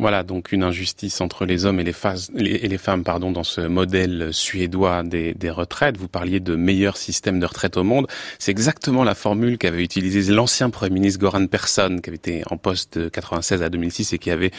Voilà 0.00 0.22
donc 0.22 0.52
une 0.52 0.62
injustice 0.62 1.20
entre 1.20 1.44
les 1.44 1.66
hommes 1.66 1.78
et 1.78 1.84
les, 1.84 1.94
et 2.34 2.68
les 2.68 2.78
femmes 2.78 3.04
pardon, 3.04 3.30
dans 3.30 3.44
ce 3.44 3.60
modèle 3.60 4.30
suédois 4.32 5.02
des, 5.02 5.34
des, 5.34 5.50
retraites. 5.50 5.98
Vous 5.98 6.08
parliez 6.08 6.40
de 6.40 6.56
meilleur 6.56 6.96
système 6.96 7.38
de 7.38 7.44
retraite 7.44 7.76
au 7.76 7.84
monde. 7.84 8.06
C'est 8.38 8.50
exactement 8.50 9.04
la 9.04 9.14
formule 9.14 9.58
qu'avait 9.58 9.82
utilisée 9.82 10.32
l'ancien 10.32 10.70
Premier 10.70 10.94
ministre 10.94 11.20
Goran 11.20 11.46
Persson, 11.48 11.98
qui 12.02 12.08
avait 12.08 12.16
été 12.16 12.42
en 12.50 12.56
poste 12.56 12.96
de 12.96 13.08
96 13.10 13.62
à 13.62 13.68
2006 13.68 14.14
et 14.14 14.18
qui 14.18 14.30
avait 14.30 14.52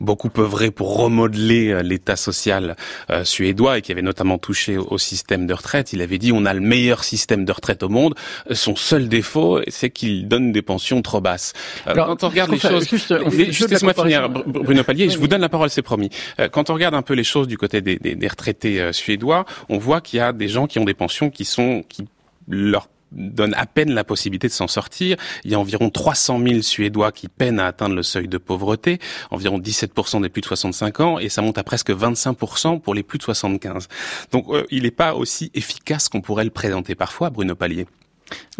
beaucoup 0.00 0.30
œuvré 0.38 0.72
pour 0.72 0.96
remodeler 0.96 1.70
euh, 1.70 1.82
l'État 1.82 2.16
social 2.16 2.74
euh, 3.10 3.22
suédois 3.22 3.78
et 3.78 3.82
qui 3.82 3.92
avait 3.92 4.02
notamment 4.02 4.38
touché 4.38 4.76
au, 4.76 4.98
système 4.98 5.46
de 5.46 5.54
retraite. 5.54 5.92
Il 5.92 6.02
avait 6.02 6.18
dit 6.18 6.32
on 6.32 6.44
a 6.46 6.52
le 6.52 6.60
meilleur 6.60 7.04
système 7.04 7.44
de 7.44 7.52
retraite 7.52 7.84
au 7.84 7.88
monde. 7.88 8.16
Son 8.50 8.74
seul 8.74 9.08
défaut, 9.08 9.60
c'est 9.68 9.90
qu'il 9.90 10.26
donne 10.26 10.50
des 10.50 10.62
pensions 10.62 11.00
trop 11.00 11.20
basses. 11.20 11.52
Euh, 11.86 11.92
Alors, 11.92 12.08
quand 12.08 12.24
on 12.24 12.28
regarde 12.28 12.50
les 12.50 12.58
choses... 12.58 12.88
Juste, 12.88 13.14
juste 13.52 13.78
finir, 13.78 14.28
Bruno 14.28 14.79
je 15.10 15.18
vous 15.18 15.28
donne 15.28 15.40
la 15.40 15.48
parole, 15.48 15.70
c'est 15.70 15.82
promis. 15.82 16.10
Euh, 16.38 16.48
quand 16.48 16.70
on 16.70 16.74
regarde 16.74 16.94
un 16.94 17.02
peu 17.02 17.14
les 17.14 17.24
choses 17.24 17.48
du 17.48 17.58
côté 17.58 17.80
des, 17.80 17.96
des, 17.96 18.14
des 18.14 18.28
retraités 18.28 18.80
euh, 18.80 18.92
suédois, 18.92 19.44
on 19.68 19.78
voit 19.78 20.00
qu'il 20.00 20.18
y 20.18 20.20
a 20.20 20.32
des 20.32 20.48
gens 20.48 20.66
qui 20.66 20.78
ont 20.78 20.84
des 20.84 20.94
pensions 20.94 21.30
qui 21.30 21.44
sont 21.44 21.84
qui 21.88 22.06
leur 22.48 22.88
donnent 23.12 23.54
à 23.54 23.66
peine 23.66 23.92
la 23.92 24.04
possibilité 24.04 24.46
de 24.46 24.52
s'en 24.52 24.68
sortir. 24.68 25.16
Il 25.44 25.50
y 25.50 25.54
a 25.54 25.58
environ 25.58 25.90
300 25.90 26.40
000 26.46 26.62
Suédois 26.62 27.12
qui 27.12 27.28
peinent 27.28 27.60
à 27.60 27.66
atteindre 27.66 27.94
le 27.94 28.02
seuil 28.02 28.28
de 28.28 28.38
pauvreté, 28.38 28.98
environ 29.30 29.58
17% 29.58 30.22
des 30.22 30.28
plus 30.28 30.40
de 30.40 30.46
65 30.46 31.00
ans, 31.00 31.18
et 31.18 31.28
ça 31.28 31.42
monte 31.42 31.58
à 31.58 31.64
presque 31.64 31.90
25% 31.90 32.80
pour 32.80 32.94
les 32.94 33.02
plus 33.02 33.18
de 33.18 33.24
75. 33.24 33.88
Donc 34.32 34.46
euh, 34.50 34.64
il 34.70 34.84
n'est 34.84 34.90
pas 34.90 35.14
aussi 35.14 35.50
efficace 35.54 36.08
qu'on 36.08 36.20
pourrait 36.20 36.44
le 36.44 36.50
présenter 36.50 36.94
parfois, 36.94 37.30
Bruno 37.30 37.54
Palier, 37.54 37.86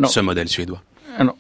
ce 0.04 0.20
modèle 0.20 0.48
suédois. 0.48 0.83
Alors, 1.18 1.37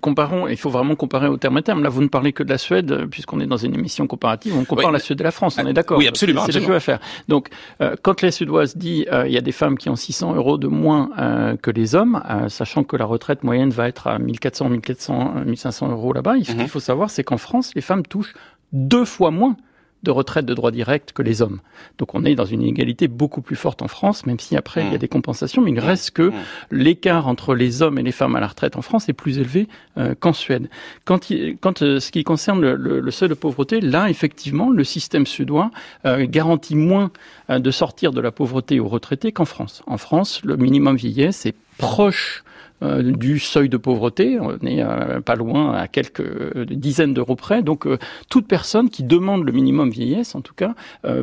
comparons, 0.00 0.48
il 0.48 0.56
faut 0.56 0.70
vraiment 0.70 0.94
comparer 0.96 1.28
au 1.28 1.36
terme 1.36 1.56
à 1.56 1.62
terme. 1.62 1.82
Là, 1.82 1.88
vous 1.88 2.02
ne 2.02 2.08
parlez 2.08 2.32
que 2.32 2.42
de 2.42 2.50
la 2.50 2.58
Suède, 2.58 3.06
puisqu'on 3.10 3.40
est 3.40 3.46
dans 3.46 3.56
une 3.56 3.74
émission 3.74 4.06
comparative. 4.06 4.54
On 4.56 4.64
compare 4.64 4.92
la 4.92 4.98
Suède 4.98 5.20
et 5.20 5.24
la 5.24 5.30
France, 5.30 5.58
on 5.60 5.66
est 5.66 5.72
d'accord. 5.72 5.98
Oui, 5.98 6.08
absolument. 6.08 6.44
C'est 6.46 6.52
le 6.52 6.66
jeu 6.66 6.74
à 6.74 6.80
faire. 6.80 6.98
Donc, 7.28 7.48
euh, 7.80 7.96
quand 8.02 8.22
les 8.22 8.30
Suédoises 8.30 8.76
disent 8.76 9.06
euh, 9.12 9.26
il 9.26 9.32
y 9.32 9.38
a 9.38 9.40
des 9.40 9.52
femmes 9.52 9.78
qui 9.78 9.88
ont 9.88 9.96
600 9.96 10.34
euros 10.34 10.58
de 10.58 10.68
moins 10.68 11.10
euh, 11.18 11.56
que 11.56 11.70
les 11.70 11.94
hommes, 11.94 12.22
sachant 12.48 12.84
que 12.84 12.96
la 12.96 13.04
retraite 13.04 13.42
moyenne 13.44 13.70
va 13.70 13.88
être 13.88 14.06
à 14.06 14.18
1400, 14.18 14.68
1400, 14.68 15.34
1500 15.46 15.90
euros 15.90 16.12
là-bas, 16.12 16.34
ce 16.42 16.52
qu'il 16.52 16.56
mhm. 16.56 16.68
faut 16.68 16.80
savoir, 16.80 17.10
c'est 17.10 17.24
qu'en 17.24 17.38
France, 17.38 17.72
les 17.74 17.80
femmes 17.82 18.04
touchent 18.04 18.34
deux 18.72 19.04
fois 19.04 19.30
moins 19.30 19.56
de 20.04 20.10
retraite 20.10 20.46
de 20.46 20.54
droit 20.54 20.70
direct 20.70 21.12
que 21.12 21.22
les 21.22 21.42
hommes. 21.42 21.60
Donc 21.98 22.14
on 22.14 22.24
est 22.24 22.34
dans 22.34 22.44
une 22.44 22.62
inégalité 22.62 23.08
beaucoup 23.08 23.40
plus 23.40 23.56
forte 23.56 23.82
en 23.82 23.88
France, 23.88 24.26
même 24.26 24.38
si 24.38 24.56
après 24.56 24.82
il 24.82 24.88
y 24.88 24.90
a 24.90 24.94
mmh. 24.94 24.98
des 24.98 25.08
compensations, 25.08 25.62
mais 25.62 25.70
il 25.70 25.76
mmh. 25.76 25.80
reste 25.80 26.10
que 26.12 26.22
mmh. 26.22 26.34
l'écart 26.70 27.26
entre 27.26 27.54
les 27.54 27.82
hommes 27.82 27.98
et 27.98 28.02
les 28.02 28.12
femmes 28.12 28.36
à 28.36 28.40
la 28.40 28.46
retraite 28.46 28.76
en 28.76 28.82
France 28.82 29.08
est 29.08 29.14
plus 29.14 29.38
élevé 29.38 29.68
euh, 29.98 30.14
qu'en 30.18 30.32
Suède. 30.32 30.68
Quand, 31.04 31.28
quand 31.60 31.82
euh, 31.82 32.00
ce 32.00 32.10
qui 32.10 32.22
concerne 32.24 32.60
le, 32.60 33.10
seuil 33.10 33.28
de 33.28 33.34
pauvreté, 33.34 33.80
là 33.80 34.10
effectivement 34.10 34.70
le 34.70 34.84
système 34.84 35.26
suédois 35.26 35.70
euh, 36.04 36.26
garantit 36.28 36.76
moins 36.76 37.10
de 37.48 37.70
sortir 37.70 38.12
de 38.12 38.20
la 38.20 38.30
pauvreté 38.30 38.80
aux 38.80 38.88
retraités 38.88 39.32
qu'en 39.32 39.44
France. 39.44 39.82
En 39.86 39.98
France, 39.98 40.40
le 40.44 40.56
minimum 40.56 40.96
vieillesse 40.96 41.46
est 41.46 41.54
proche 41.78 42.43
euh, 42.84 43.02
du 43.02 43.38
seuil 43.38 43.68
de 43.68 43.76
pauvreté. 43.76 44.38
On 44.40 44.58
est 44.66 44.82
euh, 44.82 45.20
pas 45.20 45.34
loin, 45.34 45.74
à 45.74 45.88
quelques 45.88 46.20
euh, 46.20 46.64
dizaines 46.68 47.14
d'euros 47.14 47.36
près. 47.36 47.62
Donc, 47.62 47.86
toute 48.28 48.46
personne 48.46 48.90
qui 48.90 49.02
demande 49.02 49.44
le 49.44 49.52
minimum 49.52 49.90
vieillesse, 49.90 50.34
en 50.34 50.40
tout 50.40 50.54
cas, 50.54 50.74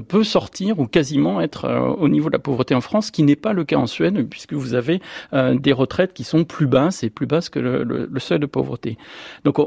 peut 0.07 0.23
sortir 0.23 0.79
ou 0.79 0.87
quasiment 0.87 1.41
être 1.41 1.95
au 1.99 2.07
niveau 2.07 2.29
de 2.29 2.33
la 2.33 2.39
pauvreté 2.39 2.75
en 2.75 2.81
France, 2.81 3.07
ce 3.07 3.11
qui 3.11 3.23
n'est 3.23 3.35
pas 3.35 3.53
le 3.53 3.63
cas 3.63 3.77
en 3.77 3.87
Suède, 3.87 4.27
puisque 4.29 4.53
vous 4.53 4.73
avez 4.73 5.01
des 5.31 5.73
retraites 5.73 6.13
qui 6.13 6.23
sont 6.23 6.43
plus 6.43 6.67
basses 6.67 7.03
et 7.03 7.09
plus 7.09 7.25
basses 7.25 7.49
que 7.49 7.59
le, 7.59 8.19
seuil 8.19 8.39
de 8.39 8.45
pauvreté. 8.45 8.97
Donc, 9.43 9.57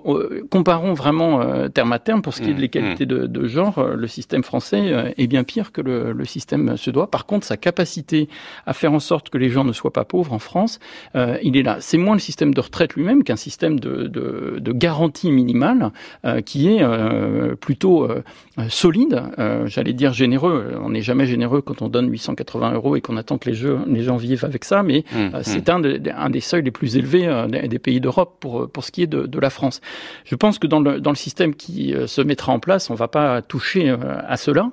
comparons 0.50 0.94
vraiment 0.94 1.68
terme 1.68 1.92
à 1.92 1.98
terme. 1.98 2.22
Pour 2.22 2.35
ce 2.35 2.42
qui 2.42 2.50
est 2.50 2.54
de 2.54 2.61
l'égalité 2.61 3.07
de, 3.07 3.26
de, 3.26 3.46
genre, 3.46 3.83
le 3.83 4.07
système 4.07 4.42
français 4.42 5.14
est 5.16 5.26
bien 5.26 5.44
pire 5.44 5.72
que 5.72 5.80
le, 5.80 6.12
le, 6.12 6.24
système 6.24 6.76
suédois. 6.76 7.11
Par 7.11 7.26
contre, 7.26 7.46
sa 7.46 7.57
capacité 7.57 8.28
à 8.66 8.72
faire 8.72 8.92
en 8.92 9.00
sorte 9.00 9.30
que 9.30 9.38
les 9.38 9.50
gens 9.50 9.64
ne 9.64 9.72
soient 9.72 9.92
pas 9.92 10.04
pauvres 10.04 10.33
en 10.33 10.38
France, 10.38 10.78
il 11.14 11.57
est 11.57 11.62
là 11.62 11.78
c'est 11.84 11.98
moins 11.98 12.14
le 12.14 12.20
système 12.20 12.54
de 12.54 12.60
retraite 12.60 12.94
lui-même 12.94 13.24
qu'un 13.24 13.36
système 13.36 13.78
de, 13.78 14.06
de, 14.06 14.72
garantie 14.72 15.30
minimale 15.30 15.92
euh, 16.24 16.40
qui 16.40 16.68
est 16.68 16.82
euh, 16.82 17.54
plutôt 17.54 18.04
euh, 18.04 18.22
solide, 18.68 19.22
j'allais 19.66 19.92
dire 19.92 20.12
généreux. 20.12 20.76
On 20.82 20.90
n'est 20.90 21.02
jamais 21.02 21.26
généreux 21.26 21.60
quand 21.60 21.82
on 21.82 21.88
donne 21.88 22.10
880 22.10 22.72
euros 22.72 22.96
et 22.96 23.00
qu'on 23.00 23.16
attend 23.16 23.38
que 23.38 23.48
les, 23.50 23.54
jeux, 23.54 23.78
les 23.86 24.02
gens 24.02 24.16
vivent 24.16 24.44
avec 24.44 24.64
ça, 24.64 24.82
mais 24.82 25.04
mmh, 25.12 25.18
mmh. 25.18 25.42
c'est 25.42 25.68
un, 25.68 25.82
un, 25.84 26.30
des 26.30 26.40
seuils 26.40 26.62
les 26.62 26.70
plus 26.70 26.96
élevés 26.96 27.28
des 27.68 27.78
pays 27.78 28.00
d'Europe 28.00 28.36
pour, 28.40 28.68
pour 28.70 28.84
ce 28.84 28.90
qui 28.90 29.02
est 29.02 29.06
de, 29.06 29.26
de, 29.26 29.38
la 29.38 29.50
France. 29.50 29.80
Je 30.24 30.34
pense 30.34 30.58
que 30.58 30.66
dans 30.66 30.80
le, 30.80 31.00
dans 31.00 31.10
le 31.10 31.16
système 31.16 31.54
qui 31.54 31.94
se 32.06 32.22
mettra 32.22 32.52
en 32.52 32.58
place, 32.58 32.90
on 32.90 32.94
ne 32.94 32.98
va 32.98 33.08
pas 33.08 33.42
toucher 33.42 33.94
à 34.26 34.36
cela, 34.36 34.70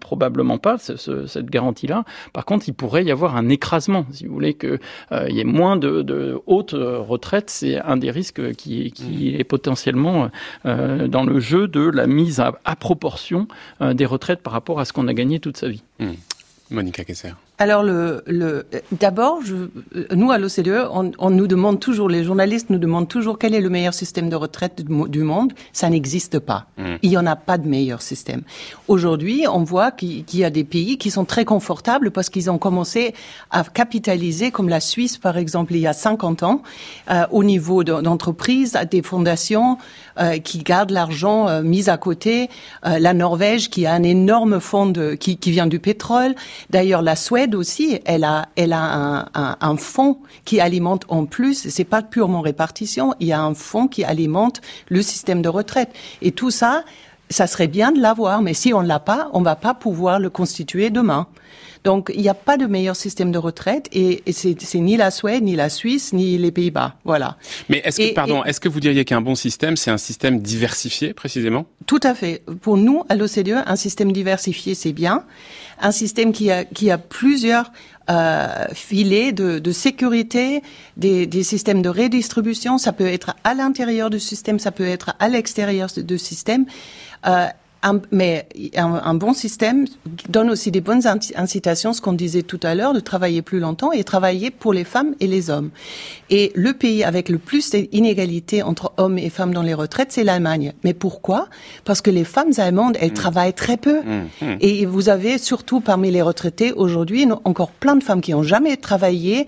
probablement 0.00 0.58
pas, 0.58 0.76
cette 0.78 1.50
garantie-là. 1.50 2.04
Par 2.32 2.44
contre, 2.44 2.68
il 2.68 2.74
pourrait 2.74 3.04
y 3.04 3.10
avoir 3.10 3.36
un 3.36 3.48
écrasement, 3.48 4.06
si 4.10 4.26
vous 4.26 4.34
voulez, 4.34 4.54
qu'il 4.54 4.78
y 5.28 5.40
ait 5.40 5.44
moins 5.44 5.76
de, 5.76 6.02
haute 6.46 6.74
retraite, 6.74 7.50
c'est 7.50 7.78
un 7.80 7.96
des 7.96 8.10
risques 8.10 8.54
qui, 8.54 8.92
qui 8.92 9.32
mmh. 9.32 9.40
est 9.40 9.44
potentiellement 9.44 10.30
euh, 10.66 11.08
dans 11.08 11.24
le 11.24 11.40
jeu 11.40 11.68
de 11.68 11.80
la 11.80 12.06
mise 12.06 12.40
à, 12.40 12.76
proportion 12.76 13.48
euh, 13.80 13.94
des 13.94 14.06
retraites 14.06 14.40
par 14.40 14.52
rapport 14.52 14.80
à 14.80 14.84
ce 14.84 14.92
qu'on 14.92 15.08
a 15.08 15.14
gagné 15.14 15.40
toute 15.40 15.56
sa 15.56 15.68
vie. 15.68 15.82
Mmh. 15.98 16.12
Monica 16.70 17.04
Kessler. 17.04 17.32
Alors, 17.58 17.84
le, 17.84 18.24
le, 18.26 18.66
d'abord, 18.98 19.38
nous 20.12 20.32
à 20.32 20.38
l'OCDE, 20.38 20.88
on, 20.92 21.12
on, 21.18 21.30
nous 21.30 21.46
demande 21.46 21.78
toujours, 21.78 22.08
les 22.08 22.24
journalistes 22.24 22.68
nous 22.68 22.78
demandent 22.78 23.06
toujours 23.06 23.38
quel 23.38 23.54
est 23.54 23.60
le 23.60 23.70
meilleur 23.70 23.94
système 23.94 24.28
de 24.28 24.34
retraite 24.34 24.82
du, 24.84 25.22
monde. 25.22 25.52
Ça 25.72 25.88
n'existe 25.88 26.40
pas. 26.40 26.66
Mm. 26.78 26.94
Il 27.02 27.10
n'y 27.10 27.16
en 27.16 27.26
a 27.26 27.36
pas 27.36 27.56
de 27.56 27.68
meilleur 27.68 28.02
système. 28.02 28.42
Aujourd'hui, 28.88 29.44
on 29.48 29.62
voit 29.62 29.92
qu'il 29.92 30.24
y 30.34 30.44
a 30.44 30.50
des 30.50 30.64
pays 30.64 30.98
qui 30.98 31.12
sont 31.12 31.24
très 31.24 31.44
confortables 31.44 32.10
parce 32.10 32.28
qu'ils 32.28 32.50
ont 32.50 32.58
commencé 32.58 33.14
à 33.52 33.62
capitaliser, 33.62 34.50
comme 34.50 34.68
la 34.68 34.80
Suisse 34.80 35.16
par 35.16 35.36
exemple, 35.36 35.74
il 35.74 35.80
y 35.80 35.86
a 35.86 35.92
50 35.92 36.42
ans, 36.42 36.62
euh, 37.10 37.24
au 37.30 37.44
niveau 37.44 37.84
d'entreprises, 37.84 38.76
des 38.90 39.02
fondations 39.02 39.78
euh, 40.20 40.38
qui 40.38 40.58
gardent 40.58 40.92
l'argent 40.92 41.48
euh, 41.48 41.62
mis 41.62 41.90
à 41.90 41.96
côté. 41.96 42.48
Euh, 42.86 43.00
la 43.00 43.14
Norvège 43.14 43.68
qui 43.68 43.84
a 43.84 43.92
un 43.94 44.04
énorme 44.04 44.60
fonds 44.60 44.86
de, 44.86 45.14
qui, 45.14 45.38
qui 45.38 45.50
vient 45.50 45.66
du 45.66 45.80
pétrole. 45.80 46.36
D'ailleurs, 46.70 47.02
la 47.02 47.16
Suède 47.16 47.43
aussi, 47.52 48.00
elle 48.04 48.24
a, 48.24 48.48
elle 48.56 48.72
a 48.72 49.28
un, 49.34 49.76
fonds 49.76 50.18
qui 50.44 50.60
alimente 50.60 51.04
en 51.08 51.26
plus, 51.26 51.68
c'est 51.68 51.84
pas 51.84 52.02
purement 52.02 52.40
répartition, 52.40 53.14
il 53.20 53.26
y 53.26 53.32
a 53.32 53.42
un 53.42 53.54
fonds 53.54 53.88
qui 53.88 54.04
alimente 54.04 54.60
le 54.88 55.02
système 55.02 55.42
de 55.42 55.48
retraite. 55.48 55.90
Et 56.22 56.32
tout 56.32 56.50
ça, 56.50 56.84
ça 57.30 57.46
serait 57.46 57.66
bien 57.68 57.92
de 57.92 58.00
l'avoir, 58.00 58.42
mais 58.42 58.54
si 58.54 58.72
on 58.72 58.80
l'a 58.80 59.00
pas, 59.00 59.28
on 59.32 59.42
va 59.42 59.56
pas 59.56 59.74
pouvoir 59.74 60.18
le 60.18 60.30
constituer 60.30 60.90
demain. 60.90 61.26
Donc, 61.84 62.10
il 62.14 62.22
n'y 62.22 62.30
a 62.30 62.34
pas 62.34 62.56
de 62.56 62.66
meilleur 62.66 62.96
système 62.96 63.30
de 63.30 63.38
retraite 63.38 63.88
et, 63.92 64.22
et 64.26 64.32
c'est 64.32 64.56
ni 64.78 64.96
la 64.96 65.10
Suède, 65.10 65.42
ni 65.42 65.54
la 65.54 65.68
Suisse, 65.68 66.14
ni 66.14 66.38
les 66.38 66.50
Pays-Bas. 66.50 66.94
Voilà. 67.04 67.36
Mais 67.68 67.82
est-ce 67.84 67.98
que, 67.98 68.14
pardon, 68.14 68.42
est-ce 68.42 68.58
que 68.58 68.70
vous 68.70 68.80
diriez 68.80 69.04
qu'un 69.04 69.20
bon 69.20 69.34
système, 69.34 69.76
c'est 69.76 69.90
un 69.90 69.98
système 69.98 70.40
diversifié, 70.40 71.12
précisément? 71.12 71.66
Tout 71.86 72.00
à 72.02 72.14
fait. 72.14 72.42
Pour 72.62 72.78
nous, 72.78 73.04
à 73.10 73.14
l'OCDE, 73.14 73.62
un 73.66 73.76
système 73.76 74.12
diversifié, 74.12 74.74
c'est 74.74 74.94
bien. 74.94 75.24
Un 75.78 75.92
système 75.92 76.32
qui 76.32 76.50
a, 76.50 76.64
qui 76.64 76.90
a 76.90 76.96
plusieurs 76.96 77.70
euh, 78.10 78.66
filets 78.72 79.32
de, 79.32 79.58
de 79.58 79.72
sécurité, 79.72 80.62
des, 80.96 81.26
des, 81.26 81.42
systèmes 81.42 81.82
de 81.82 81.90
redistribution. 81.90 82.78
Ça 82.78 82.92
peut 82.92 83.06
être 83.06 83.34
à 83.44 83.54
l'intérieur 83.54 84.08
du 84.08 84.20
système, 84.20 84.58
ça 84.58 84.72
peut 84.72 84.86
être 84.86 85.14
à 85.18 85.28
l'extérieur 85.28 85.88
du 85.96 86.18
système. 86.18 86.64
Euh, 87.26 87.46
mais 88.10 88.46
un, 88.76 89.14
bon 89.14 89.32
système 89.32 89.86
donne 90.28 90.50
aussi 90.50 90.70
des 90.70 90.80
bonnes 90.80 91.02
incitations, 91.36 91.92
ce 91.92 92.00
qu'on 92.00 92.12
disait 92.12 92.42
tout 92.42 92.60
à 92.62 92.74
l'heure, 92.74 92.94
de 92.94 93.00
travailler 93.00 93.42
plus 93.42 93.60
longtemps 93.60 93.92
et 93.92 94.04
travailler 94.04 94.50
pour 94.50 94.72
les 94.72 94.84
femmes 94.84 95.14
et 95.20 95.26
les 95.26 95.50
hommes. 95.50 95.70
Et 96.30 96.52
le 96.54 96.72
pays 96.72 97.04
avec 97.04 97.28
le 97.28 97.38
plus 97.38 97.70
d'inégalités 97.70 98.62
entre 98.62 98.92
hommes 98.96 99.18
et 99.18 99.30
femmes 99.30 99.52
dans 99.52 99.62
les 99.62 99.74
retraites, 99.74 100.12
c'est 100.12 100.24
l'Allemagne. 100.24 100.72
Mais 100.84 100.94
pourquoi? 100.94 101.48
Parce 101.84 102.00
que 102.00 102.10
les 102.10 102.24
femmes 102.24 102.52
allemandes, 102.58 102.96
elles 103.00 103.10
mmh. 103.10 103.14
travaillent 103.14 103.54
très 103.54 103.76
peu. 103.76 104.00
Mmh. 104.00 104.22
Mmh. 104.42 104.56
Et 104.60 104.86
vous 104.86 105.08
avez 105.08 105.38
surtout 105.38 105.80
parmi 105.80 106.10
les 106.10 106.22
retraités 106.22 106.72
aujourd'hui 106.72 107.26
encore 107.44 107.70
plein 107.70 107.96
de 107.96 108.02
femmes 108.02 108.20
qui 108.20 108.32
n'ont 108.32 108.42
jamais 108.42 108.76
travaillé 108.76 109.46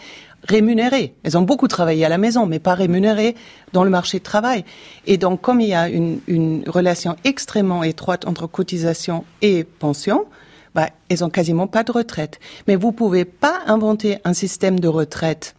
rémunérées. 0.48 1.14
Elles 1.22 1.36
ont 1.36 1.42
beaucoup 1.42 1.68
travaillé 1.68 2.04
à 2.04 2.08
la 2.08 2.18
maison, 2.18 2.46
mais 2.46 2.58
pas 2.58 2.74
rémunérées 2.74 3.34
dans 3.72 3.84
le 3.84 3.90
marché 3.90 4.18
de 4.18 4.24
travail. 4.24 4.64
Et 5.06 5.16
donc, 5.16 5.40
comme 5.40 5.60
il 5.60 5.68
y 5.68 5.74
a 5.74 5.88
une, 5.88 6.20
une 6.26 6.64
relation 6.66 7.16
extrêmement 7.24 7.82
étroite 7.82 8.26
entre 8.26 8.46
cotisation 8.46 9.24
et 9.42 9.64
pension, 9.64 10.26
bah, 10.74 10.90
elles 11.08 11.24
ont 11.24 11.30
quasiment 11.30 11.66
pas 11.66 11.84
de 11.84 11.92
retraite. 11.92 12.38
Mais 12.68 12.76
vous 12.76 12.92
pouvez 12.92 13.24
pas 13.24 13.60
inventer 13.66 14.18
un 14.24 14.34
système 14.34 14.78
de 14.78 14.88
retraite 14.88 15.54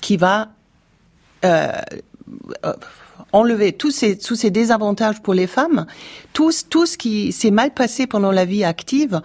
qui 0.00 0.16
va 0.16 0.48
euh, 1.44 1.72
euh 2.64 2.72
enlever 3.32 3.72
tous 3.72 3.90
ces, 3.90 4.18
tous 4.18 4.34
ces 4.34 4.50
désavantages 4.50 5.22
pour 5.22 5.34
les 5.34 5.46
femmes, 5.46 5.86
tout, 6.32 6.50
tout 6.68 6.86
ce 6.86 6.98
qui 6.98 7.30
s'est 7.30 7.52
mal 7.52 7.72
passé 7.72 8.08
pendant 8.08 8.32
la 8.32 8.44
vie 8.44 8.64
active. 8.64 9.20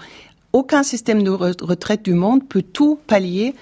Aucun 0.54 0.84
système 0.84 1.24
de 1.24 1.32
retraite 1.32 2.04
du 2.04 2.14
monde 2.14 2.48
peut 2.48 2.62
tout 2.62 3.00
pallier 3.08 3.56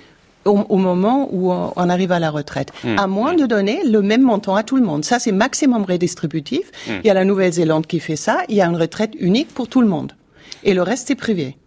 au, 0.45 0.77
moment 0.77 1.29
où 1.31 1.51
on 1.51 1.89
arrive 1.89 2.11
à 2.11 2.19
la 2.19 2.29
retraite, 2.29 2.71
mmh. 2.83 2.97
à 2.97 3.07
moins 3.07 3.33
de 3.33 3.45
donner 3.45 3.81
le 3.85 4.01
même 4.01 4.21
montant 4.21 4.55
à 4.55 4.63
tout 4.63 4.75
le 4.75 4.83
monde. 4.83 5.05
Ça, 5.05 5.19
c'est 5.19 5.31
maximum 5.31 5.83
redistributif. 5.83 6.71
Mmh. 6.87 6.91
Il 7.03 7.07
y 7.07 7.09
a 7.09 7.13
la 7.13 7.25
Nouvelle-Zélande 7.25 7.87
qui 7.87 7.99
fait 7.99 8.15
ça. 8.15 8.41
Il 8.49 8.55
y 8.55 8.61
a 8.61 8.67
une 8.67 8.75
retraite 8.75 9.13
unique 9.19 9.53
pour 9.53 9.67
tout 9.67 9.81
le 9.81 9.87
monde. 9.87 10.13
Et 10.63 10.73
le 10.73 10.81
reste, 10.81 11.07
c'est 11.07 11.15
privé. 11.15 11.57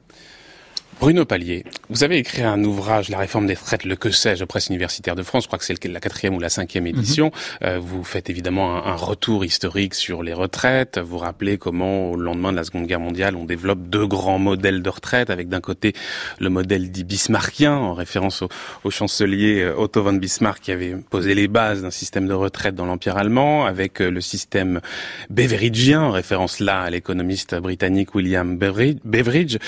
Bruno 0.98 1.26
Pallier, 1.26 1.62
vous 1.90 2.04
avez 2.04 2.16
écrit 2.16 2.42
un 2.42 2.64
ouvrage, 2.64 3.10
La 3.10 3.18
réforme 3.18 3.46
des 3.46 3.52
retraites, 3.52 3.84
le 3.84 3.96
que 3.96 4.10
sais-je, 4.10 4.44
presse 4.44 4.68
universitaire 4.68 5.14
de 5.14 5.22
France. 5.22 5.42
Je 5.42 5.48
crois 5.48 5.58
que 5.58 5.64
c'est 5.66 5.84
la 5.84 6.00
quatrième 6.00 6.34
ou 6.34 6.40
la 6.40 6.48
cinquième 6.48 6.84
mhm. 6.84 6.96
édition. 6.96 7.30
Euh, 7.62 7.78
vous 7.78 8.02
faites 8.02 8.30
évidemment 8.30 8.84
un, 8.86 8.96
retour 8.96 9.44
historique 9.44 9.94
sur 9.94 10.22
les 10.22 10.32
retraites. 10.32 10.98
Vous 10.98 11.18
rappelez 11.18 11.58
comment, 11.58 12.10
au 12.10 12.16
lendemain 12.16 12.50
de 12.50 12.56
la 12.56 12.64
Seconde 12.64 12.86
Guerre 12.86 13.00
mondiale, 13.00 13.36
on 13.36 13.44
développe 13.44 13.82
deux 13.82 14.06
grands 14.06 14.38
modèles 14.38 14.82
de 14.82 14.88
retraite, 14.88 15.28
avec 15.28 15.50
d'un 15.50 15.60
côté 15.60 15.92
le 16.40 16.48
modèle 16.48 16.90
dit 16.90 17.04
bismarckien, 17.04 17.76
en 17.76 17.92
référence 17.92 18.42
au, 18.82 18.90
chancelier 18.90 19.60
euh, 19.60 19.76
Otto 19.76 20.02
von 20.02 20.14
Bismarck, 20.14 20.62
qui 20.62 20.72
avait 20.72 20.96
posé 21.10 21.34
les 21.34 21.46
bases 21.46 21.82
d'un 21.82 21.90
système 21.90 22.26
de 22.26 22.32
retraite 22.32 22.74
dans 22.74 22.86
l'Empire 22.86 23.18
allemand, 23.18 23.66
avec 23.66 24.00
euh, 24.00 24.10
le 24.10 24.22
système 24.22 24.80
beveridgien, 25.28 26.00
en 26.00 26.10
référence 26.10 26.58
là 26.58 26.80
à 26.80 26.90
l'économiste 26.90 27.54
britannique 27.54 28.14
William 28.14 28.56
Beveridge. 28.56 29.58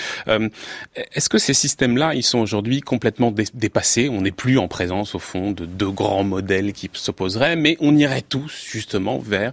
Est-ce 1.19 1.29
que 1.29 1.39
ces 1.39 1.53
systèmes-là, 1.53 2.14
ils 2.14 2.23
sont 2.23 2.39
aujourd'hui 2.39 2.81
complètement 2.81 3.35
dépassés? 3.53 4.09
On 4.09 4.21
n'est 4.21 4.31
plus 4.31 4.57
en 4.57 4.69
présence, 4.69 5.16
au 5.16 5.19
fond, 5.19 5.51
de 5.51 5.66
deux 5.66 5.91
grands 5.91 6.23
modèles 6.23 6.73
qui 6.73 6.89
s'opposeraient, 6.93 7.57
mais 7.57 7.77
on 7.81 7.97
irait 7.97 8.23
tous, 8.23 8.64
justement, 8.71 9.19
vers 9.19 9.51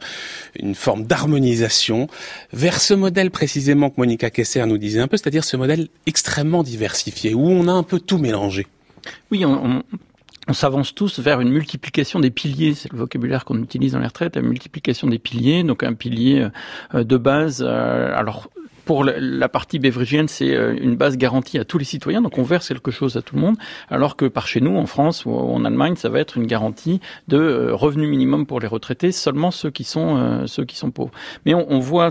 une 0.59 0.75
forme 0.75 1.05
d'harmonisation, 1.05 2.07
vers 2.53 2.79
ce 2.79 2.93
modèle 2.93 3.31
précisément 3.31 3.89
que 3.89 3.95
Monica 3.97 4.29
Kessler 4.29 4.67
nous 4.67 4.77
disait 4.77 4.99
un 4.99 5.07
peu, 5.07 5.17
c'est-à-dire 5.17 5.43
ce 5.43 5.57
modèle 5.57 5.87
extrêmement 6.05 6.61
diversifié, 6.61 7.33
où 7.33 7.49
on 7.49 7.67
a 7.67 7.71
un 7.71 7.81
peu 7.81 7.99
tout 7.99 8.19
mélangé. 8.19 8.67
Oui, 9.31 9.43
on, 9.43 9.81
s'avance 10.53 10.93
tous 10.93 11.17
vers 11.19 11.41
une 11.41 11.49
multiplication 11.49 12.19
des 12.19 12.29
piliers, 12.29 12.75
c'est 12.75 12.91
le 12.91 12.99
vocabulaire 12.99 13.43
qu'on 13.43 13.59
utilise 13.63 13.93
dans 13.93 13.99
les 13.99 14.05
retraites, 14.05 14.35
la 14.35 14.43
multiplication 14.43 15.07
des 15.07 15.17
piliers, 15.17 15.63
donc 15.63 15.81
un 15.81 15.93
pilier 15.93 16.47
euh, 16.93 17.03
de 17.03 17.17
base. 17.17 17.65
Euh, 17.67 18.15
alors 18.15 18.51
pour 18.85 19.03
la 19.03 19.49
partie 19.49 19.79
bévrigienne, 19.79 20.27
c'est 20.27 20.53
euh, 20.53 20.77
une 20.79 20.95
base 20.95 21.17
garantie 21.17 21.57
à 21.57 21.65
tous 21.65 21.77
les 21.77 21.85
citoyens, 21.85 22.21
donc 22.21 22.37
on 22.37 22.43
verse 22.43 22.67
quelque 22.67 22.91
chose 22.91 23.17
à 23.17 23.21
tout 23.21 23.35
le 23.35 23.41
monde, 23.41 23.57
alors 23.89 24.15
que 24.15 24.25
par 24.25 24.47
chez 24.47 24.61
nous, 24.61 24.77
en 24.77 24.85
France 24.85 25.25
ou 25.25 25.31
en 25.31 25.65
Allemagne, 25.65 25.95
ça 25.95 26.09
va 26.09 26.19
être 26.19 26.37
une 26.37 26.45
garantie 26.45 27.01
de 27.27 27.37
euh, 27.37 27.75
revenu 27.75 28.07
minimum 28.07 28.45
pour 28.45 28.59
les 28.59 28.67
retraités, 28.67 29.11
seulement 29.11 29.49
ceux 29.49 29.71
qui 29.71 29.83
sont 29.83 30.17
euh, 30.17 30.45
ceux 30.45 30.65
qui 30.65 30.77
sont 30.77 30.91
pauvres. 30.91 31.11
Mais 31.45 31.53
on, 31.53 31.79
voit 31.79 32.09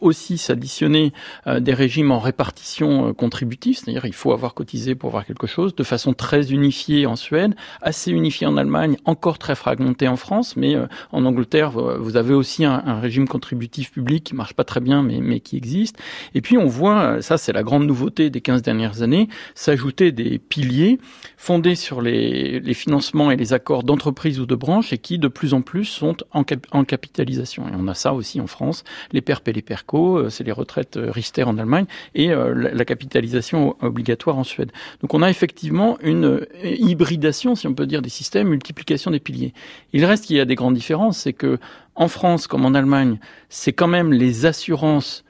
aussi 0.00 0.38
s'additionner 0.38 1.12
des 1.60 1.74
régimes 1.74 2.12
en 2.12 2.18
répartition 2.18 3.12
contributive, 3.14 3.76
c'est-à-dire 3.76 4.04
il 4.06 4.12
faut 4.12 4.32
avoir 4.32 4.54
cotisé 4.54 4.94
pour 4.94 5.08
avoir 5.08 5.24
quelque 5.24 5.46
chose, 5.46 5.74
de 5.74 5.82
façon 5.82 6.12
très 6.12 6.52
unifiée 6.52 7.06
en 7.06 7.16
Suède, 7.16 7.54
assez 7.80 8.10
unifiée 8.10 8.46
en 8.46 8.56
Allemagne, 8.56 8.96
encore 9.04 9.38
très 9.38 9.54
fragmentée 9.54 10.08
en 10.08 10.16
France, 10.16 10.56
mais 10.56 10.76
en 11.10 11.24
Angleterre, 11.24 11.70
vous 11.70 12.16
avez 12.16 12.34
aussi 12.34 12.64
un, 12.64 13.00
régime 13.00 13.26
contributif 13.26 13.92
public 13.92 14.24
qui 14.24 14.34
marche 14.34 14.54
pas 14.54 14.64
très 14.64 14.80
bien, 14.80 15.02
mais 15.02 15.40
qui 15.40 15.56
existe. 15.56 15.91
Et 16.34 16.40
puis 16.40 16.58
on 16.58 16.66
voit, 16.66 17.22
ça 17.22 17.38
c'est 17.38 17.52
la 17.52 17.62
grande 17.62 17.86
nouveauté 17.86 18.30
des 18.30 18.40
15 18.40 18.62
dernières 18.62 19.02
années, 19.02 19.28
s'ajouter 19.54 20.12
des 20.12 20.38
piliers 20.38 20.98
fondés 21.36 21.74
sur 21.74 22.00
les, 22.00 22.74
financements 22.74 23.30
et 23.30 23.36
les 23.36 23.52
accords 23.52 23.82
d'entreprise 23.82 24.40
ou 24.40 24.46
de 24.46 24.54
branche 24.54 24.92
et 24.92 24.98
qui 24.98 25.18
de 25.18 25.28
plus 25.28 25.54
en 25.54 25.60
plus 25.60 25.84
sont 25.84 26.16
en, 26.32 26.44
capitalisation. 26.84 27.68
Et 27.68 27.72
on 27.76 27.88
a 27.88 27.94
ça 27.94 28.14
aussi 28.14 28.40
en 28.40 28.46
France, 28.46 28.84
les 29.12 29.20
PERP 29.20 29.48
et 29.48 29.52
les 29.52 29.62
PERCO, 29.62 30.18
euh, 30.18 30.30
c'est 30.30 30.44
les 30.44 30.52
retraites 30.52 30.96
euh, 30.96 31.10
Riester 31.10 31.42
en 31.42 31.58
Allemagne 31.58 31.86
et 32.14 32.30
euh, 32.30 32.54
la, 32.54 32.84
capitalisation 32.84 33.76
obligatoire 33.80 34.38
en 34.38 34.44
Suède. 34.44 34.72
Donc 35.00 35.14
on 35.14 35.22
a 35.22 35.30
effectivement 35.30 35.98
une 36.00 36.46
hybridation, 36.62 37.54
si 37.54 37.66
on 37.66 37.74
peut 37.74 37.86
dire, 37.86 38.02
des 38.02 38.08
systèmes, 38.08 38.48
multiplication 38.48 39.10
des 39.10 39.20
piliers. 39.20 39.52
Il 39.92 40.04
reste 40.04 40.26
qu'il 40.26 40.36
y 40.36 40.40
a 40.40 40.44
des 40.44 40.54
grandes 40.54 40.74
différences, 40.74 41.18
c'est 41.18 41.32
que 41.32 41.58
en 41.94 42.08
France 42.08 42.46
comme 42.46 42.64
en 42.64 42.74
Allemagne, 42.74 43.18
c'est 43.48 43.72
quand 43.72 43.88
même 43.88 44.12
les 44.12 44.46
assurances 44.46 45.24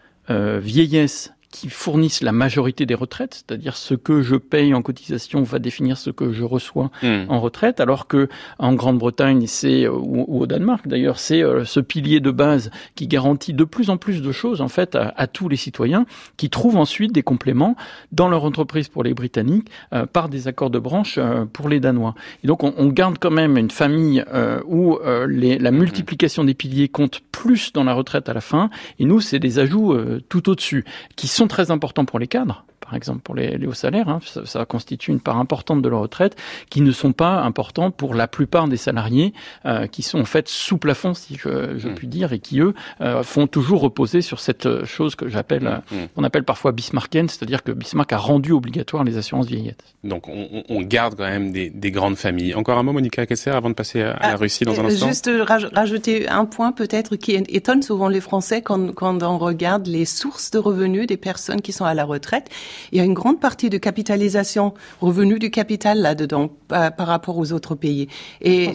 vieillesse 0.60 1.31
qui 1.52 1.68
fournissent 1.68 2.22
la 2.22 2.32
majorité 2.32 2.86
des 2.86 2.94
retraites, 2.94 3.44
c'est-à-dire 3.46 3.76
ce 3.76 3.94
que 3.94 4.22
je 4.22 4.36
paye 4.36 4.74
en 4.74 4.82
cotisation 4.82 5.42
va 5.42 5.58
définir 5.58 5.98
ce 5.98 6.10
que 6.10 6.32
je 6.32 6.42
reçois 6.44 6.90
hmm. 7.02 7.26
en 7.28 7.40
retraite, 7.40 7.78
alors 7.78 8.08
que 8.08 8.28
en 8.58 8.72
Grande-Bretagne, 8.72 9.46
c'est 9.46 9.86
ou, 9.86 10.24
au 10.28 10.46
Danemark 10.46 10.88
d'ailleurs, 10.88 11.18
c'est 11.18 11.42
euh, 11.42 11.64
ce 11.64 11.78
pilier 11.78 12.20
de 12.20 12.30
base 12.30 12.70
qui 12.94 13.06
garantit 13.06 13.52
de 13.52 13.64
plus 13.64 13.90
en 13.90 13.98
plus 13.98 14.22
de 14.22 14.32
choses 14.32 14.62
en 14.62 14.68
fait 14.68 14.96
à, 14.96 15.26
tous 15.26 15.48
les 15.48 15.56
citoyens, 15.56 16.06
qui 16.38 16.48
trouvent 16.48 16.78
ensuite 16.78 17.12
des 17.12 17.22
compléments 17.22 17.76
dans 18.12 18.28
leur 18.28 18.44
entreprise 18.44 18.88
pour 18.88 19.04
les 19.04 19.12
Britanniques 19.12 19.68
euh, 19.92 20.06
par 20.06 20.30
des 20.30 20.48
accords 20.48 20.70
de 20.70 20.78
branche 20.78 21.16
euh, 21.18 21.44
pour 21.44 21.68
les 21.68 21.80
Danois. 21.80 22.14
Et 22.42 22.46
donc 22.46 22.64
on, 22.64 22.72
on 22.78 22.88
garde 22.88 23.18
quand 23.20 23.30
même 23.30 23.58
une 23.58 23.70
famille 23.70 24.24
où 24.66 24.98
les, 25.28 25.58
la 25.58 25.70
hmm. 25.70 25.76
multiplication 25.76 26.44
des 26.44 26.54
piliers 26.54 26.88
compte 26.88 27.20
plus 27.30 27.72
dans 27.74 27.84
la 27.84 27.92
retraite 27.92 28.30
à 28.30 28.32
la 28.32 28.40
fin, 28.40 28.70
et 28.98 29.04
nous 29.04 29.20
c'est 29.20 29.38
des 29.38 29.58
ajouts 29.58 29.94
tout 30.30 30.48
au-dessus 30.48 30.84
qui 31.14 31.28
sont 31.28 31.41
très 31.46 31.70
importants 31.70 32.04
pour 32.04 32.18
les 32.18 32.26
cadres 32.26 32.64
par 32.92 32.94
exemple 32.94 33.20
pour 33.20 33.34
les, 33.34 33.66
hauts 33.66 33.72
salaires, 33.72 34.08
hein, 34.08 34.20
ça, 34.44 34.64
constitue 34.66 35.12
une 35.12 35.20
part 35.20 35.38
importante 35.38 35.80
de 35.80 35.88
leur 35.88 36.00
retraite, 36.00 36.36
qui 36.68 36.82
ne 36.82 36.92
sont 36.92 37.12
pas 37.12 37.40
importants 37.40 37.90
pour 37.90 38.14
la 38.14 38.28
plupart 38.28 38.68
des 38.68 38.76
salariés 38.76 39.32
euh, 39.64 39.86
qui 39.86 40.02
sont 40.02 40.20
en 40.20 40.24
fait 40.24 40.48
sous 40.48 40.76
plafond, 40.76 41.14
si 41.14 41.36
je, 41.36 41.78
je 41.78 41.88
hmm. 41.88 41.94
puis 41.94 42.06
dire, 42.06 42.32
et 42.32 42.38
qui 42.38 42.60
eux 42.60 42.74
euh, 43.00 43.22
font 43.22 43.46
toujours 43.46 43.80
reposer 43.80 44.20
sur 44.20 44.40
cette 44.40 44.84
chose 44.84 45.14
que 45.14 45.28
j'appelle, 45.28 45.80
on 46.16 46.24
appelle 46.24 46.44
parfois 46.44 46.72
Bismarckienne, 46.72 47.28
c'est-à-dire 47.28 47.62
que 47.62 47.72
Bismarck 47.72 48.12
a 48.12 48.18
rendu 48.18 48.52
obligatoire 48.52 49.04
les 49.04 49.16
assurances 49.16 49.46
vieillette. 49.46 49.82
Donc 50.04 50.28
on, 50.28 50.64
on 50.68 50.82
garde 50.82 51.14
quand 51.16 51.24
même 51.24 51.52
des, 51.52 51.70
des, 51.70 51.90
grandes 51.90 52.16
familles. 52.16 52.54
Encore 52.54 52.78
un 52.78 52.82
mot, 52.82 52.92
Monica 52.92 53.24
Kessler, 53.24 53.52
avant 53.52 53.70
de 53.70 53.74
passer 53.74 54.02
à, 54.02 54.06
la 54.08 54.18
ah, 54.20 54.36
Russie 54.36 54.64
dans 54.64 54.78
un 54.80 54.84
instant. 54.84 55.06
Juste 55.06 55.30
rajouter 55.74 56.28
un 56.28 56.44
point 56.44 56.72
peut-être 56.72 57.16
qui 57.16 57.32
étonne 57.32 57.82
souvent 57.82 58.08
les 58.08 58.20
Français 58.20 58.62
quand, 58.62 58.92
quand 58.94 59.22
on 59.22 59.38
regarde 59.38 59.86
les 59.86 60.04
sources 60.04 60.50
de 60.50 60.58
revenus 60.58 61.06
des 61.06 61.16
personnes 61.16 61.31
qui 61.62 61.72
sont 61.72 61.84
à 61.84 61.94
la 61.94 62.04
retraite. 62.04 62.48
Il 62.92 62.98
y 62.98 63.00
a 63.00 63.04
une 63.04 63.14
grande 63.14 63.40
partie 63.40 63.70
de 63.70 63.78
capitalisation, 63.78 64.74
revenu 65.00 65.38
du 65.38 65.50
capital 65.50 66.00
là-dedans 66.00 66.50
par, 66.68 66.92
rapport 66.98 67.38
aux 67.38 67.52
autres 67.52 67.74
pays. 67.74 68.08
Et 68.40 68.70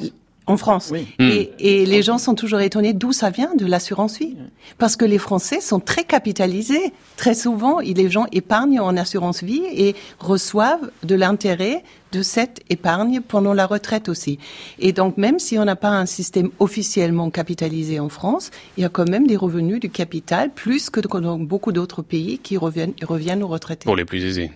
en 0.48 0.56
France. 0.56 0.94
Et, 1.20 1.52
et, 1.60 1.86
les 1.86 2.02
gens 2.02 2.18
sont 2.18 2.34
toujours 2.34 2.62
étonnés 2.62 2.94
d'où 2.94 3.12
ça 3.12 3.30
vient, 3.30 3.54
de 3.56 3.66
l'assurance 3.66 4.18
vie. 4.18 4.36
Parce 4.78 4.96
que 4.96 5.04
les 5.04 5.18
Français 5.18 5.60
sont 5.60 5.82
très 5.82 6.06
capitalisés. 6.06 6.94
Très 7.18 7.36
souvent, 7.36 7.80
les 7.80 8.10
gens 8.10 8.26
épargnent 8.32 8.80
en 8.80 8.96
assurance 8.96 9.44
vie 9.44 9.64
et 9.74 9.96
reçoivent 10.20 10.90
de 11.04 11.16
l'intérêt 11.16 11.84
de 12.14 12.22
cette 12.22 12.62
épargne 12.70 13.20
pendant 13.20 13.54
la 13.54 13.66
retraite 13.66 14.08
aussi. 14.08 14.40
Et 14.80 14.94
donc, 14.94 15.18
même 15.18 15.40
si 15.40 15.60
on 15.60 15.66
n'a 15.66 15.76
pas 15.76 15.90
un 15.90 16.06
système 16.06 16.50
officiellement 16.60 17.30
capitalisé 17.30 18.00
en 18.00 18.08
France, 18.08 18.50
il 18.78 18.84
y 18.84 18.86
a 18.86 18.90
quand 18.90 19.10
même 19.10 19.28
des 19.28 19.36
revenus 19.36 19.82
du 19.82 19.90
capital, 19.90 20.52
plus 20.54 20.90
que 20.90 21.02
dans 21.02 21.38
beaucoup 21.38 21.74
d'autres 21.74 22.02
pays 22.02 22.40
qui 22.40 22.56
reviennent, 22.56 22.94
reviennent 23.04 23.44
aux 23.44 23.48
retraités. 23.48 23.84
Pour 23.84 23.98
les 23.98 24.06
plus 24.06 24.24
aisés. 24.24 24.52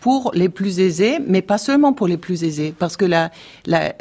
pour 0.00 0.30
les 0.34 0.50
plus 0.50 0.78
aisés, 0.80 1.18
mais 1.26 1.40
pas 1.40 1.58
seulement 1.58 1.94
pour 1.94 2.06
les 2.06 2.18
plus 2.18 2.44
aisés, 2.44 2.74
parce 2.78 2.96
que 2.96 3.06
la, 3.06 3.32
la 3.64 3.94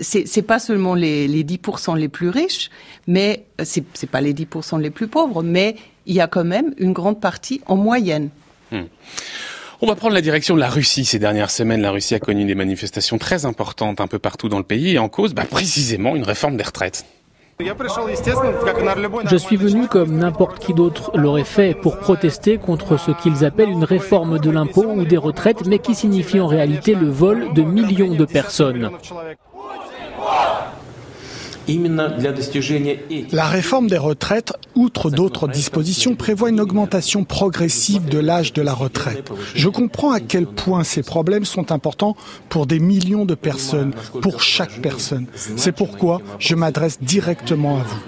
c'est 0.00 0.42
pas 0.42 0.58
seulement 0.58 0.94
les, 0.94 1.28
les 1.28 1.44
10% 1.44 1.96
les 1.96 2.08
plus 2.08 2.28
riches, 2.28 2.70
mais 3.06 3.44
c'est 3.62 3.84
c'est 3.94 4.10
pas 4.10 4.20
les 4.20 4.34
10% 4.34 4.80
les 4.80 4.90
plus 4.90 5.08
pauvres, 5.08 5.42
mais 5.42 5.76
il 6.06 6.14
y 6.14 6.20
a 6.20 6.26
quand 6.26 6.44
même 6.44 6.74
une 6.78 6.92
grande 6.92 7.20
partie 7.20 7.60
en 7.66 7.76
moyenne. 7.76 8.30
Hmm. 8.70 8.84
On 9.84 9.86
va 9.88 9.96
prendre 9.96 10.14
la 10.14 10.20
direction 10.20 10.54
de 10.54 10.60
la 10.60 10.70
Russie. 10.70 11.04
Ces 11.04 11.18
dernières 11.18 11.50
semaines, 11.50 11.82
la 11.82 11.90
Russie 11.90 12.14
a 12.14 12.20
connu 12.20 12.44
des 12.44 12.54
manifestations 12.54 13.18
très 13.18 13.46
importantes 13.46 14.00
un 14.00 14.06
peu 14.06 14.20
partout 14.20 14.48
dans 14.48 14.58
le 14.58 14.64
pays 14.64 14.92
et 14.94 14.98
en 14.98 15.08
cause, 15.08 15.34
bah, 15.34 15.44
précisément, 15.44 16.14
une 16.14 16.22
réforme 16.22 16.56
des 16.56 16.62
retraites. 16.62 17.04
Je 17.58 19.36
suis 19.36 19.56
venu 19.56 19.88
comme 19.88 20.16
n'importe 20.16 20.58
qui 20.58 20.72
d'autre 20.72 21.10
l'aurait 21.16 21.44
fait 21.44 21.74
pour 21.74 21.98
protester 21.98 22.58
contre 22.58 22.96
ce 22.96 23.10
qu'ils 23.10 23.44
appellent 23.44 23.70
une 23.70 23.84
réforme 23.84 24.38
de 24.38 24.50
l'impôt 24.50 24.84
ou 24.84 25.04
des 25.04 25.16
retraites, 25.16 25.66
mais 25.66 25.78
qui 25.78 25.94
signifie 25.94 26.40
en 26.40 26.46
réalité 26.46 26.94
le 26.94 27.08
vol 27.08 27.52
de 27.52 27.62
millions 27.62 28.14
de 28.14 28.24
personnes. 28.24 28.90
La 33.32 33.46
réforme 33.46 33.86
des 33.88 33.98
retraites, 33.98 34.52
outre 34.74 35.10
d'autres 35.10 35.48
dispositions, 35.48 36.14
prévoit 36.14 36.50
une 36.50 36.60
augmentation 36.60 37.24
progressive 37.24 38.06
de 38.06 38.18
l'âge 38.18 38.52
de 38.52 38.62
la 38.62 38.74
retraite. 38.74 39.30
Je 39.54 39.68
comprends 39.68 40.12
à 40.12 40.20
quel 40.20 40.46
point 40.46 40.84
ces 40.84 41.02
problèmes 41.02 41.44
sont 41.44 41.72
importants 41.72 42.16
pour 42.48 42.66
des 42.66 42.78
millions 42.78 43.24
de 43.24 43.34
personnes, 43.34 43.92
pour 44.20 44.42
chaque 44.42 44.80
personne. 44.80 45.26
C'est 45.34 45.72
pourquoi 45.72 46.20
je 46.38 46.54
m'adresse 46.54 47.00
directement 47.00 47.78
à 47.78 47.82
vous. 47.82 48.00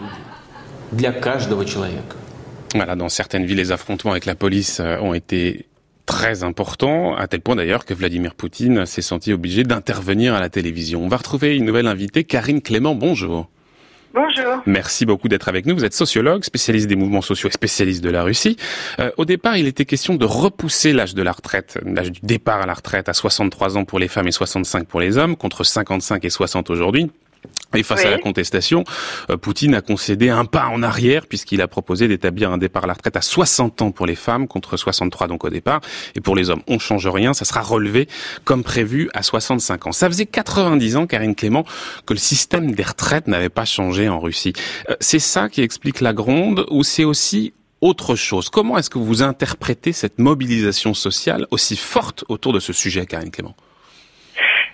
Voilà, 2.75 2.97
dans 2.97 3.09
certaines 3.09 3.45
villes, 3.45 3.59
les 3.59 3.73
affrontements 3.73 4.11
avec 4.11 4.27
la 4.27 4.35
police 4.35 4.81
euh, 4.81 4.99
ont 4.99 5.15
été 5.15 5.67
très 6.07 6.43
importants, 6.43 7.15
à 7.17 7.27
tel 7.29 7.41
point 7.41 7.57
d'ailleurs 7.57 7.85
que 7.85 7.95
Vladimir 7.95 8.35
Poutine 8.35 8.85
s'est 8.85 9.03
senti 9.03 9.33
obligé 9.33 9.63
d'intervenir 9.63 10.35
à 10.35 10.41
la 10.41 10.51
télévision. 10.51 11.03
On 11.03 11.09
va 11.09 11.17
retrouver 11.17 11.57
une 11.57 11.65
nouvelle 11.65 11.87
invitée, 11.87 12.25
Karine 12.25 12.61
Clément, 12.61 12.95
bonjour. 12.95 13.49
Bonjour. 14.15 14.63
Merci 14.67 15.07
beaucoup 15.07 15.27
d'être 15.27 15.49
avec 15.49 15.67
nous. 15.67 15.75
Vous 15.75 15.85
êtes 15.85 15.93
sociologue, 15.93 16.45
spécialiste 16.45 16.87
des 16.87 16.95
mouvements 16.95 17.21
sociaux 17.21 17.49
et 17.49 17.53
spécialiste 17.53 18.05
de 18.05 18.11
la 18.11 18.23
Russie. 18.23 18.57
Euh, 19.01 19.11
au 19.17 19.25
départ, 19.25 19.57
il 19.57 19.67
était 19.67 19.87
question 19.87 20.15
de 20.15 20.25
repousser 20.25 20.93
l'âge 20.93 21.17
de 21.17 21.23
la 21.23 21.33
retraite, 21.33 21.81
l'âge 21.85 22.13
du 22.13 22.21
départ 22.23 22.61
à 22.61 22.67
la 22.67 22.75
retraite 22.75 23.09
à 23.09 23.13
63 23.13 23.77
ans 23.77 23.85
pour 23.85 23.99
les 23.99 24.07
femmes 24.07 24.29
et 24.29 24.33
65 24.33 24.87
pour 24.87 25.01
les 25.01 25.19
hommes, 25.19 25.37
contre 25.37 25.65
55 25.65 26.25
et 26.25 26.31
60 26.31 26.71
aujourd'hui. 26.71 27.11
Et 27.75 27.83
face 27.83 28.05
à 28.05 28.11
la 28.11 28.19
contestation, 28.19 28.85
euh, 29.31 29.37
Poutine 29.37 29.75
a 29.75 29.81
concédé 29.81 30.29
un 30.29 30.45
pas 30.45 30.67
en 30.67 30.83
arrière 30.83 31.27
puisqu'il 31.27 31.61
a 31.61 31.69
proposé 31.69 32.07
d'établir 32.09 32.53
un 32.53 32.59
départ 32.59 32.85
à 32.85 32.87
la 32.87 32.93
retraite 32.93 33.17
à 33.17 33.21
60 33.21 33.83
ans 33.83 33.91
pour 33.91 34.07
les 34.07 34.15
femmes 34.15 34.47
contre 34.47 34.77
63 34.77 35.27
donc 35.27 35.45
au 35.45 35.51
départ. 35.51 35.81
Et 36.15 36.21
pour 36.21 36.37
les 36.37 36.51
hommes, 36.51 36.63
on 36.69 36.79
change 36.79 37.07
rien, 37.09 37.35
ça 37.35 37.45
sera 37.45 37.63
relevé 37.63 38.09
comme 38.45 38.63
prévu 38.63 39.11
à 39.15 39.23
65 39.23 39.89
ans. 39.89 39.93
Ça 39.93 40.09
faisait 40.09 40.27
90 40.27 40.97
ans, 40.97 41.07
Karine 41.07 41.35
Clément, 41.35 41.65
que 42.07 42.15
le 42.15 42.19
système 42.19 42.73
des 42.73 42.83
retraites 42.83 43.27
n'avait 43.27 43.49
pas 43.49 43.65
changé 43.65 44.09
en 44.09 44.21
Russie. 44.21 44.53
Euh, 44.89 44.95
c'est 45.01 45.19
ça 45.19 45.49
qui 45.49 45.63
explique 45.63 46.01
la 46.01 46.13
gronde 46.13 46.67
ou 46.71 46.85
c'est 46.85 47.05
aussi 47.05 47.55
autre 47.81 48.15
chose? 48.15 48.49
Comment 48.49 48.79
est-ce 48.79 48.89
que 48.89 48.99
vous 48.99 49.23
interprétez 49.23 49.93
cette 49.93 50.19
mobilisation 50.19 50.95
sociale 50.95 51.47
aussi 51.51 51.77
forte 51.77 52.25
autour 52.29 52.55
de 52.55 52.61
ce 52.61 52.73
sujet, 52.73 53.05
Karine 53.05 53.31
Clément? 53.31 53.55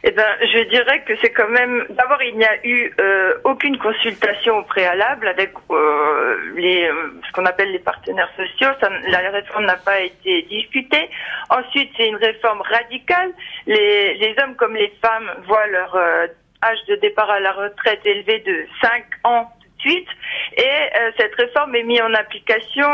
Eh 0.03 0.12
ben, 0.12 0.26
je 0.40 0.61
dirais 0.70 1.03
que 1.05 1.12
c'est 1.20 1.30
quand 1.30 1.48
même. 1.48 1.84
D'abord, 1.90 2.22
il 2.22 2.36
n'y 2.36 2.44
a 2.44 2.66
eu 2.66 2.92
euh, 3.01 3.34
aucune 3.44 3.76
consultation 3.76 4.59
au 4.59 4.62
préalable 4.62 5.28
avec 5.28 5.53
euh, 5.70 6.36
les 6.55 6.88
euh, 6.88 7.20
ce 7.26 7.32
qu'on 7.32 7.44
appelle 7.44 7.70
les 7.70 7.80
partenaires 7.80 8.30
sociaux. 8.34 8.70
Ça, 8.80 8.88
la 9.09 9.18
réforme 9.30 9.66
n'a 9.66 9.76
pas 9.76 10.01
été 10.01 10.42
discutée. 10.42 11.11
Ensuite, 11.51 11.90
c'est 11.98 12.09
une 12.09 12.16
réforme 12.16 12.62
radicale. 12.62 13.30
Les, 13.66 14.14
les 14.14 14.34
hommes 14.42 14.57
comme 14.57 14.74
les 14.74 14.92
femmes 15.03 15.30
voient 15.46 15.66
leur 15.66 15.94
euh, 15.94 16.26
âge 16.64 16.82
de 16.88 16.96
départ 16.96 17.30
à 17.30 17.40
la 17.40 17.53
retraite 17.53 18.01
élevé 18.07 18.38
de 18.40 18.66
5 18.80 19.05
ans 19.24 19.53
tout 19.61 19.68
de 19.68 19.90
suite. 19.90 20.09
Et 20.57 20.62
euh, 20.62 21.11
cette 21.18 21.34
réforme 21.34 21.74
est 21.74 21.82
mise 21.82 22.01
en 22.01 22.14
application 22.14 22.88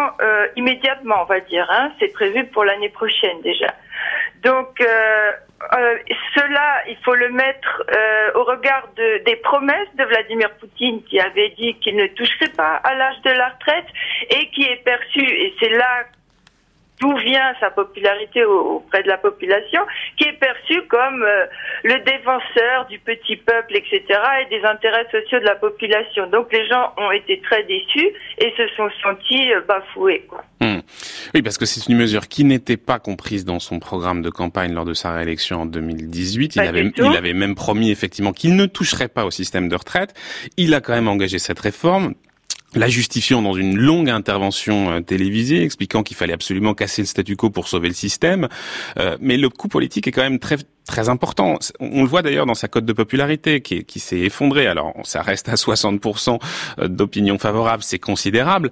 immédiatement, 0.57 1.23
on 1.23 1.25
va 1.25 1.39
dire. 1.39 1.69
Hein. 1.71 1.93
C'est 2.01 2.13
prévu 2.13 2.45
pour 2.47 2.65
l'année 2.65 2.91
prochaine 2.91 3.41
déjà. 3.43 3.73
Donc 4.43 4.81
euh, 4.81 5.33
cela, 6.35 6.83
il 6.89 6.97
faut 7.05 7.15
le 7.15 7.31
mettre 7.31 7.83
euh, 7.91 8.33
au 8.35 8.45
regard 8.45 8.89
de, 8.97 9.25
des 9.25 9.37
promesses 9.37 9.89
de 9.95 10.05
Vladimir 10.05 10.51
Poutine 10.61 11.03
qui 11.05 11.19
avait 11.19 11.51
dit 11.51 11.75
qu'il 11.81 11.97
ne 11.97 12.07
toucherait 12.09 12.53
pas 12.57 12.77
à 12.85 12.95
l'âge 12.95 13.21
de 13.25 13.31
la 13.31 13.49
retraite 13.49 13.87
et 14.31 14.51
qui 14.51 14.65
est 14.65 14.83
perçu, 14.85 15.21
et 15.21 15.55
c'est 15.61 15.71
là 15.71 16.05
d'où 17.01 17.15
vient 17.19 17.55
sa 17.61 17.71
popularité 17.71 18.45
auprès 18.45 19.03
de 19.03 19.09
la 19.09 19.19
population, 19.19 19.81
qui 20.17 20.25
est 20.25 20.39
perçu 20.39 20.83
comme 20.89 21.23
euh, 21.23 21.47
le 21.85 21.99
défenseur 22.05 22.87
du 22.89 22.99
petit 22.99 23.37
peuple, 23.37 23.77
etc., 23.77 24.03
et 24.43 24.49
des 24.49 24.65
intérêts 24.65 25.07
sociaux 25.11 25.41
de 25.41 25.45
la 25.45 25.57
population. 25.57 26.29
Donc 26.29 26.53
les 26.53 26.67
gens 26.67 26.93
ont 26.97 27.11
été 27.11 27.41
très 27.43 27.65
déçus 27.65 28.11
et 28.39 28.53
se 28.57 28.69
sont 28.77 28.89
sentis 29.03 29.53
euh, 29.53 29.61
bafoués. 29.67 30.25
Quoi. 30.29 30.45
Hmm. 30.61 30.81
Oui, 31.35 31.43
parce 31.43 31.59
que 31.59 31.67
c'est 31.67 31.91
une 31.91 31.99
mesure 31.99 32.29
qui 32.29 32.45
n'était 32.45 32.77
pas 32.77 32.99
comprise 32.99 33.45
dans 33.45 33.61
son 33.61 33.79
programme 33.79 34.23
de 34.23 34.31
campagne 34.31 34.73
lors 34.73 34.85
de 34.85 34.95
sa 34.95 35.13
réélection 35.13 35.63
en 35.63 35.67
2018. 35.67 36.57
Il, 36.57 36.63
avait, 36.63 36.91
il 36.97 37.17
avait 37.17 37.35
même 37.35 37.55
promis 37.55 37.91
effectivement 37.91 38.33
qu'il 38.33 38.57
ne 38.57 38.67
toucherait 38.67 39.09
pas 39.09 39.27
au 39.27 39.31
système 39.31 39.69
de 39.69 39.77
retraite. 39.77 40.15
Il 40.57 40.75
a 40.75 40.81
quand 40.81 40.95
même 40.95 41.09
engagé 41.09 41.39
cette 41.39 41.61
réforme 41.61 42.15
la 42.75 42.89
justifiant 42.89 43.43
dans 43.43 43.55
une 43.55 43.77
longue 43.77 44.11
intervention 44.11 44.91
euh, 44.91 45.01
télévisée, 45.01 45.63
expliquant 45.63 46.03
qu'il 46.03 46.17
fallait 46.17 46.33
absolument 46.33 46.75
casser 46.75 47.03
le 47.03 47.07
statu 47.07 47.37
quo 47.37 47.51
pour 47.51 47.69
sauver 47.69 47.89
le 47.89 47.95
système. 47.95 48.49
Euh, 48.99 49.17
mais 49.21 49.37
le 49.37 49.49
coût 49.49 49.69
politique 49.69 50.07
est 50.07 50.13
quand 50.13 50.23
même 50.23 50.39
très 50.39 50.57
très 50.85 51.09
important. 51.09 51.59
On 51.81 52.03
le 52.03 52.09
voit 52.09 52.23
d'ailleurs 52.23 52.47
dans 52.47 52.55
sa 52.55 52.69
cote 52.69 52.85
de 52.85 52.93
popularité 52.93 53.61
qui, 53.61 53.85
qui 53.85 53.99
s'est 53.99 54.21
effondrée. 54.21 54.69
Alors 54.69 54.95
ça 55.03 55.21
reste 55.21 55.49
à 55.49 55.55
60% 55.55 56.39
euh, 56.79 56.87
d'opinion 56.87 57.39
favorable, 57.39 57.83
c'est 57.83 57.99
considérable. 57.99 58.71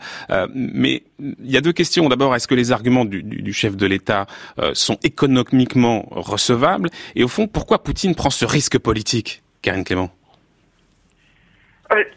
mais 0.54 1.02
il 1.18 1.50
y 1.50 1.56
a 1.56 1.60
deux 1.60 1.72
questions. 1.72 2.08
D'abord, 2.08 2.34
est-ce 2.34 2.46
que 2.46 2.54
les 2.54 2.70
arguments 2.72 3.04
du, 3.04 3.52
chef 3.52 3.76
de 3.76 3.86
l'État 3.86 4.26
sont 4.74 4.98
économiquement 5.02 6.06
recevables? 6.10 6.90
Et 7.16 7.24
au 7.24 7.28
fond, 7.28 7.46
pourquoi 7.46 7.82
Poutine 7.82 8.14
prend 8.14 8.30
ce 8.30 8.44
risque 8.44 8.78
politique, 8.78 9.42
Karine 9.62 9.84
Clément? 9.84 10.10
euh, 10.10 10.23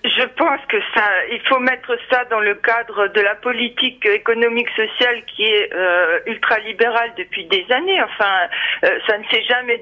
je 0.03 0.25
pense 0.37 0.59
que 0.69 0.77
ça, 0.95 1.03
il 1.31 1.41
faut 1.47 1.59
mettre 1.59 1.97
ça 2.11 2.25
dans 2.25 2.39
le 2.39 2.55
cadre 2.55 3.07
de 3.07 3.21
la 3.21 3.35
politique 3.35 4.05
économique 4.05 4.69
sociale 4.69 5.23
qui 5.25 5.43
est 5.43 5.73
euh, 5.73 6.19
ultralibérale 6.25 7.11
depuis 7.17 7.45
des 7.45 7.65
années. 7.71 8.01
Enfin, 8.01 8.47
euh, 8.85 8.99
ça 9.07 9.17
ne 9.17 9.23
s'est 9.25 9.43
jamais 9.43 9.79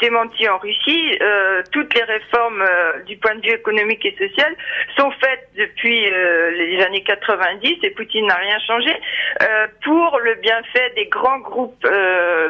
démenti 0.00 0.48
en 0.48 0.58
Russie. 0.58 1.18
Euh, 1.20 1.62
toutes 1.72 1.94
les 1.94 2.02
réformes 2.02 2.64
du 3.06 3.16
point 3.16 3.34
de 3.36 3.42
vue 3.42 3.54
économique 3.54 4.04
et 4.04 4.16
social 4.18 4.54
sont 4.98 5.10
faites 5.12 5.48
depuis 5.56 6.10
les 6.10 6.82
années 6.82 7.02
90 7.02 7.78
et 7.82 7.90
Poutine 7.90 8.26
n'a 8.26 8.34
rien 8.34 8.58
changé 8.66 8.92
pour 9.82 10.18
le 10.20 10.34
bienfait 10.36 10.92
des 10.96 11.06
grands 11.06 11.38
groupes 11.38 11.86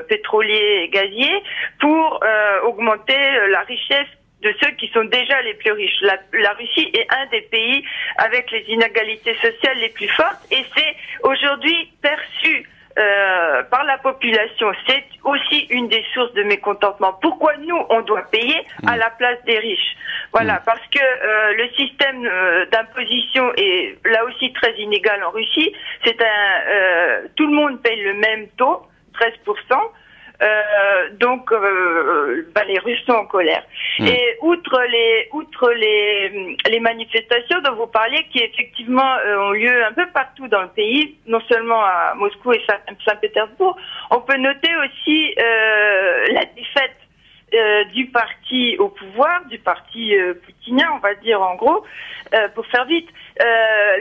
pétroliers 0.08 0.84
et 0.84 0.88
gaziers, 0.88 1.42
pour 1.80 2.20
augmenter 2.64 3.18
la 3.50 3.60
richesse 3.60 4.08
de 4.42 4.54
ceux 4.60 4.70
qui 4.72 4.88
sont 4.88 5.04
déjà 5.04 5.40
les 5.42 5.54
plus 5.54 5.72
riches. 5.72 6.00
La, 6.02 6.18
la, 6.34 6.52
Russie 6.52 6.90
est 6.92 7.06
un 7.10 7.26
des 7.26 7.42
pays 7.42 7.84
avec 8.18 8.50
les 8.50 8.64
inégalités 8.68 9.34
sociales 9.36 9.78
les 9.78 9.88
plus 9.90 10.08
fortes 10.08 10.40
et 10.50 10.64
c'est 10.76 10.96
aujourd'hui 11.22 11.90
perçu 12.02 12.68
euh, 12.98 13.62
par 13.64 13.84
la 13.84 13.98
population. 13.98 14.72
C'est 14.86 15.04
aussi 15.24 15.66
une 15.70 15.88
des 15.88 16.04
sources 16.14 16.32
de 16.34 16.42
mécontentement. 16.44 17.12
Pourquoi 17.20 17.56
nous, 17.58 17.78
on 17.90 18.00
doit 18.02 18.22
payer 18.30 18.66
à 18.86 18.96
mm. 18.96 18.98
la 18.98 19.10
place 19.10 19.38
des 19.44 19.58
riches? 19.58 19.96
Voilà, 20.32 20.54
mm. 20.54 20.62
parce 20.64 20.86
que 20.90 20.98
euh, 20.98 21.52
le 21.54 21.68
système 21.76 22.24
euh, 22.24 22.64
d'imposition 22.72 23.52
est 23.56 23.98
là 24.06 24.24
aussi 24.24 24.52
très 24.54 24.74
inégal 24.78 25.22
en 25.24 25.30
Russie. 25.30 25.74
C'est 26.04 26.20
un, 26.22 26.70
euh, 26.70 27.28
tout 27.36 27.46
le 27.46 27.54
monde 27.54 27.82
paye 27.82 28.02
le 28.02 28.14
même 28.14 28.48
taux, 28.56 28.86
13 29.14 29.32
euh, 30.42 31.10
donc, 31.18 31.50
euh, 31.52 32.46
bah, 32.54 32.64
les 32.64 32.78
Russes 32.78 33.02
sont 33.06 33.14
en 33.14 33.26
colère. 33.26 33.62
Hmm. 33.98 34.06
Et 34.06 34.36
outre 34.42 34.80
les, 34.90 35.28
outre 35.32 35.70
les, 35.72 36.56
les 36.68 36.80
manifestations 36.80 37.60
dont 37.62 37.74
vous 37.74 37.86
parliez, 37.86 38.26
qui 38.32 38.38
effectivement 38.38 39.16
euh, 39.24 39.38
ont 39.38 39.52
lieu 39.52 39.84
un 39.84 39.92
peu 39.92 40.06
partout 40.12 40.48
dans 40.48 40.62
le 40.62 40.68
pays, 40.68 41.16
non 41.26 41.40
seulement 41.48 41.82
à 41.82 42.14
Moscou 42.16 42.52
et 42.52 42.62
Saint-Pétersbourg, 43.04 43.76
on 44.10 44.20
peut 44.20 44.36
noter 44.36 44.70
aussi 44.76 45.34
la 45.36 46.44
défaite 46.56 46.96
euh, 47.54 47.84
du 47.94 48.06
parti 48.06 48.76
au 48.78 48.88
pouvoir, 48.88 49.44
du 49.46 49.58
parti 49.60 50.16
euh, 50.16 50.34
poutinien, 50.34 50.88
on 50.94 50.98
va 50.98 51.14
dire 51.14 51.40
en 51.40 51.54
gros, 51.54 51.84
euh, 52.34 52.48
pour 52.48 52.66
faire 52.66 52.84
vite, 52.86 53.08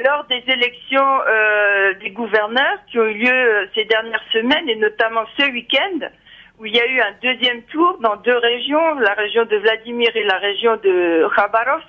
lors 0.04 0.24
des 0.26 0.44
élections 0.48 1.20
des 2.02 2.10
gouverneurs 2.10 2.78
qui 2.90 2.98
ont 2.98 3.06
eu 3.06 3.26
lieu 3.26 3.70
ces 3.76 3.84
dernières 3.86 4.24
semaines 4.32 4.70
et 4.70 4.76
notamment 4.78 5.26
ce 5.38 5.52
week-end, 5.52 6.08
où 6.60 6.66
il 6.66 6.76
y 6.76 6.80
a 6.80 6.86
eu 6.86 7.02
un 7.02 7.14
deuxième 7.22 7.62
tour 7.64 7.98
dans 8.02 8.16
deux 8.18 8.38
régions, 8.38 8.96
la 9.00 9.14
région 9.14 9.46
de 9.46 9.58
Vladimir 9.58 10.10
et 10.16 10.24
la 10.24 10.38
région 10.38 10.78
de 10.78 11.28
Khabarovsk, 11.36 11.86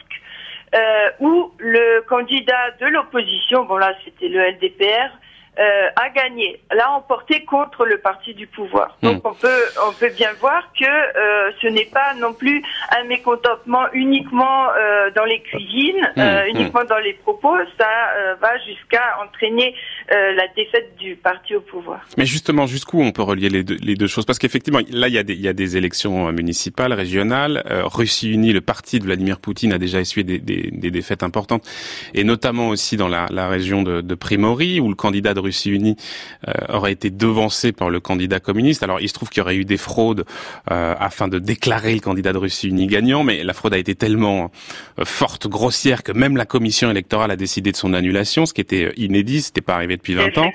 euh, 0.74 1.10
où 1.20 1.52
le 1.58 2.00
candidat 2.02 2.72
de 2.80 2.86
l'opposition, 2.86 3.64
bon 3.64 3.76
là 3.76 3.94
c'était 4.04 4.28
le 4.28 4.40
LDPR, 4.40 5.10
euh, 5.58 5.88
a 5.96 6.10
gagné, 6.10 6.60
l'a 6.70 6.90
emporté 6.92 7.44
contre 7.44 7.84
le 7.86 7.98
parti 7.98 8.34
du 8.34 8.46
pouvoir. 8.46 8.96
Hmm. 9.02 9.06
Donc 9.06 9.26
on 9.26 9.34
peut 9.34 9.62
on 9.88 9.92
peut 9.92 10.10
bien 10.10 10.32
voir 10.40 10.62
que 10.78 10.84
euh, 10.84 11.50
ce 11.60 11.68
n'est 11.68 11.86
pas 11.86 12.14
non 12.14 12.32
plus 12.34 12.62
un 12.90 13.04
mécontentement 13.04 13.86
uniquement 13.92 14.68
euh, 14.70 15.10
dans 15.14 15.24
les 15.24 15.40
cuisines, 15.40 16.08
euh, 16.18 16.44
hmm. 16.44 16.48
uniquement 16.48 16.84
dans 16.84 16.98
les 16.98 17.14
propos, 17.14 17.56
ça 17.78 17.88
euh, 18.16 18.34
va 18.40 18.58
jusqu'à 18.58 19.16
entraîner 19.24 19.74
la 20.08 20.46
défaite 20.54 20.96
du 20.98 21.16
parti 21.16 21.56
au 21.56 21.60
pouvoir. 21.60 22.00
Mais 22.16 22.26
justement, 22.26 22.66
jusqu'où 22.66 23.02
on 23.02 23.10
peut 23.10 23.22
relier 23.22 23.48
les 23.48 23.64
deux, 23.64 23.76
les 23.82 23.96
deux 23.96 24.06
choses? 24.06 24.24
Parce 24.24 24.38
qu'effectivement, 24.38 24.78
là 24.90 25.08
il 25.08 25.14
y 25.14 25.18
a 25.18 25.24
des 25.24 25.34
il 25.34 25.40
y 25.40 25.48
a 25.48 25.52
des 25.52 25.76
élections 25.76 26.30
municipales, 26.32 26.92
régionales. 26.92 27.64
Russie 27.86 28.30
unie, 28.30 28.52
le 28.52 28.60
parti 28.60 29.00
de 29.00 29.04
Vladimir 29.04 29.40
Poutine 29.40 29.72
a 29.72 29.78
déjà 29.78 29.98
essuyé 29.98 30.22
des, 30.22 30.38
des, 30.38 30.70
des 30.70 30.90
défaites 30.92 31.24
importantes, 31.24 31.64
et 32.14 32.22
notamment 32.22 32.68
aussi 32.68 32.96
dans 32.96 33.08
la, 33.08 33.26
la 33.30 33.48
région 33.48 33.82
de, 33.82 34.00
de 34.00 34.14
Primorie 34.14 34.78
où 34.78 34.88
le 34.88 34.94
candidat 34.94 35.34
de 35.34 35.40
Russie 35.46 35.70
unie 35.70 35.96
euh, 36.48 36.52
aurait 36.68 36.92
été 36.92 37.10
devancé 37.10 37.72
par 37.72 37.88
le 37.88 38.00
candidat 38.00 38.40
communiste. 38.40 38.82
Alors 38.82 39.00
il 39.00 39.08
se 39.08 39.14
trouve 39.14 39.28
qu'il 39.28 39.40
y 39.40 39.42
aurait 39.42 39.56
eu 39.56 39.64
des 39.64 39.76
fraudes 39.76 40.24
euh, 40.70 40.94
afin 40.98 41.28
de 41.28 41.38
déclarer 41.38 41.94
le 41.94 42.00
candidat 42.00 42.32
de 42.32 42.38
Russie 42.38 42.68
unie 42.68 42.88
gagnant, 42.88 43.22
mais 43.22 43.44
la 43.44 43.52
fraude 43.52 43.74
a 43.74 43.78
été 43.78 43.94
tellement 43.94 44.50
euh, 44.98 45.04
forte, 45.04 45.46
grossière, 45.46 46.02
que 46.02 46.12
même 46.12 46.36
la 46.36 46.46
commission 46.46 46.90
électorale 46.90 47.30
a 47.30 47.36
décidé 47.36 47.70
de 47.70 47.76
son 47.76 47.94
annulation, 47.94 48.44
ce 48.44 48.52
qui 48.52 48.60
était 48.60 48.92
inédit, 48.96 49.42
c'était 49.42 49.60
pas 49.60 49.74
arrivé 49.74 49.96
depuis 49.96 50.14
20 50.14 50.38
ans. 50.38 50.50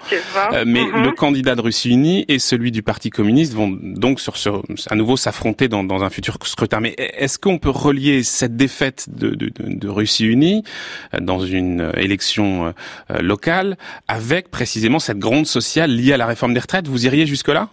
mais 0.66 0.84
mm-hmm. 0.84 1.04
le 1.04 1.12
candidat 1.12 1.56
de 1.56 1.62
Russie 1.62 1.89
unie 1.89 2.26
et 2.28 2.39
celui 2.39 2.72
du 2.72 2.84
Parti 2.84 3.10
communiste 3.10 3.54
vont 3.54 3.70
donc 3.82 4.20
sur 4.20 4.36
ce, 4.36 4.50
à 4.89 4.96
nouveau 4.96 5.16
s'affronter 5.16 5.70
dans, 5.70 5.84
dans, 5.84 6.04
un 6.04 6.10
futur 6.10 6.38
scrutin. 6.44 6.82
Mais 6.82 6.96
est-ce 6.98 7.39
qu'on 7.39 7.60
peut 7.60 7.70
relier 7.70 8.24
cette 8.24 8.58
défaite 8.58 9.08
de, 9.10 9.30
de, 9.30 9.52
de 9.58 9.88
Russie 9.88 10.26
unie 10.26 10.64
dans 11.20 11.39
une 11.39 11.92
élection 11.96 12.74
locale 13.20 13.78
avec 14.08 14.50
précisément 14.50 14.81
cette 15.00 15.20
grande 15.20 15.46
sociale 15.46 15.92
liée 15.92 16.14
à 16.14 16.18
la 16.18 16.26
réforme 16.26 16.54
des 16.54 16.60
retraites? 16.60 16.88
Vous 16.88 17.06
iriez 17.06 17.26
jusque-là? 17.26 17.70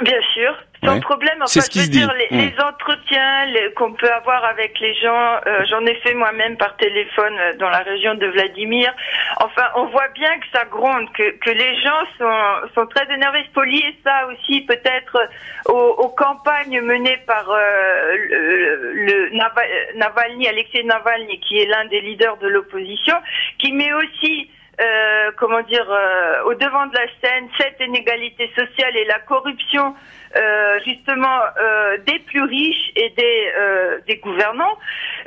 Bien 0.00 0.20
sûr. 0.34 0.54
Sans 0.84 1.00
problème. 1.00 1.36
Enfin, 1.36 1.60
ce 1.60 1.60
je 1.60 1.80
veux 1.80 1.88
dire, 1.88 2.12
les, 2.14 2.36
les 2.36 2.54
entretiens 2.60 3.46
qu'on 3.76 3.92
peut 3.92 4.10
avoir 4.10 4.44
avec 4.44 4.80
les 4.80 4.94
gens, 4.96 5.38
euh, 5.46 5.64
j'en 5.70 5.84
ai 5.86 5.94
fait 5.96 6.14
moi-même 6.14 6.56
par 6.56 6.76
téléphone 6.76 7.34
euh, 7.38 7.52
dans 7.58 7.68
la 7.68 7.78
région 7.78 8.16
de 8.16 8.26
Vladimir. 8.26 8.92
Enfin, 9.36 9.62
on 9.76 9.86
voit 9.86 10.08
bien 10.08 10.38
que 10.40 10.46
ça 10.52 10.64
gronde, 10.64 11.06
que, 11.12 11.38
que 11.38 11.50
les 11.50 11.80
gens 11.82 12.02
sont, 12.18 12.68
sont 12.74 12.86
très 12.86 13.04
énervés. 13.14 13.44
Il 13.48 13.54
faut 13.54 13.62
lier 13.62 13.96
ça 14.04 14.26
aussi 14.26 14.62
peut-être 14.62 15.18
aux, 15.66 15.94
aux, 15.98 16.08
campagnes 16.08 16.80
menées 16.80 17.18
par 17.28 17.48
euh, 17.48 18.16
le, 18.16 19.28
le 19.28 19.98
Navalny, 19.98 20.48
Alexei 20.48 20.82
Navalny, 20.82 21.38
qui 21.40 21.60
est 21.60 21.66
l'un 21.66 21.84
des 21.86 22.00
leaders 22.00 22.38
de 22.38 22.48
l'opposition, 22.48 23.14
qui 23.58 23.72
met 23.72 23.92
aussi 23.92 24.50
euh, 24.80 25.30
comment 25.36 25.62
dire, 25.62 25.86
euh, 25.90 26.44
au 26.44 26.54
devant 26.54 26.86
de 26.86 26.94
la 26.94 27.06
scène 27.20 27.48
cette 27.58 27.78
inégalité 27.80 28.50
sociale 28.56 28.96
et 28.96 29.04
la 29.04 29.18
corruption 29.20 29.94
euh, 30.36 30.78
justement 30.86 31.40
euh, 31.60 31.98
des 32.06 32.18
plus 32.20 32.42
riches 32.42 32.90
et 32.96 33.10
des, 33.10 33.52
euh, 33.58 33.98
des 34.06 34.16
gouvernants. 34.16 34.78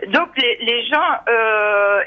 Donc 0.07 0.29
les, 0.37 0.57
les 0.61 0.85
gens 0.87 1.19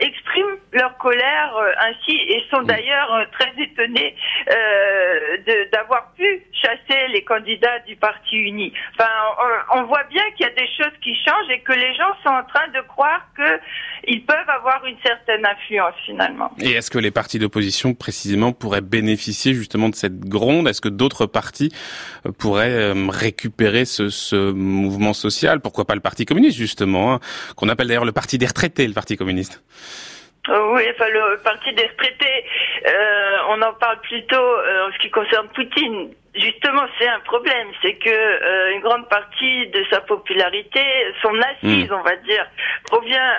expriment 0.01 0.59
leur 0.73 0.97
colère 0.99 1.57
ainsi 1.81 2.17
et 2.17 2.45
sont 2.51 2.63
d'ailleurs 2.63 3.27
très 3.33 3.51
étonnés 3.59 4.15
d'avoir 5.73 6.13
pu 6.13 6.43
chasser 6.53 7.09
les 7.09 7.23
candidats 7.25 7.79
du 7.87 7.97
Parti 7.97 8.37
uni. 8.37 8.73
Enfin, 8.95 9.11
on, 9.73 9.81
on 9.81 9.83
voit 9.85 10.05
bien 10.05 10.23
qu'il 10.37 10.47
y 10.47 10.51
a 10.51 10.53
des 10.53 10.69
choses 10.77 10.93
qui 11.03 11.15
changent 11.15 11.51
et 11.51 11.61
que 11.61 11.73
les 11.73 11.95
gens 11.95 12.15
sont 12.23 12.31
en 12.31 12.45
train 12.45 12.69
de 12.69 12.81
croire 12.87 13.23
que 13.37 13.61
ils 14.05 14.25
peuvent 14.25 14.49
avoir 14.49 14.85
une 14.85 14.97
certaine 15.05 15.45
influence 15.47 15.95
finalement. 16.05 16.51
Et 16.61 16.73
est-ce 16.73 16.91
que 16.91 16.99
les 16.99 17.11
partis 17.11 17.39
d'opposition 17.39 17.95
précisément 17.95 18.53
pourraient 18.53 18.81
bénéficier 18.81 19.55
justement 19.55 19.89
de 19.89 19.95
cette 19.95 20.21
gronde? 20.21 20.69
Est-ce 20.69 20.81
que 20.81 20.89
d'autres 20.89 21.27
partis 21.27 21.73
pourraient 22.39 22.88
euh, 22.89 23.09
récupérer 23.09 23.85
ce, 23.85 24.09
ce, 24.09 24.53
mouvement 24.53 25.13
social. 25.13 25.61
Pourquoi 25.61 25.85
pas 25.85 25.95
le 25.95 26.01
Parti 26.01 26.25
communiste, 26.25 26.57
justement, 26.57 27.15
hein, 27.15 27.21
qu'on 27.57 27.69
appelle 27.69 27.89
d'ailleurs 27.89 28.05
le 28.05 28.13
Parti 28.13 28.39
des 28.39 28.47
retraités, 28.47 28.87
le 28.87 28.95
Parti 28.95 29.17
communiste 29.17 29.63
euh, 30.49 30.73
oui, 30.73 30.83
enfin 30.95 31.09
le 31.09 31.39
parti 31.43 31.73
des 31.75 31.87
retraités, 31.87 32.45
euh, 32.87 33.37
on 33.51 33.61
en 33.61 33.75
parle 33.75 34.01
plutôt 34.01 34.37
euh, 34.37 34.89
en 34.89 34.93
ce 34.93 34.99
qui 34.99 35.11
concerne 35.11 35.49
Poutine. 35.49 36.11
Justement, 36.35 36.85
c'est 36.99 37.09
un 37.09 37.21
problème, 37.21 37.69
c'est 37.83 37.95
que 37.95 38.09
euh, 38.09 38.73
une 38.75 38.81
grande 38.81 39.09
partie 39.09 39.67
de 39.67 39.85
sa 39.91 40.01
popularité, 40.01 40.81
son 41.21 41.35
assise, 41.41 41.91
hmm. 41.91 41.95
on 41.95 42.03
va 42.03 42.17
dire, 42.17 42.47
provient 42.87 43.33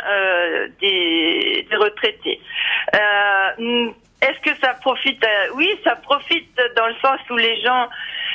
des, 0.81 1.65
des, 1.69 1.75
retraités. 1.77 2.39
Est-ce 4.21 4.39
que 4.41 4.55
ça 4.59 4.73
profite 4.81 5.25
Oui, 5.53 5.79
ça 5.83 5.95
profite 5.95 6.61
dans 6.75 6.87
le 6.87 6.95
sens 7.01 7.19
où 7.29 7.37
les 7.37 7.59
gens 7.61 7.87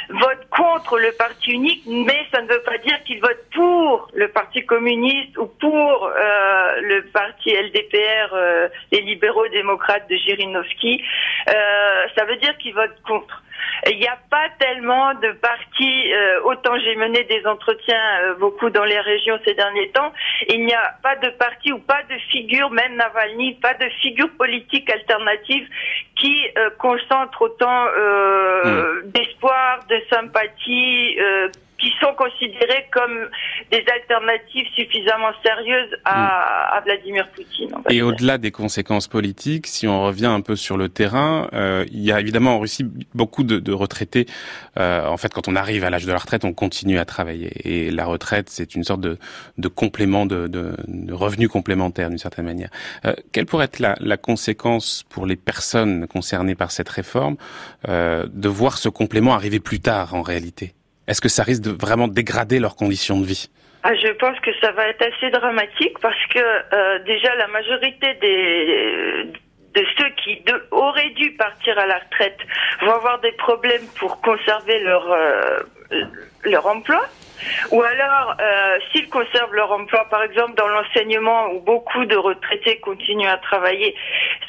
votent 0.08 0.48
contre 0.50 0.98
le 0.98 1.12
parti 1.12 1.52
unique, 1.52 1.82
mais 1.86 2.26
ça 2.32 2.42
ne 2.42 2.48
veut 2.48 2.62
pas 2.62 2.78
dire 2.78 3.02
qu'ils 3.04 3.20
votent 3.20 3.48
pour 3.54 4.08
le 4.14 4.28
parti 4.28 4.64
communiste 4.64 5.36
ou 5.38 5.46
pour 5.46 6.06
euh, 6.06 6.80
le 6.80 7.02
parti 7.12 7.50
LDPR, 7.50 8.32
euh, 8.32 8.68
les 8.92 9.00
libéraux 9.00 9.48
démocrates 9.48 10.08
de 10.08 10.16
Jirinovski. 10.16 11.02
Euh, 11.48 11.52
ça 12.16 12.24
veut 12.24 12.36
dire 12.36 12.56
qu'ils 12.58 12.74
votent 12.74 13.00
contre. 13.06 13.42
Il 13.90 13.98
n'y 13.98 14.06
a 14.06 14.18
pas 14.30 14.48
tellement 14.58 15.14
de 15.14 15.32
partis, 15.32 16.12
euh, 16.12 16.40
autant 16.44 16.78
j'ai 16.78 16.96
mené 16.96 17.24
des 17.24 17.46
entretiens 17.46 18.20
euh, 18.22 18.34
beaucoup 18.34 18.70
dans 18.70 18.84
les 18.84 19.00
régions 19.00 19.38
ces 19.44 19.54
derniers 19.54 19.90
temps, 19.90 20.12
il 20.48 20.64
n'y 20.64 20.74
a 20.74 20.94
pas 21.02 21.16
de 21.16 21.28
parti 21.30 21.72
ou 21.72 21.78
pas 21.78 22.02
de 22.08 22.16
figure, 22.30 22.70
même 22.70 22.96
Navalny, 22.96 23.54
pas 23.54 23.74
de 23.74 23.88
figure 24.00 24.30
politique 24.38 24.88
alternative 24.90 25.68
qui 26.16 26.46
euh, 26.56 26.70
concentre 26.78 27.42
autant 27.42 27.84
hmm. 27.84 29.10
d'espoir, 29.10 29.80
de 29.88 30.00
sympathie, 30.10 31.18
qui 31.84 31.92
sont 32.00 32.14
considérés 32.16 32.86
comme 32.90 33.28
des 33.70 33.84
alternatives 33.92 34.66
suffisamment 34.74 35.32
sérieuses 35.44 35.94
à, 36.04 36.76
à 36.76 36.80
Vladimir 36.80 37.28
Poutine. 37.28 37.74
Et 37.90 38.00
au-delà 38.00 38.38
des 38.38 38.50
conséquences 38.50 39.06
politiques, 39.06 39.66
si 39.66 39.86
on 39.86 40.02
revient 40.02 40.26
un 40.26 40.40
peu 40.40 40.56
sur 40.56 40.78
le 40.78 40.88
terrain, 40.88 41.48
euh, 41.52 41.84
il 41.92 42.00
y 42.00 42.10
a 42.10 42.20
évidemment 42.20 42.56
en 42.56 42.60
Russie 42.60 42.86
beaucoup 43.14 43.44
de, 43.44 43.58
de 43.58 43.72
retraités. 43.72 44.24
Euh, 44.78 45.06
en 45.06 45.18
fait, 45.18 45.34
quand 45.34 45.46
on 45.46 45.56
arrive 45.56 45.84
à 45.84 45.90
l'âge 45.90 46.06
de 46.06 46.12
la 46.12 46.18
retraite, 46.18 46.46
on 46.46 46.54
continue 46.54 46.98
à 46.98 47.04
travailler. 47.04 47.50
Et 47.68 47.90
la 47.90 48.06
retraite, 48.06 48.48
c'est 48.48 48.74
une 48.74 48.84
sorte 48.84 49.02
de, 49.02 49.18
de 49.58 49.68
complément, 49.68 50.24
de, 50.24 50.46
de, 50.46 50.74
de 50.88 51.12
revenu 51.12 51.48
complémentaire 51.48 52.08
d'une 52.08 52.18
certaine 52.18 52.46
manière. 52.46 52.70
Euh, 53.04 53.12
quelle 53.32 53.44
pourrait 53.44 53.66
être 53.66 53.78
la, 53.78 53.94
la, 54.00 54.16
conséquence 54.16 55.04
pour 55.10 55.26
les 55.26 55.36
personnes 55.36 56.06
concernées 56.06 56.54
par 56.54 56.70
cette 56.70 56.88
réforme 56.88 57.36
euh, 57.88 58.26
de 58.32 58.48
voir 58.48 58.78
ce 58.78 58.88
complément 58.88 59.34
arriver 59.34 59.60
plus 59.60 59.80
tard 59.80 60.14
en 60.14 60.22
réalité? 60.22 60.72
Est-ce 61.06 61.20
que 61.20 61.28
ça 61.28 61.42
risque 61.42 61.62
de 61.62 61.70
vraiment 61.70 62.08
dégrader 62.08 62.58
leurs 62.58 62.76
conditions 62.76 63.20
de 63.20 63.26
vie 63.26 63.50
ah, 63.86 63.94
je 63.96 64.08
pense 64.14 64.40
que 64.40 64.50
ça 64.62 64.72
va 64.72 64.88
être 64.88 65.02
assez 65.02 65.30
dramatique 65.30 65.98
parce 66.00 66.26
que 66.32 66.38
euh, 66.38 66.98
déjà 67.00 67.34
la 67.34 67.48
majorité 67.48 68.14
des 68.14 69.30
de 69.74 69.84
ceux 69.98 70.08
qui 70.22 70.42
auraient 70.70 71.10
dû 71.10 71.32
partir 71.32 71.78
à 71.78 71.84
la 71.84 71.98
retraite 71.98 72.38
vont 72.80 72.92
avoir 72.92 73.20
des 73.20 73.32
problèmes 73.32 73.86
pour 73.98 74.20
conserver 74.22 74.78
leur 74.80 75.12
euh, 75.12 75.60
leur 76.44 76.66
emploi. 76.66 77.02
Ou 77.70 77.82
alors, 77.82 78.36
euh, 78.40 78.78
s'ils 78.90 79.08
conservent 79.08 79.54
leur 79.54 79.70
emploi, 79.72 80.06
par 80.10 80.22
exemple 80.22 80.54
dans 80.54 80.68
l'enseignement 80.68 81.52
où 81.52 81.60
beaucoup 81.60 82.04
de 82.04 82.16
retraités 82.16 82.78
continuent 82.80 83.28
à 83.28 83.38
travailler, 83.38 83.94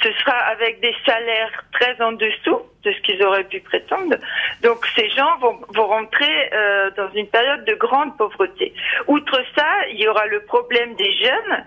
ce 0.01 0.11
sera 0.13 0.37
avec 0.37 0.79
des 0.81 0.95
salaires 1.05 1.63
très 1.73 2.01
en 2.01 2.13
dessous 2.13 2.61
de 2.83 2.91
ce 2.91 3.01
qu'ils 3.01 3.23
auraient 3.23 3.43
pu 3.45 3.59
prétendre. 3.59 4.15
Donc 4.61 4.85
ces 4.95 5.09
gens 5.09 5.37
vont, 5.39 5.59
vont 5.69 5.87
rentrer 5.87 6.49
euh, 6.53 6.91
dans 6.91 7.09
une 7.13 7.27
période 7.27 7.65
de 7.65 7.73
grande 7.73 8.15
pauvreté. 8.17 8.73
Outre 9.07 9.41
ça, 9.55 9.87
il 9.89 9.99
y 9.99 10.07
aura 10.07 10.25
le 10.27 10.41
problème 10.41 10.95
des 10.95 11.11
jeunes, 11.13 11.65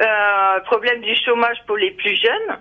euh, 0.00 0.60
problème 0.60 1.00
du 1.00 1.14
chômage 1.16 1.58
pour 1.66 1.76
les 1.76 1.90
plus 1.90 2.16
jeunes. 2.16 2.58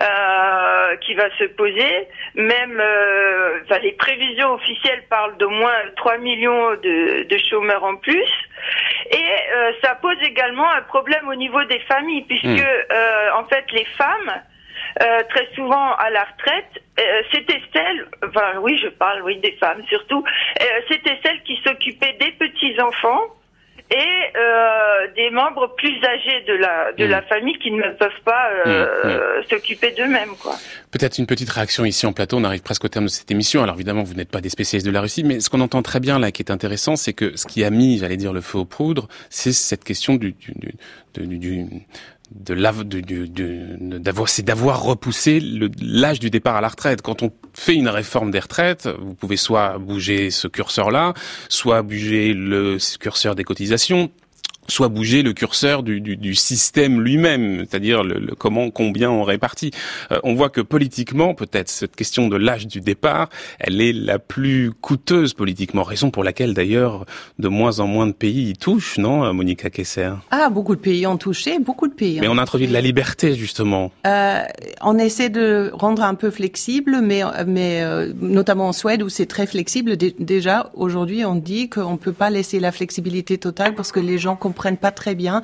Euh, 0.00 0.96
qui 0.98 1.14
va 1.14 1.28
se 1.38 1.44
poser. 1.44 2.08
Même 2.34 2.78
euh, 2.80 3.60
enfin, 3.64 3.78
les 3.80 3.92
prévisions 3.92 4.52
officielles 4.52 5.02
parlent 5.10 5.36
d'au 5.38 5.50
moins 5.50 5.74
3 5.96 6.18
millions 6.18 6.72
de, 6.74 7.24
de, 7.24 7.38
chômeurs 7.38 7.82
en 7.82 7.96
plus. 7.96 8.30
Et 9.10 9.16
euh, 9.16 9.72
ça 9.82 9.96
pose 9.96 10.16
également 10.22 10.70
un 10.70 10.82
problème 10.82 11.26
au 11.28 11.34
niveau 11.34 11.64
des 11.64 11.80
familles, 11.80 12.22
puisque 12.22 12.44
hmm. 12.44 12.92
euh, 12.92 13.30
en 13.34 13.44
fait 13.46 13.64
les 13.72 13.84
femmes 13.96 14.40
euh, 15.02 15.22
très 15.30 15.48
souvent 15.54 15.94
à 15.94 16.10
la 16.10 16.24
retraite, 16.24 16.82
euh, 17.00 17.22
c'était 17.32 17.60
celles, 17.72 18.06
enfin 18.24 18.58
oui 18.60 18.78
je 18.78 18.88
parle 18.88 19.22
oui 19.22 19.36
des 19.38 19.52
femmes 19.52 19.82
surtout, 19.88 20.24
euh, 20.60 20.64
c'était 20.88 21.18
celles 21.24 21.42
qui 21.42 21.60
s'occupaient 21.64 22.16
des 22.20 22.32
petits 22.32 22.80
enfants 22.80 23.22
et 23.90 24.36
euh, 24.36 25.06
des 25.16 25.30
membres 25.30 25.74
plus 25.76 25.96
âgés 26.04 26.44
de 26.46 26.54
la 26.54 26.92
de 26.92 27.04
la 27.04 27.22
mm. 27.22 27.24
famille 27.24 27.58
qui 27.58 27.70
ne 27.70 27.90
peuvent 27.92 28.22
pas 28.24 28.50
euh, 28.66 28.86
mm, 29.04 29.08
mm. 29.08 29.44
s'occuper 29.48 29.92
d'eux-mêmes 29.92 30.36
quoi. 30.40 30.54
Peut-être 30.90 31.18
une 31.18 31.26
petite 31.26 31.50
réaction 31.50 31.84
ici 31.84 32.06
en 32.06 32.12
plateau, 32.12 32.36
on 32.36 32.44
arrive 32.44 32.62
presque 32.62 32.84
au 32.84 32.88
terme 32.88 33.06
de 33.06 33.10
cette 33.10 33.30
émission. 33.30 33.62
Alors 33.62 33.76
évidemment, 33.76 34.02
vous 34.02 34.14
n'êtes 34.14 34.30
pas 34.30 34.40
des 34.40 34.50
spécialistes 34.50 34.86
de 34.86 34.92
la 34.92 35.00
Russie, 35.00 35.24
mais 35.24 35.40
ce 35.40 35.48
qu'on 35.48 35.60
entend 35.60 35.82
très 35.82 36.00
bien 36.00 36.18
là 36.18 36.30
qui 36.32 36.42
est 36.42 36.50
intéressant, 36.50 36.96
c'est 36.96 37.14
que 37.14 37.36
ce 37.36 37.46
qui 37.46 37.64
a 37.64 37.70
mis, 37.70 37.98
j'allais 37.98 38.16
dire 38.16 38.32
le 38.32 38.40
feu 38.40 38.58
aux 38.58 38.64
poudres, 38.64 39.08
c'est 39.30 39.52
cette 39.52 39.84
question 39.84 40.16
du, 40.16 40.32
du, 40.32 40.54
du, 41.14 41.38
du 41.38 41.66
de 42.30 43.98
d'avoir 43.98 44.28
c'est 44.28 44.42
d'avoir 44.42 44.82
repoussé 44.82 45.40
l'âge 45.80 46.20
du 46.20 46.30
départ 46.30 46.56
à 46.56 46.60
la 46.60 46.68
retraite. 46.68 47.02
Quand 47.02 47.22
on 47.22 47.32
fait 47.54 47.74
une 47.74 47.88
réforme 47.88 48.30
des 48.30 48.40
retraites, 48.40 48.88
vous 49.00 49.14
pouvez 49.14 49.36
soit 49.36 49.78
bouger 49.78 50.30
ce 50.30 50.46
curseur-là, 50.46 51.14
soit 51.48 51.82
bouger 51.82 52.34
le 52.34 52.78
curseur 52.98 53.34
des 53.34 53.44
cotisations, 53.44 54.10
soit 54.68 54.88
bouger 54.88 55.22
le 55.22 55.32
curseur 55.32 55.82
du, 55.82 56.00
du, 56.00 56.16
du 56.16 56.34
système 56.34 57.00
lui-même, 57.00 57.60
c'est-à-dire 57.60 58.04
le, 58.04 58.18
le, 58.18 58.34
comment, 58.34 58.70
combien 58.70 59.10
on 59.10 59.22
répartit. 59.22 59.70
Euh, 60.12 60.20
on 60.24 60.34
voit 60.34 60.50
que 60.50 60.60
politiquement, 60.60 61.34
peut-être 61.34 61.68
cette 61.68 61.96
question 61.96 62.28
de 62.28 62.36
l'âge 62.36 62.66
du 62.66 62.80
départ, 62.80 63.30
elle 63.58 63.80
est 63.80 63.92
la 63.92 64.18
plus 64.18 64.72
coûteuse 64.80 65.32
politiquement, 65.32 65.82
raison 65.82 66.10
pour 66.10 66.22
laquelle 66.22 66.54
d'ailleurs 66.54 67.06
de 67.38 67.48
moins 67.48 67.80
en 67.80 67.86
moins 67.86 68.06
de 68.06 68.12
pays 68.12 68.50
y 68.50 68.52
touchent, 68.52 68.98
non, 68.98 69.32
Monica 69.32 69.70
Kesser 69.70 70.10
Ah, 70.30 70.50
beaucoup 70.50 70.76
de 70.76 70.80
pays 70.80 71.06
ont 71.06 71.16
touché, 71.16 71.58
beaucoup 71.58 71.88
de 71.88 71.94
pays. 71.94 72.20
Mais 72.20 72.28
on 72.28 72.36
a 72.36 72.42
introduit 72.42 72.68
de 72.68 72.72
la 72.72 72.82
liberté 72.82 73.34
justement. 73.34 73.90
Euh, 74.06 74.42
on 74.82 74.98
essaie 74.98 75.30
de 75.30 75.70
rendre 75.72 76.02
un 76.02 76.14
peu 76.14 76.30
flexible, 76.30 77.00
mais 77.02 77.22
mais 77.46 77.82
euh, 77.82 78.12
notamment 78.20 78.68
en 78.68 78.72
Suède 78.72 79.02
où 79.02 79.08
c'est 79.08 79.26
très 79.26 79.46
flexible. 79.46 79.96
déjà 79.96 80.70
aujourd'hui, 80.74 81.24
on 81.24 81.36
dit 81.36 81.68
qu'on 81.70 81.96
peut 81.96 82.12
pas 82.12 82.30
laisser 82.30 82.60
la 82.60 82.72
flexibilité 82.72 83.38
totale 83.38 83.74
parce 83.74 83.92
que 83.92 84.00
les 84.00 84.18
gens 84.18 84.36
comprennent 84.36 84.57
comprennent 84.58 84.76
pas 84.76 84.90
très 84.90 85.14
bien 85.14 85.40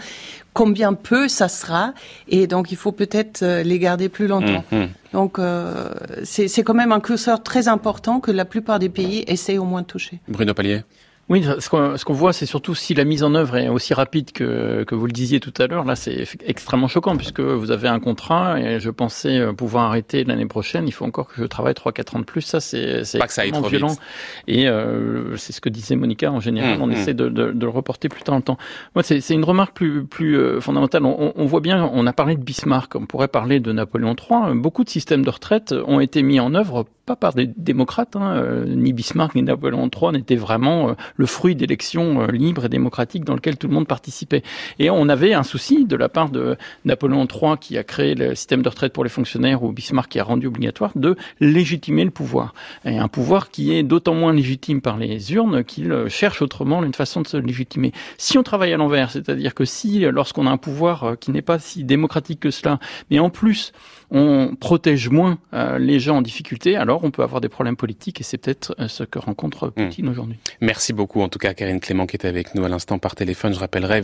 combien 0.55 0.93
peu 0.93 1.29
ça 1.29 1.49
sera, 1.49 1.95
et 2.29 2.47
donc 2.47 2.71
il 2.73 2.77
faut 2.77 2.93
peut-être 2.93 3.43
euh, 3.43 3.63
les 3.63 3.79
garder 3.79 4.09
plus 4.09 4.29
longtemps. 4.29 4.65
Mmh, 4.71 4.77
mmh. 4.77 4.89
Donc 5.13 5.39
euh, 5.39 5.91
c'est 6.25 6.63
quand 6.63 6.75
même 6.75 6.93
un 6.93 7.01
curseur 7.01 7.43
très 7.43 7.67
important 7.69 8.21
que 8.21 8.31
la 8.31 8.45
plupart 8.45 8.79
des 8.79 8.89
pays 8.89 9.25
essaient 9.27 9.59
au 9.59 9.65
moins 9.65 9.83
de 9.83 9.87
toucher. 9.87 10.21
Bruno 10.29 10.55
Palier 10.55 10.83
oui, 11.31 11.43
ce 11.43 12.05
qu'on 12.05 12.13
voit, 12.13 12.35
c'est 12.35 12.45
surtout 12.45 12.75
si 12.75 12.93
la 12.93 13.05
mise 13.05 13.23
en 13.23 13.35
œuvre 13.35 13.57
est 13.57 13.69
aussi 13.69 13.95
rapide 13.95 14.31
que, 14.33 14.85
que 14.85 14.95
vous 14.95 15.07
le 15.07 15.13
disiez 15.13 15.41
tout 15.41 15.55
à 15.59 15.67
l'heure. 15.67 15.85
Là, 15.85 15.97
c'est 15.97 16.27
extrêmement 16.45 16.89
choquant 16.89 17.17
puisque 17.17 17.41
vous 17.41 17.71
avez 17.71 17.89
un 17.89 17.99
contrat 17.99 18.61
et 18.61 18.79
je 18.79 18.91
pensais 18.91 19.39
euh, 19.39 19.53
pouvoir 19.55 19.85
arrêter 19.85 20.25
l'année 20.25 20.45
prochaine. 20.45 20.87
Il 20.87 20.93
faut 20.93 21.07
encore 21.07 21.29
que 21.29 21.41
je 21.41 21.45
travaille 21.45 21.73
3-4 21.73 22.17
ans 22.17 22.19
de 22.19 22.25
plus. 22.25 22.43
Ça, 22.43 22.61
c'est 22.61 23.01
extrêmement 23.15 23.63
violent. 23.63 23.89
Vite. 23.89 24.01
Et 24.49 24.69
euh, 24.69 25.37
c'est 25.37 25.55
ce 25.55 25.63
que 25.63 25.71
disait 25.71 25.97
Monica. 25.97 26.31
En 26.31 26.41
général, 26.41 26.79
mmh, 26.79 26.83
on 26.83 26.87
mmh. 26.89 26.93
essaie 26.93 27.15
de, 27.15 27.29
de, 27.31 27.53
de, 27.53 27.65
le 27.65 27.71
reporter 27.71 28.11
plus 28.11 28.23
tard 28.23 28.35
dans 28.35 28.39
le 28.39 28.43
temps. 28.43 28.59
Moi, 28.95 29.03
c'est 29.03 29.31
une 29.31 29.45
remarque 29.45 29.75
plus, 29.75 30.05
plus 30.05 30.37
euh, 30.37 30.61
fondamentale. 30.61 31.07
On, 31.07 31.33
on, 31.35 31.47
voit 31.47 31.61
bien, 31.61 31.89
on 31.93 32.07
a 32.07 32.13
parlé 32.13 32.37
de 32.37 32.43
Bismarck, 32.43 32.97
on 32.97 33.07
pourrait 33.07 33.29
parler 33.29 33.61
de 33.61 33.73
Napoléon 33.73 34.15
III. 34.15 34.55
Beaucoup 34.55 34.85
de 34.85 34.91
systèmes 34.91 35.25
de 35.25 35.31
retraite 35.31 35.75
ont 35.87 36.01
été 36.01 36.23
mis 36.23 36.39
en 36.39 36.55
œuvre 36.55 36.85
pas 37.05 37.17
par 37.17 37.35
des 37.35 37.47
démocrates, 37.47 38.17
hein, 38.17 38.37
euh, 38.37 38.65
ni 38.67 38.93
Bismarck 38.93 39.35
ni 39.35 39.43
Napoléon 39.43 39.91
III 39.95 40.13
n'étaient 40.13 40.37
vraiment 40.37 40.91
euh, 40.91 40.93
le 41.17 41.27
fruit 41.27 41.55
d'élections 41.55 42.23
euh, 42.23 42.27
libres 42.29 42.65
et 42.65 42.69
démocratiques 42.69 43.25
dans 43.25 43.35
lesquelles 43.35 43.59
tout 43.59 43.69
le 43.69 43.75
monde 43.75 43.87
participait. 43.87 44.43
Et 44.79 44.89
on 44.91 45.09
avait 45.09 45.35
un 45.35 45.43
souci 45.43 45.85
de 45.85 45.97
la 45.97 46.09
part 46.09 46.31
de 46.31 46.57
Napoléon 46.85 47.27
III 47.27 47.59
qui 47.61 47.77
a 47.77 47.85
créé 47.85 48.15
le 48.15 48.35
système 48.35 48.63
de 48.63 48.69
retraite 48.69 48.93
pour 48.93 49.05
les 49.05 49.11
fonctionnaires 49.11 49.63
ou 49.63 49.73
Bismarck 49.73 50.11
qui 50.11 50.19
a 50.19 50.25
rendu 50.25 50.47
obligatoire 50.47 50.93
de 50.95 51.17
légitimer 51.41 52.05
le 52.05 52.11
pouvoir. 52.11 52.55
Et 52.85 52.97
un 52.97 53.09
pouvoir 53.09 53.51
qui 53.51 53.75
est 53.75 53.83
d'autant 53.83 54.15
moins 54.15 54.33
légitime 54.33 54.81
par 54.81 54.97
les 54.97 55.33
urnes 55.35 55.63
qu'il 55.63 56.09
cherche 56.09 56.41
autrement 56.41 56.83
une 56.83 56.95
façon 56.95 57.21
de 57.21 57.27
se 57.27 57.37
légitimer. 57.37 57.93
Si 58.17 58.39
on 58.39 58.43
travaille 58.43 58.73
à 58.73 58.77
l'envers, 58.77 59.11
c'est-à-dire 59.11 59.55
que 59.55 59.65
si 59.65 60.01
lorsqu'on 60.01 60.47
a 60.47 60.51
un 60.51 60.57
pouvoir 60.57 61.17
qui 61.21 61.31
n'est 61.31 61.43
pas 61.43 61.59
si 61.59 61.85
démocratique 61.85 62.41
que 62.41 62.51
cela, 62.51 62.79
mais 63.11 63.19
en 63.19 63.31
plus 63.31 63.73
on 64.15 64.57
protège 64.59 65.11
moins 65.11 65.39
les 65.79 66.01
gens 66.01 66.19
en 66.19 66.23
difficulté, 66.23 66.77
alors 66.77 67.05
on 67.05 67.11
peut 67.11 67.23
avoir 67.23 67.41
des 67.41 67.49
problèmes 67.49 67.77
politiques 67.77 68.21
et 68.21 68.25
c'est 68.25 68.39
peut-être 68.39 68.75
euh, 68.79 68.89
ce 68.89 69.05
que 69.05 69.19
rencontre 69.19 69.69
hmm. 69.69 69.73
Poutine 69.73 70.09
aujourd'hui. 70.09 70.39
Merci 70.61 70.93
beaucoup 70.93 71.21
en 71.21 71.29
tout 71.29 71.39
cas 71.39 71.55
Karine 71.55 71.81
Clément 71.81 72.07
qui 72.07 72.17
était 72.17 72.29
avec 72.29 72.55
nous 72.55 72.65
à 72.65 72.69
l'instant 72.69 72.99
par 72.99 73.15
téléphone. 73.15 73.53
Je 73.53 73.59
rappellerai 73.59 74.03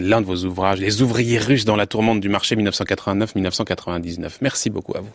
l'un 0.00 0.20
de 0.20 0.26
vos 0.26 0.44
ouvrages, 0.44 0.80
Les 0.80 1.02
ouvriers 1.02 1.38
russes 1.38 1.64
dans 1.64 1.76
la 1.76 1.86
tourmente 1.86 2.20
du 2.20 2.28
marché 2.28 2.56
1989-1999. 2.56 4.38
Merci 4.40 4.70
beaucoup 4.70 4.94
à 4.96 5.00
vous. 5.00 5.10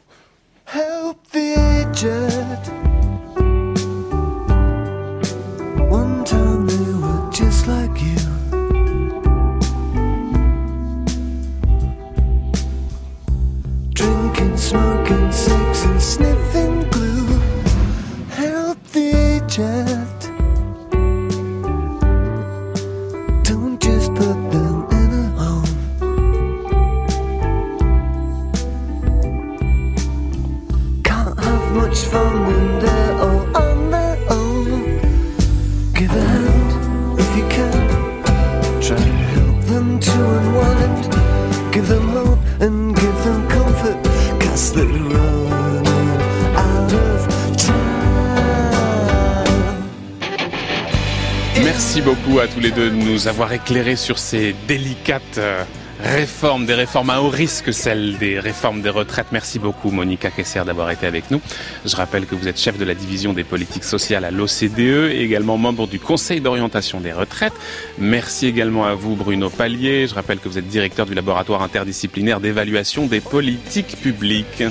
Merci 51.64 52.02
beaucoup 52.02 52.40
à 52.40 52.48
tous 52.48 52.60
les 52.60 52.72
deux 52.72 52.90
de 52.90 52.96
nous 52.96 53.28
avoir 53.28 53.52
éclairé 53.54 53.96
sur 53.96 54.20
ces 54.20 54.56
délicates 54.68 55.38
euh, 55.38 55.64
réformes, 56.02 56.66
des 56.66 56.74
réformes 56.74 57.10
à 57.10 57.22
haut 57.22 57.30
risque, 57.30 57.74
celles 57.74 58.18
des 58.18 58.40
réformes 58.40 58.82
des 58.82 58.90
retraites. 58.90 59.28
Merci 59.32 59.60
beaucoup 59.60 59.92
Monica 59.92 60.30
Kesser 60.30 60.64
d'avoir 60.66 60.92
été 60.92 61.06
avec 61.06 61.32
nous. 61.32 61.42
Je 61.86 61.96
rappelle 61.96 62.26
que 62.26 62.36
vous 62.36 62.48
êtes 62.48 62.60
chef 62.60 62.78
de 62.78 62.86
la 62.86 62.94
division 62.94 63.34
des 63.34 63.44
politiques 63.44 63.84
sociales 63.84 64.26
à 64.26 64.32
l'OCDE 64.32 65.12
et 65.12 65.22
également 65.22 65.58
membre 65.58 65.88
du 65.88 66.00
Conseil 66.00 66.42
d'orientation 66.42 67.00
des 67.00 67.14
retraites. 67.14 67.54
Merci 67.98 68.48
également 68.48 68.86
à 68.86 68.94
vous 68.94 69.16
Bruno 69.16 69.50
Pallier. 69.50 70.08
Je 70.08 70.16
rappelle 70.16 70.40
que 70.40 70.50
vous 70.50 70.58
êtes 70.58 70.68
directeur 70.68 71.06
du 71.06 71.14
laboratoire 71.14 71.62
interdisciplinaire 71.64 72.40
d'évaluation 72.40 73.08
des 73.08 73.22
politiques 73.22 73.98
publiques. 74.02 74.64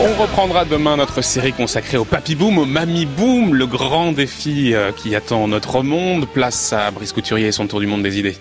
On 0.00 0.20
reprendra 0.20 0.64
demain 0.64 0.96
notre 0.96 1.22
série 1.22 1.52
consacrée 1.52 1.96
au 1.96 2.04
papy 2.04 2.34
boom, 2.34 2.58
au 2.58 2.64
mamie 2.64 3.06
boom, 3.06 3.54
le 3.54 3.66
grand 3.66 4.12
défi 4.12 4.74
euh, 4.74 4.92
qui 4.92 5.14
attend 5.14 5.48
notre 5.48 5.82
monde. 5.82 6.26
Place 6.26 6.72
à 6.72 6.90
Brice 6.90 7.12
Couturier 7.12 7.48
et 7.48 7.52
son 7.52 7.66
tour 7.66 7.80
du 7.80 7.86
monde 7.86 8.02
des 8.02 8.18
idées. 8.18 8.36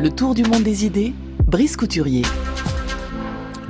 Le 0.00 0.10
tour 0.10 0.34
du 0.34 0.42
monde 0.42 0.62
des 0.62 0.84
idées, 0.84 1.12
Brice 1.46 1.76
Couturier. 1.76 2.22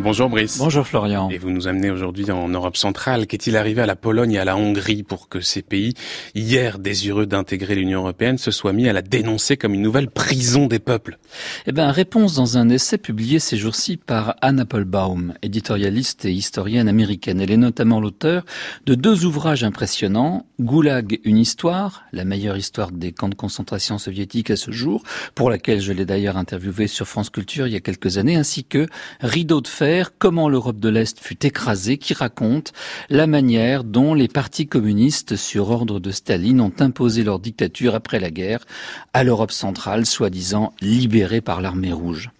Bonjour 0.03 0.31
Brice. 0.31 0.57
Bonjour 0.57 0.87
Florian. 0.87 1.29
Et 1.29 1.37
vous 1.37 1.51
nous 1.51 1.69
amenez 1.69 1.91
aujourd'hui 1.91 2.31
en 2.31 2.49
Europe 2.49 2.79
centrale. 2.79 3.27
Qu'est-il 3.27 3.55
arrivé 3.55 3.83
à 3.83 3.87
la 3.87 3.97
Pologne 3.97 4.33
et 4.33 4.39
à 4.39 4.47
la 4.47 4.57
Hongrie 4.57 5.03
pour 5.03 5.29
que 5.29 5.43
ces 5.43 5.61
pays, 5.61 5.93
hier 6.35 6.79
désireux 6.79 7.27
d'intégrer 7.27 7.75
l'Union 7.75 8.01
européenne, 8.01 8.39
se 8.39 8.51
soient 8.51 8.73
mis 8.73 8.89
à 8.89 8.95
la 8.95 9.03
dénoncer 9.03 9.59
comme 9.59 9.75
une 9.75 9.83
nouvelle 9.83 10.09
prison 10.09 10.67
des 10.69 10.79
peuples? 10.79 11.19
Eh 11.67 11.73
bien, 11.73 11.91
réponse 11.91 12.35
dans 12.35 12.57
un 12.57 12.71
essai 12.71 12.97
publié 12.97 13.41
ces 13.41 13.59
jours-ci 13.59 13.99
par 13.99 14.37
Anna 14.41 14.63
Applebaum, 14.63 15.35
éditorialiste 15.43 16.25
et 16.25 16.33
historienne 16.33 16.89
américaine. 16.89 17.41
Elle 17.43 17.51
est 17.51 17.59
notamment 17.59 18.01
l'auteur 18.01 18.45
de 18.87 18.95
deux 18.95 19.27
ouvrages 19.27 19.65
impressionnants, 19.65 20.47
Goulag, 20.61 21.21
une 21.25 21.39
histoire, 21.39 22.05
la 22.13 22.25
meilleure 22.25 22.57
histoire 22.57 22.91
des 22.91 23.13
camps 23.13 23.29
de 23.29 23.35
concentration 23.35 23.99
soviétiques 23.99 24.51
à 24.51 24.57
ce 24.57 24.71
jour, 24.71 25.03
pour 25.35 25.51
laquelle 25.51 25.81
je 25.81 25.93
l'ai 25.93 26.07
d'ailleurs 26.07 26.39
interviewé 26.39 26.87
sur 26.87 27.07
France 27.07 27.29
Culture 27.29 27.67
il 27.67 27.75
y 27.75 27.77
a 27.77 27.81
quelques 27.81 28.17
années, 28.17 28.37
ainsi 28.37 28.65
que 28.65 28.87
Rideau 29.21 29.61
de 29.61 29.69
fer 29.69 29.90
Comment 30.19 30.49
l'Europe 30.49 30.79
de 30.79 30.89
l'Est 30.89 31.19
fut 31.21 31.45
écrasée, 31.45 31.99
qui 31.99 32.15
raconte 32.15 32.73
la 33.09 33.27
manière 33.27 33.83
dont 33.83 34.15
les 34.15 34.29
partis 34.29 34.69
communistes, 34.69 35.37
sur 35.37 35.71
ordre 35.71 35.99
de 35.99 36.11
Staline, 36.11 36.61
ont 36.61 36.73
imposé 36.79 37.25
leur 37.25 37.41
dictature 37.41 37.95
après 37.95 38.21
la 38.21 38.31
guerre 38.31 38.65
à 39.13 39.25
l'Europe 39.25 39.51
centrale, 39.51 40.07
soi-disant 40.07 40.73
libérée 40.81 41.41
par 41.41 41.61
l'armée 41.61 41.93
rouge. 41.93 42.31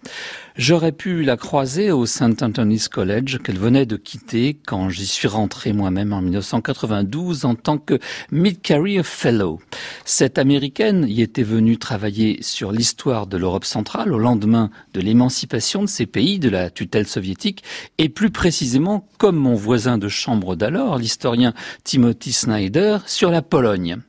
J'aurais 0.57 0.91
pu 0.91 1.23
la 1.23 1.37
croiser 1.37 1.91
au 1.91 2.05
St. 2.05 2.43
Anthony's 2.43 2.89
College 2.89 3.39
qu'elle 3.39 3.57
venait 3.57 3.85
de 3.85 3.95
quitter 3.95 4.59
quand 4.67 4.89
j'y 4.89 5.05
suis 5.05 5.29
rentré 5.29 5.71
moi-même 5.71 6.11
en 6.11 6.21
1992 6.21 7.45
en 7.45 7.55
tant 7.55 7.77
que 7.77 7.99
Mid-Career 8.31 9.05
Fellow. 9.05 9.61
Cette 10.03 10.37
américaine 10.37 11.05
y 11.07 11.21
était 11.21 11.43
venue 11.43 11.77
travailler 11.77 12.39
sur 12.41 12.73
l'histoire 12.73 13.27
de 13.27 13.37
l'Europe 13.37 13.63
centrale 13.63 14.11
au 14.11 14.19
lendemain 14.19 14.71
de 14.93 14.99
l'émancipation 14.99 15.83
de 15.83 15.87
ces 15.87 16.05
pays 16.05 16.37
de 16.37 16.49
la 16.49 16.69
tutelle 16.69 17.07
soviétique 17.07 17.63
et 17.97 18.09
plus 18.09 18.29
précisément 18.29 19.07
comme 19.17 19.37
mon 19.37 19.55
voisin 19.55 19.97
de 19.97 20.09
chambre 20.09 20.57
d'alors, 20.57 20.97
l'historien 20.97 21.53
Timothy 21.85 22.33
Snyder, 22.33 22.97
sur 23.05 23.31
la 23.31 23.41
Pologne. 23.41 23.99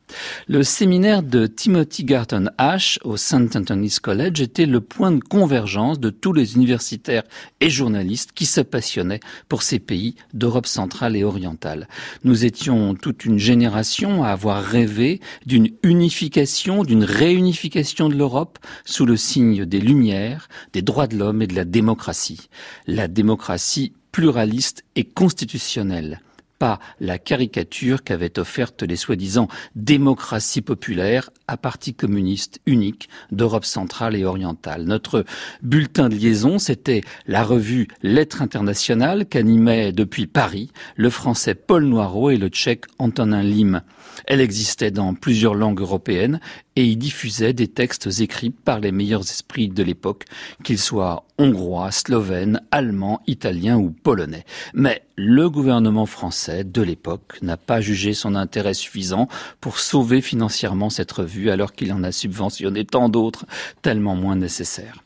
Le 0.49 0.63
séminaire 0.63 1.23
de 1.23 1.47
Timothy 1.47 2.05
Garton 2.05 2.51
Ash 2.59 2.99
au 3.05 3.17
St. 3.17 3.57
Anthony's 3.57 4.01
College 4.01 4.41
était 4.41 4.67
le 4.67 4.81
point 4.81 5.13
de 5.13 5.21
convergence 5.21 6.01
de 6.01 6.11
tous 6.11 6.33
les 6.33 6.57
universitaires 6.57 7.23
et 7.61 7.71
journalistes 7.71 8.33
qui 8.33 8.47
se 8.47 8.61
passionnaient 8.61 9.21
pour 9.49 9.63
ces 9.63 9.79
pays 9.79 10.15
d'Europe 10.35 10.67
centrale 10.67 11.17
et 11.17 11.25
orientale. 11.25 11.89
Nous 12.25 12.45
étions 12.45 12.95
toute 12.95 13.25
une 13.25 13.39
génération 13.39 14.25
à 14.25 14.29
avoir 14.29 14.63
rêvé 14.63 15.21
d'une 15.47 15.71
unification, 15.83 16.85
d'une 16.85 17.05
réunification 17.05 18.09
de 18.09 18.15
l'Europe 18.15 18.59
sous 18.85 19.07
le 19.07 19.17
signe 19.17 19.65
des 19.65 19.81
Lumières, 19.81 20.49
des 20.73 20.83
droits 20.83 21.07
de 21.07 21.17
l'homme 21.17 21.43
et 21.43 21.47
de 21.47 21.55
la 21.55 21.65
démocratie. 21.65 22.49
La 22.87 23.09
démocratie 23.09 23.93
pluraliste 24.13 24.85
et 24.95 25.05
constitutionnelle 25.05 26.21
pas 26.63 26.79
la 27.01 27.19
caricature 27.19 28.05
qu'avaient 28.05 28.39
offerte 28.39 28.85
les 28.85 28.95
soi-disant 28.95 29.49
démocraties 29.75 30.63
populaires 30.63 31.29
à 31.49 31.57
parti 31.57 31.93
communiste 31.93 32.61
unique 32.67 33.09
d'Europe 33.33 33.65
centrale 33.65 34.15
et 34.15 34.25
orientale. 34.25 34.85
Notre 34.85 35.25
bulletin 35.63 36.09
de 36.09 36.15
liaison, 36.15 36.61
c'était 36.61 37.01
la 37.27 37.43
revue 37.43 37.89
Lettres 38.05 38.43
internationales 38.43 39.27
qu'animait 39.27 39.91
depuis 39.91 40.29
Paris 40.29 40.71
le 40.95 41.11
français 41.11 41.57
Paul 41.57 41.85
Noirot 41.85 42.31
et 42.31 42.37
le 42.37 42.47
tchèque 42.47 42.85
Antonin 43.01 43.43
Lim. 43.43 43.83
Elle 44.27 44.41
existait 44.41 44.91
dans 44.91 45.15
plusieurs 45.15 45.55
langues 45.55 45.81
européennes 45.81 46.41
et 46.77 46.85
y 46.85 46.97
diffusait 46.97 47.53
des 47.53 47.69
textes 47.69 48.09
écrits 48.21 48.51
par 48.51 48.81
les 48.81 48.93
meilleurs 48.93 49.23
esprits 49.23 49.69
de 49.69 49.83
l'époque, 49.83 50.25
qu'ils 50.65 50.79
soient 50.79 51.25
hongrois, 51.39 51.91
slovènes, 51.91 52.61
allemands, 52.71 53.21
italiens 53.27 53.77
ou 53.77 53.91
polonais. 53.91 54.45
Mais 54.75 55.03
le 55.17 55.51
gouvernement 55.51 56.07
français 56.07 56.65
de 56.65 56.83
l'époque 56.83 57.39
n'a 57.43 57.57
pas 57.57 57.81
jugé 57.81 58.15
son 58.15 58.35
intérêt 58.35 58.75
suffisant 58.75 59.29
pour 59.61 59.79
sauver 59.79 60.21
financièrement 60.21 60.91
cette 60.91 61.13
revue 61.13 61.51
alors 61.51 61.73
qu'il 61.73 61.93
en 61.93 62.03
a 62.03 62.13
subventionné 62.13 62.85
tant 62.85 63.09
d'autres 63.09 63.47
tellement 63.83 64.17
moins 64.17 64.37
nécessaires. 64.37 65.03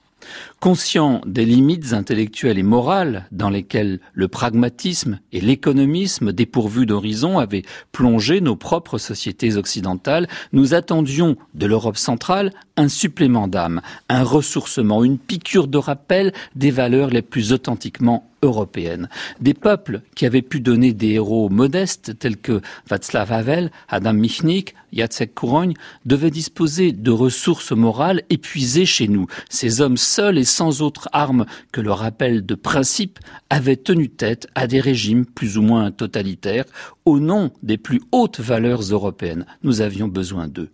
Conscient 0.61 1.21
des 1.27 1.45
limites 1.45 1.93
intellectuelles 1.93 2.59
et 2.59 2.63
morales 2.63 3.27
dans 3.31 3.51
lesquelles 3.51 4.01
le 4.15 4.27
pragmatisme 4.27 5.21
et 5.31 5.41
l'économisme 5.43 6.33
dépourvus 6.33 6.87
d'horizon 6.87 7.39
avaient 7.39 7.65
plongé 7.93 8.41
nos 8.41 8.57
propres 8.57 8.97
sociétés 8.97 9.59
occidentales, 9.59 10.27
nous 10.53 10.73
attendions 10.73 11.37
de 11.55 11.67
l'Europe 11.67 11.99
centrale 11.99 12.53
un 12.77 12.89
supplément 12.89 13.49
d'âme, 13.49 13.81
un 14.09 14.23
ressourcement, 14.23 15.05
une 15.05 15.19
piqûre 15.19 15.69
de 15.69 15.79
rappel 15.79 16.33
des 16.55 16.71
valeurs 16.71 17.11
les 17.11 17.23
plus 17.23 17.53
authentiquement 17.53 18.29
européennes. 18.43 19.09
Des 19.41 19.55
peuples 19.55 20.03
qui 20.15 20.27
avaient 20.27 20.43
pu 20.43 20.61
donner 20.61 20.93
des 20.93 21.13
héros 21.13 21.49
modestes 21.49 22.19
tels 22.19 22.37
que 22.37 22.61
Václav 22.89 23.33
Havel, 23.33 23.71
Adam 23.89 24.13
Michnik, 24.13 24.75
Jacek 24.93 25.35
Kuroń 25.35 25.75
devaient 26.05 26.31
disposer 26.31 26.93
de 26.93 27.11
ressources 27.11 27.73
morales 27.73 28.23
épuisées 28.31 28.87
chez 28.87 29.09
nous. 29.09 29.27
Ces 29.49 29.81
hommes 29.81 29.97
seuls 29.97 30.39
et 30.39 30.45
sans 30.57 30.81
autre 30.81 31.11
arme 31.13 31.45
que 31.71 31.83
le 31.83 31.93
rappel 31.93 32.47
de 32.47 32.55
principes 32.55 33.19
avaient 33.51 33.77
tenu 33.77 34.09
tête 34.09 34.49
à 34.55 34.67
des 34.67 34.81
régimes 34.81 35.27
plus 35.27 35.59
ou 35.59 35.63
moins 35.63 35.91
totalitaires 35.91 36.65
au 37.05 37.21
nom 37.21 37.51
des 37.63 37.77
plus 37.77 38.01
hautes 38.11 38.41
valeurs 38.41 38.81
européennes. 38.81 39.45
Nous 39.63 39.83
avions 39.83 40.09
besoin 40.09 40.49
d'eux. 40.49 40.71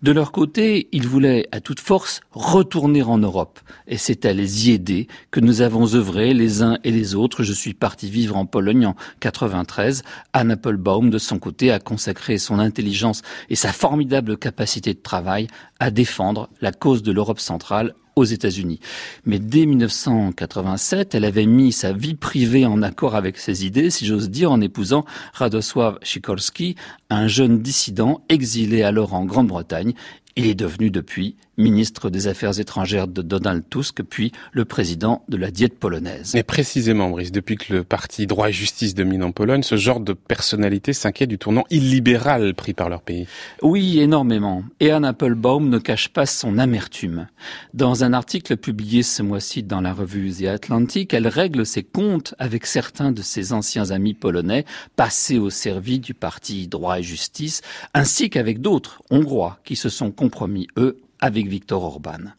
De 0.00 0.12
leur 0.12 0.30
côté, 0.30 0.88
ils 0.92 1.08
voulaient 1.08 1.48
à 1.50 1.60
toute 1.60 1.80
force 1.80 2.20
retourner 2.30 3.02
en 3.02 3.18
Europe, 3.18 3.58
et 3.88 3.96
c'est 3.96 4.24
à 4.24 4.32
les 4.32 4.68
y 4.68 4.72
aider 4.72 5.08
que 5.32 5.40
nous 5.40 5.60
avons 5.60 5.94
œuvré 5.94 6.32
les 6.32 6.62
uns 6.62 6.78
et 6.84 6.92
les 6.92 7.16
autres. 7.16 7.42
Je 7.42 7.52
suis 7.52 7.74
parti 7.74 8.08
vivre 8.08 8.36
en 8.36 8.46
Pologne 8.46 8.86
en 8.86 8.94
93. 9.18 10.04
Anne 10.34 10.52
Applebaum, 10.52 11.10
de 11.10 11.18
son 11.18 11.40
côté, 11.40 11.72
a 11.72 11.80
consacré 11.80 12.38
son 12.38 12.60
intelligence 12.60 13.22
et 13.50 13.56
sa 13.56 13.72
formidable 13.72 14.36
capacité 14.36 14.94
de 14.94 15.00
travail 15.00 15.48
à 15.80 15.90
défendre 15.90 16.48
la 16.60 16.70
cause 16.70 17.02
de 17.02 17.10
l'Europe 17.10 17.40
centrale 17.40 17.94
aux 18.16 18.24
États-Unis. 18.24 18.80
Mais 19.26 19.38
dès 19.38 19.66
1987, 19.66 21.14
elle 21.14 21.26
avait 21.26 21.44
mis 21.44 21.70
sa 21.70 21.92
vie 21.92 22.14
privée 22.14 22.64
en 22.64 22.82
accord 22.82 23.14
avec 23.14 23.36
ses 23.36 23.66
idées, 23.66 23.90
si 23.90 24.06
j'ose 24.06 24.30
dire, 24.30 24.50
en 24.50 24.60
épousant 24.62 25.04
Radosław 25.34 25.98
Sikorski, 26.02 26.76
un 27.10 27.28
jeune 27.28 27.60
dissident 27.60 28.22
exilé 28.30 28.82
alors 28.82 29.12
en 29.12 29.26
Grande-Bretagne. 29.26 29.92
Il 30.34 30.46
est 30.46 30.54
devenu 30.54 30.90
depuis 30.90 31.36
ministre 31.58 32.10
des 32.10 32.28
Affaires 32.28 32.58
étrangères 32.60 33.08
de 33.08 33.22
Donald 33.22 33.64
Tusk, 33.68 34.02
puis 34.02 34.32
le 34.52 34.64
président 34.64 35.22
de 35.28 35.36
la 35.36 35.50
Diète 35.50 35.78
polonaise. 35.78 36.32
Mais 36.34 36.42
précisément, 36.42 37.10
Brice, 37.10 37.32
depuis 37.32 37.56
que 37.56 37.72
le 37.72 37.84
parti 37.84 38.26
Droit 38.26 38.48
et 38.48 38.52
Justice 38.52 38.94
domine 38.94 39.22
en 39.22 39.32
Pologne, 39.32 39.62
ce 39.62 39.76
genre 39.76 40.00
de 40.00 40.12
personnalité 40.12 40.92
s'inquiète 40.92 41.28
du 41.28 41.38
tournant 41.38 41.64
illibéral 41.70 42.54
pris 42.54 42.74
par 42.74 42.88
leur 42.88 43.02
pays. 43.02 43.26
Oui, 43.62 44.00
énormément. 44.00 44.64
Et 44.80 44.90
Anne 44.90 45.04
Applebaum 45.04 45.68
ne 45.68 45.78
cache 45.78 46.08
pas 46.08 46.26
son 46.26 46.58
amertume. 46.58 47.28
Dans 47.74 48.04
un 48.04 48.12
article 48.12 48.56
publié 48.56 49.02
ce 49.02 49.22
mois-ci 49.22 49.62
dans 49.62 49.80
la 49.80 49.92
revue 49.92 50.32
The 50.32 50.46
Atlantic, 50.46 51.14
elle 51.14 51.28
règle 51.28 51.64
ses 51.64 51.82
comptes 51.82 52.34
avec 52.38 52.66
certains 52.66 53.12
de 53.12 53.22
ses 53.22 53.52
anciens 53.52 53.90
amis 53.90 54.14
polonais 54.14 54.64
passés 54.96 55.38
au 55.38 55.50
service 55.50 56.00
du 56.00 56.14
parti 56.14 56.68
Droit 56.68 56.98
et 56.98 57.02
Justice, 57.02 57.62
ainsi 57.94 58.30
qu'avec 58.30 58.60
d'autres 58.60 59.02
Hongrois 59.10 59.58
qui 59.64 59.76
se 59.76 59.88
sont 59.88 60.10
compromis, 60.10 60.66
eux, 60.76 60.98
avec 61.20 61.46
Victor 61.48 61.82
Orban. 61.82 62.32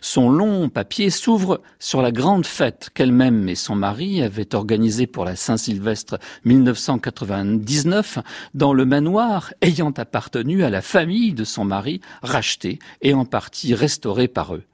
Son 0.00 0.30
long 0.30 0.68
papier 0.68 1.10
s'ouvre 1.10 1.60
sur 1.78 2.02
la 2.02 2.12
grande 2.12 2.46
fête 2.46 2.90
qu'elle-même 2.94 3.48
et 3.48 3.54
son 3.54 3.74
mari 3.74 4.22
avaient 4.22 4.54
organisée 4.54 5.06
pour 5.06 5.24
la 5.24 5.36
Saint-Sylvestre 5.36 6.18
1999 6.44 8.18
dans 8.54 8.72
le 8.72 8.84
manoir 8.84 9.52
ayant 9.60 9.92
appartenu 9.96 10.64
à 10.64 10.70
la 10.70 10.82
famille 10.82 11.32
de 11.32 11.44
son 11.44 11.64
mari, 11.64 12.00
racheté 12.22 12.78
et 13.02 13.14
en 13.14 13.24
partie 13.24 13.74
restauré 13.74 14.28
par 14.28 14.54
eux. 14.54 14.64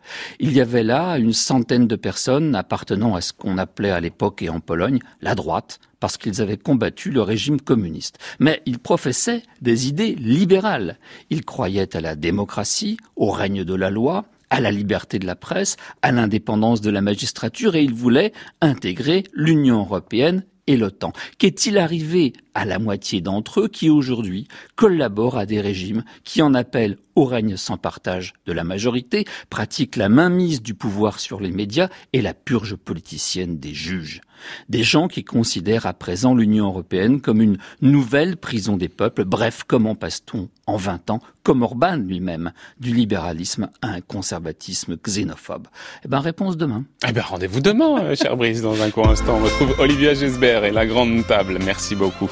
Il 0.40 0.52
y 0.52 0.60
avait 0.60 0.82
là 0.82 1.18
une 1.18 1.32
centaine 1.32 1.86
de 1.86 1.96
personnes 1.96 2.54
appartenant 2.54 3.14
à 3.14 3.20
ce 3.20 3.32
qu'on 3.32 3.58
appelait 3.58 3.90
à 3.90 4.00
l'époque 4.00 4.42
et 4.42 4.48
en 4.48 4.60
Pologne 4.60 4.98
la 5.20 5.34
droite, 5.34 5.80
parce 6.00 6.18
qu'ils 6.18 6.42
avaient 6.42 6.56
combattu 6.56 7.10
le 7.10 7.22
régime 7.22 7.60
communiste. 7.60 8.18
Mais 8.40 8.62
ils 8.66 8.80
professaient 8.80 9.42
des 9.60 9.86
idées 9.86 10.14
libérales. 10.16 10.98
Ils 11.30 11.44
croyaient 11.44 11.96
à 11.96 12.00
la 12.00 12.16
démocratie, 12.16 12.96
au 13.14 13.30
règne 13.30 13.62
de 13.62 13.74
la 13.74 13.90
loi, 13.90 14.24
à 14.52 14.60
la 14.60 14.70
liberté 14.70 15.18
de 15.18 15.24
la 15.24 15.34
presse, 15.34 15.76
à 16.02 16.12
l'indépendance 16.12 16.82
de 16.82 16.90
la 16.90 17.00
magistrature 17.00 17.74
et 17.74 17.82
ils 17.82 17.94
voulaient 17.94 18.34
intégrer 18.60 19.24
l'Union 19.32 19.80
européenne 19.80 20.44
et 20.66 20.76
l'OTAN. 20.76 21.14
Qu'est-il 21.38 21.78
arrivé 21.78 22.34
à 22.52 22.66
la 22.66 22.78
moitié 22.78 23.22
d'entre 23.22 23.60
eux 23.60 23.68
qui 23.68 23.88
aujourd'hui 23.88 24.48
collaborent 24.76 25.38
à 25.38 25.46
des 25.46 25.62
régimes 25.62 26.04
qui 26.22 26.42
en 26.42 26.52
appellent 26.52 26.98
au 27.14 27.24
règne 27.24 27.56
sans 27.56 27.78
partage 27.78 28.34
de 28.44 28.52
la 28.52 28.62
majorité, 28.62 29.24
pratiquent 29.48 29.96
la 29.96 30.10
mainmise 30.10 30.60
du 30.60 30.74
pouvoir 30.74 31.18
sur 31.18 31.40
les 31.40 31.50
médias 31.50 31.88
et 32.12 32.20
la 32.20 32.34
purge 32.34 32.76
politicienne 32.76 33.58
des 33.58 33.72
juges? 33.72 34.20
Des 34.68 34.82
gens 34.82 35.08
qui 35.08 35.24
considèrent 35.24 35.86
à 35.86 35.92
présent 35.92 36.34
l'Union 36.34 36.66
européenne 36.66 37.20
comme 37.20 37.40
une 37.40 37.58
nouvelle 37.80 38.36
prison 38.36 38.76
des 38.76 38.88
peuples. 38.88 39.24
Bref, 39.24 39.62
comment 39.66 39.94
passe-t-on 39.94 40.48
en 40.66 40.76
20 40.76 41.10
ans, 41.10 41.20
comme 41.42 41.62
Orban 41.62 41.96
lui-même, 41.96 42.52
du 42.80 42.94
libéralisme 42.94 43.68
à 43.82 43.88
un 43.88 44.00
conservatisme 44.00 44.96
xénophobe? 44.96 45.68
Eh 46.04 46.08
ben, 46.08 46.20
réponse 46.20 46.56
demain. 46.56 46.84
Eh 47.08 47.12
ben, 47.12 47.22
rendez-vous 47.22 47.60
demain, 47.60 48.14
cher 48.14 48.36
Brice, 48.36 48.62
dans 48.62 48.80
un 48.82 48.90
court 48.90 49.08
instant. 49.08 49.38
On 49.40 49.44
retrouve 49.44 49.74
Olivia 49.78 50.14
Gesbert 50.14 50.64
et 50.64 50.70
la 50.70 50.86
grande 50.86 51.26
table. 51.26 51.58
Merci 51.64 51.94
beaucoup. 51.94 52.30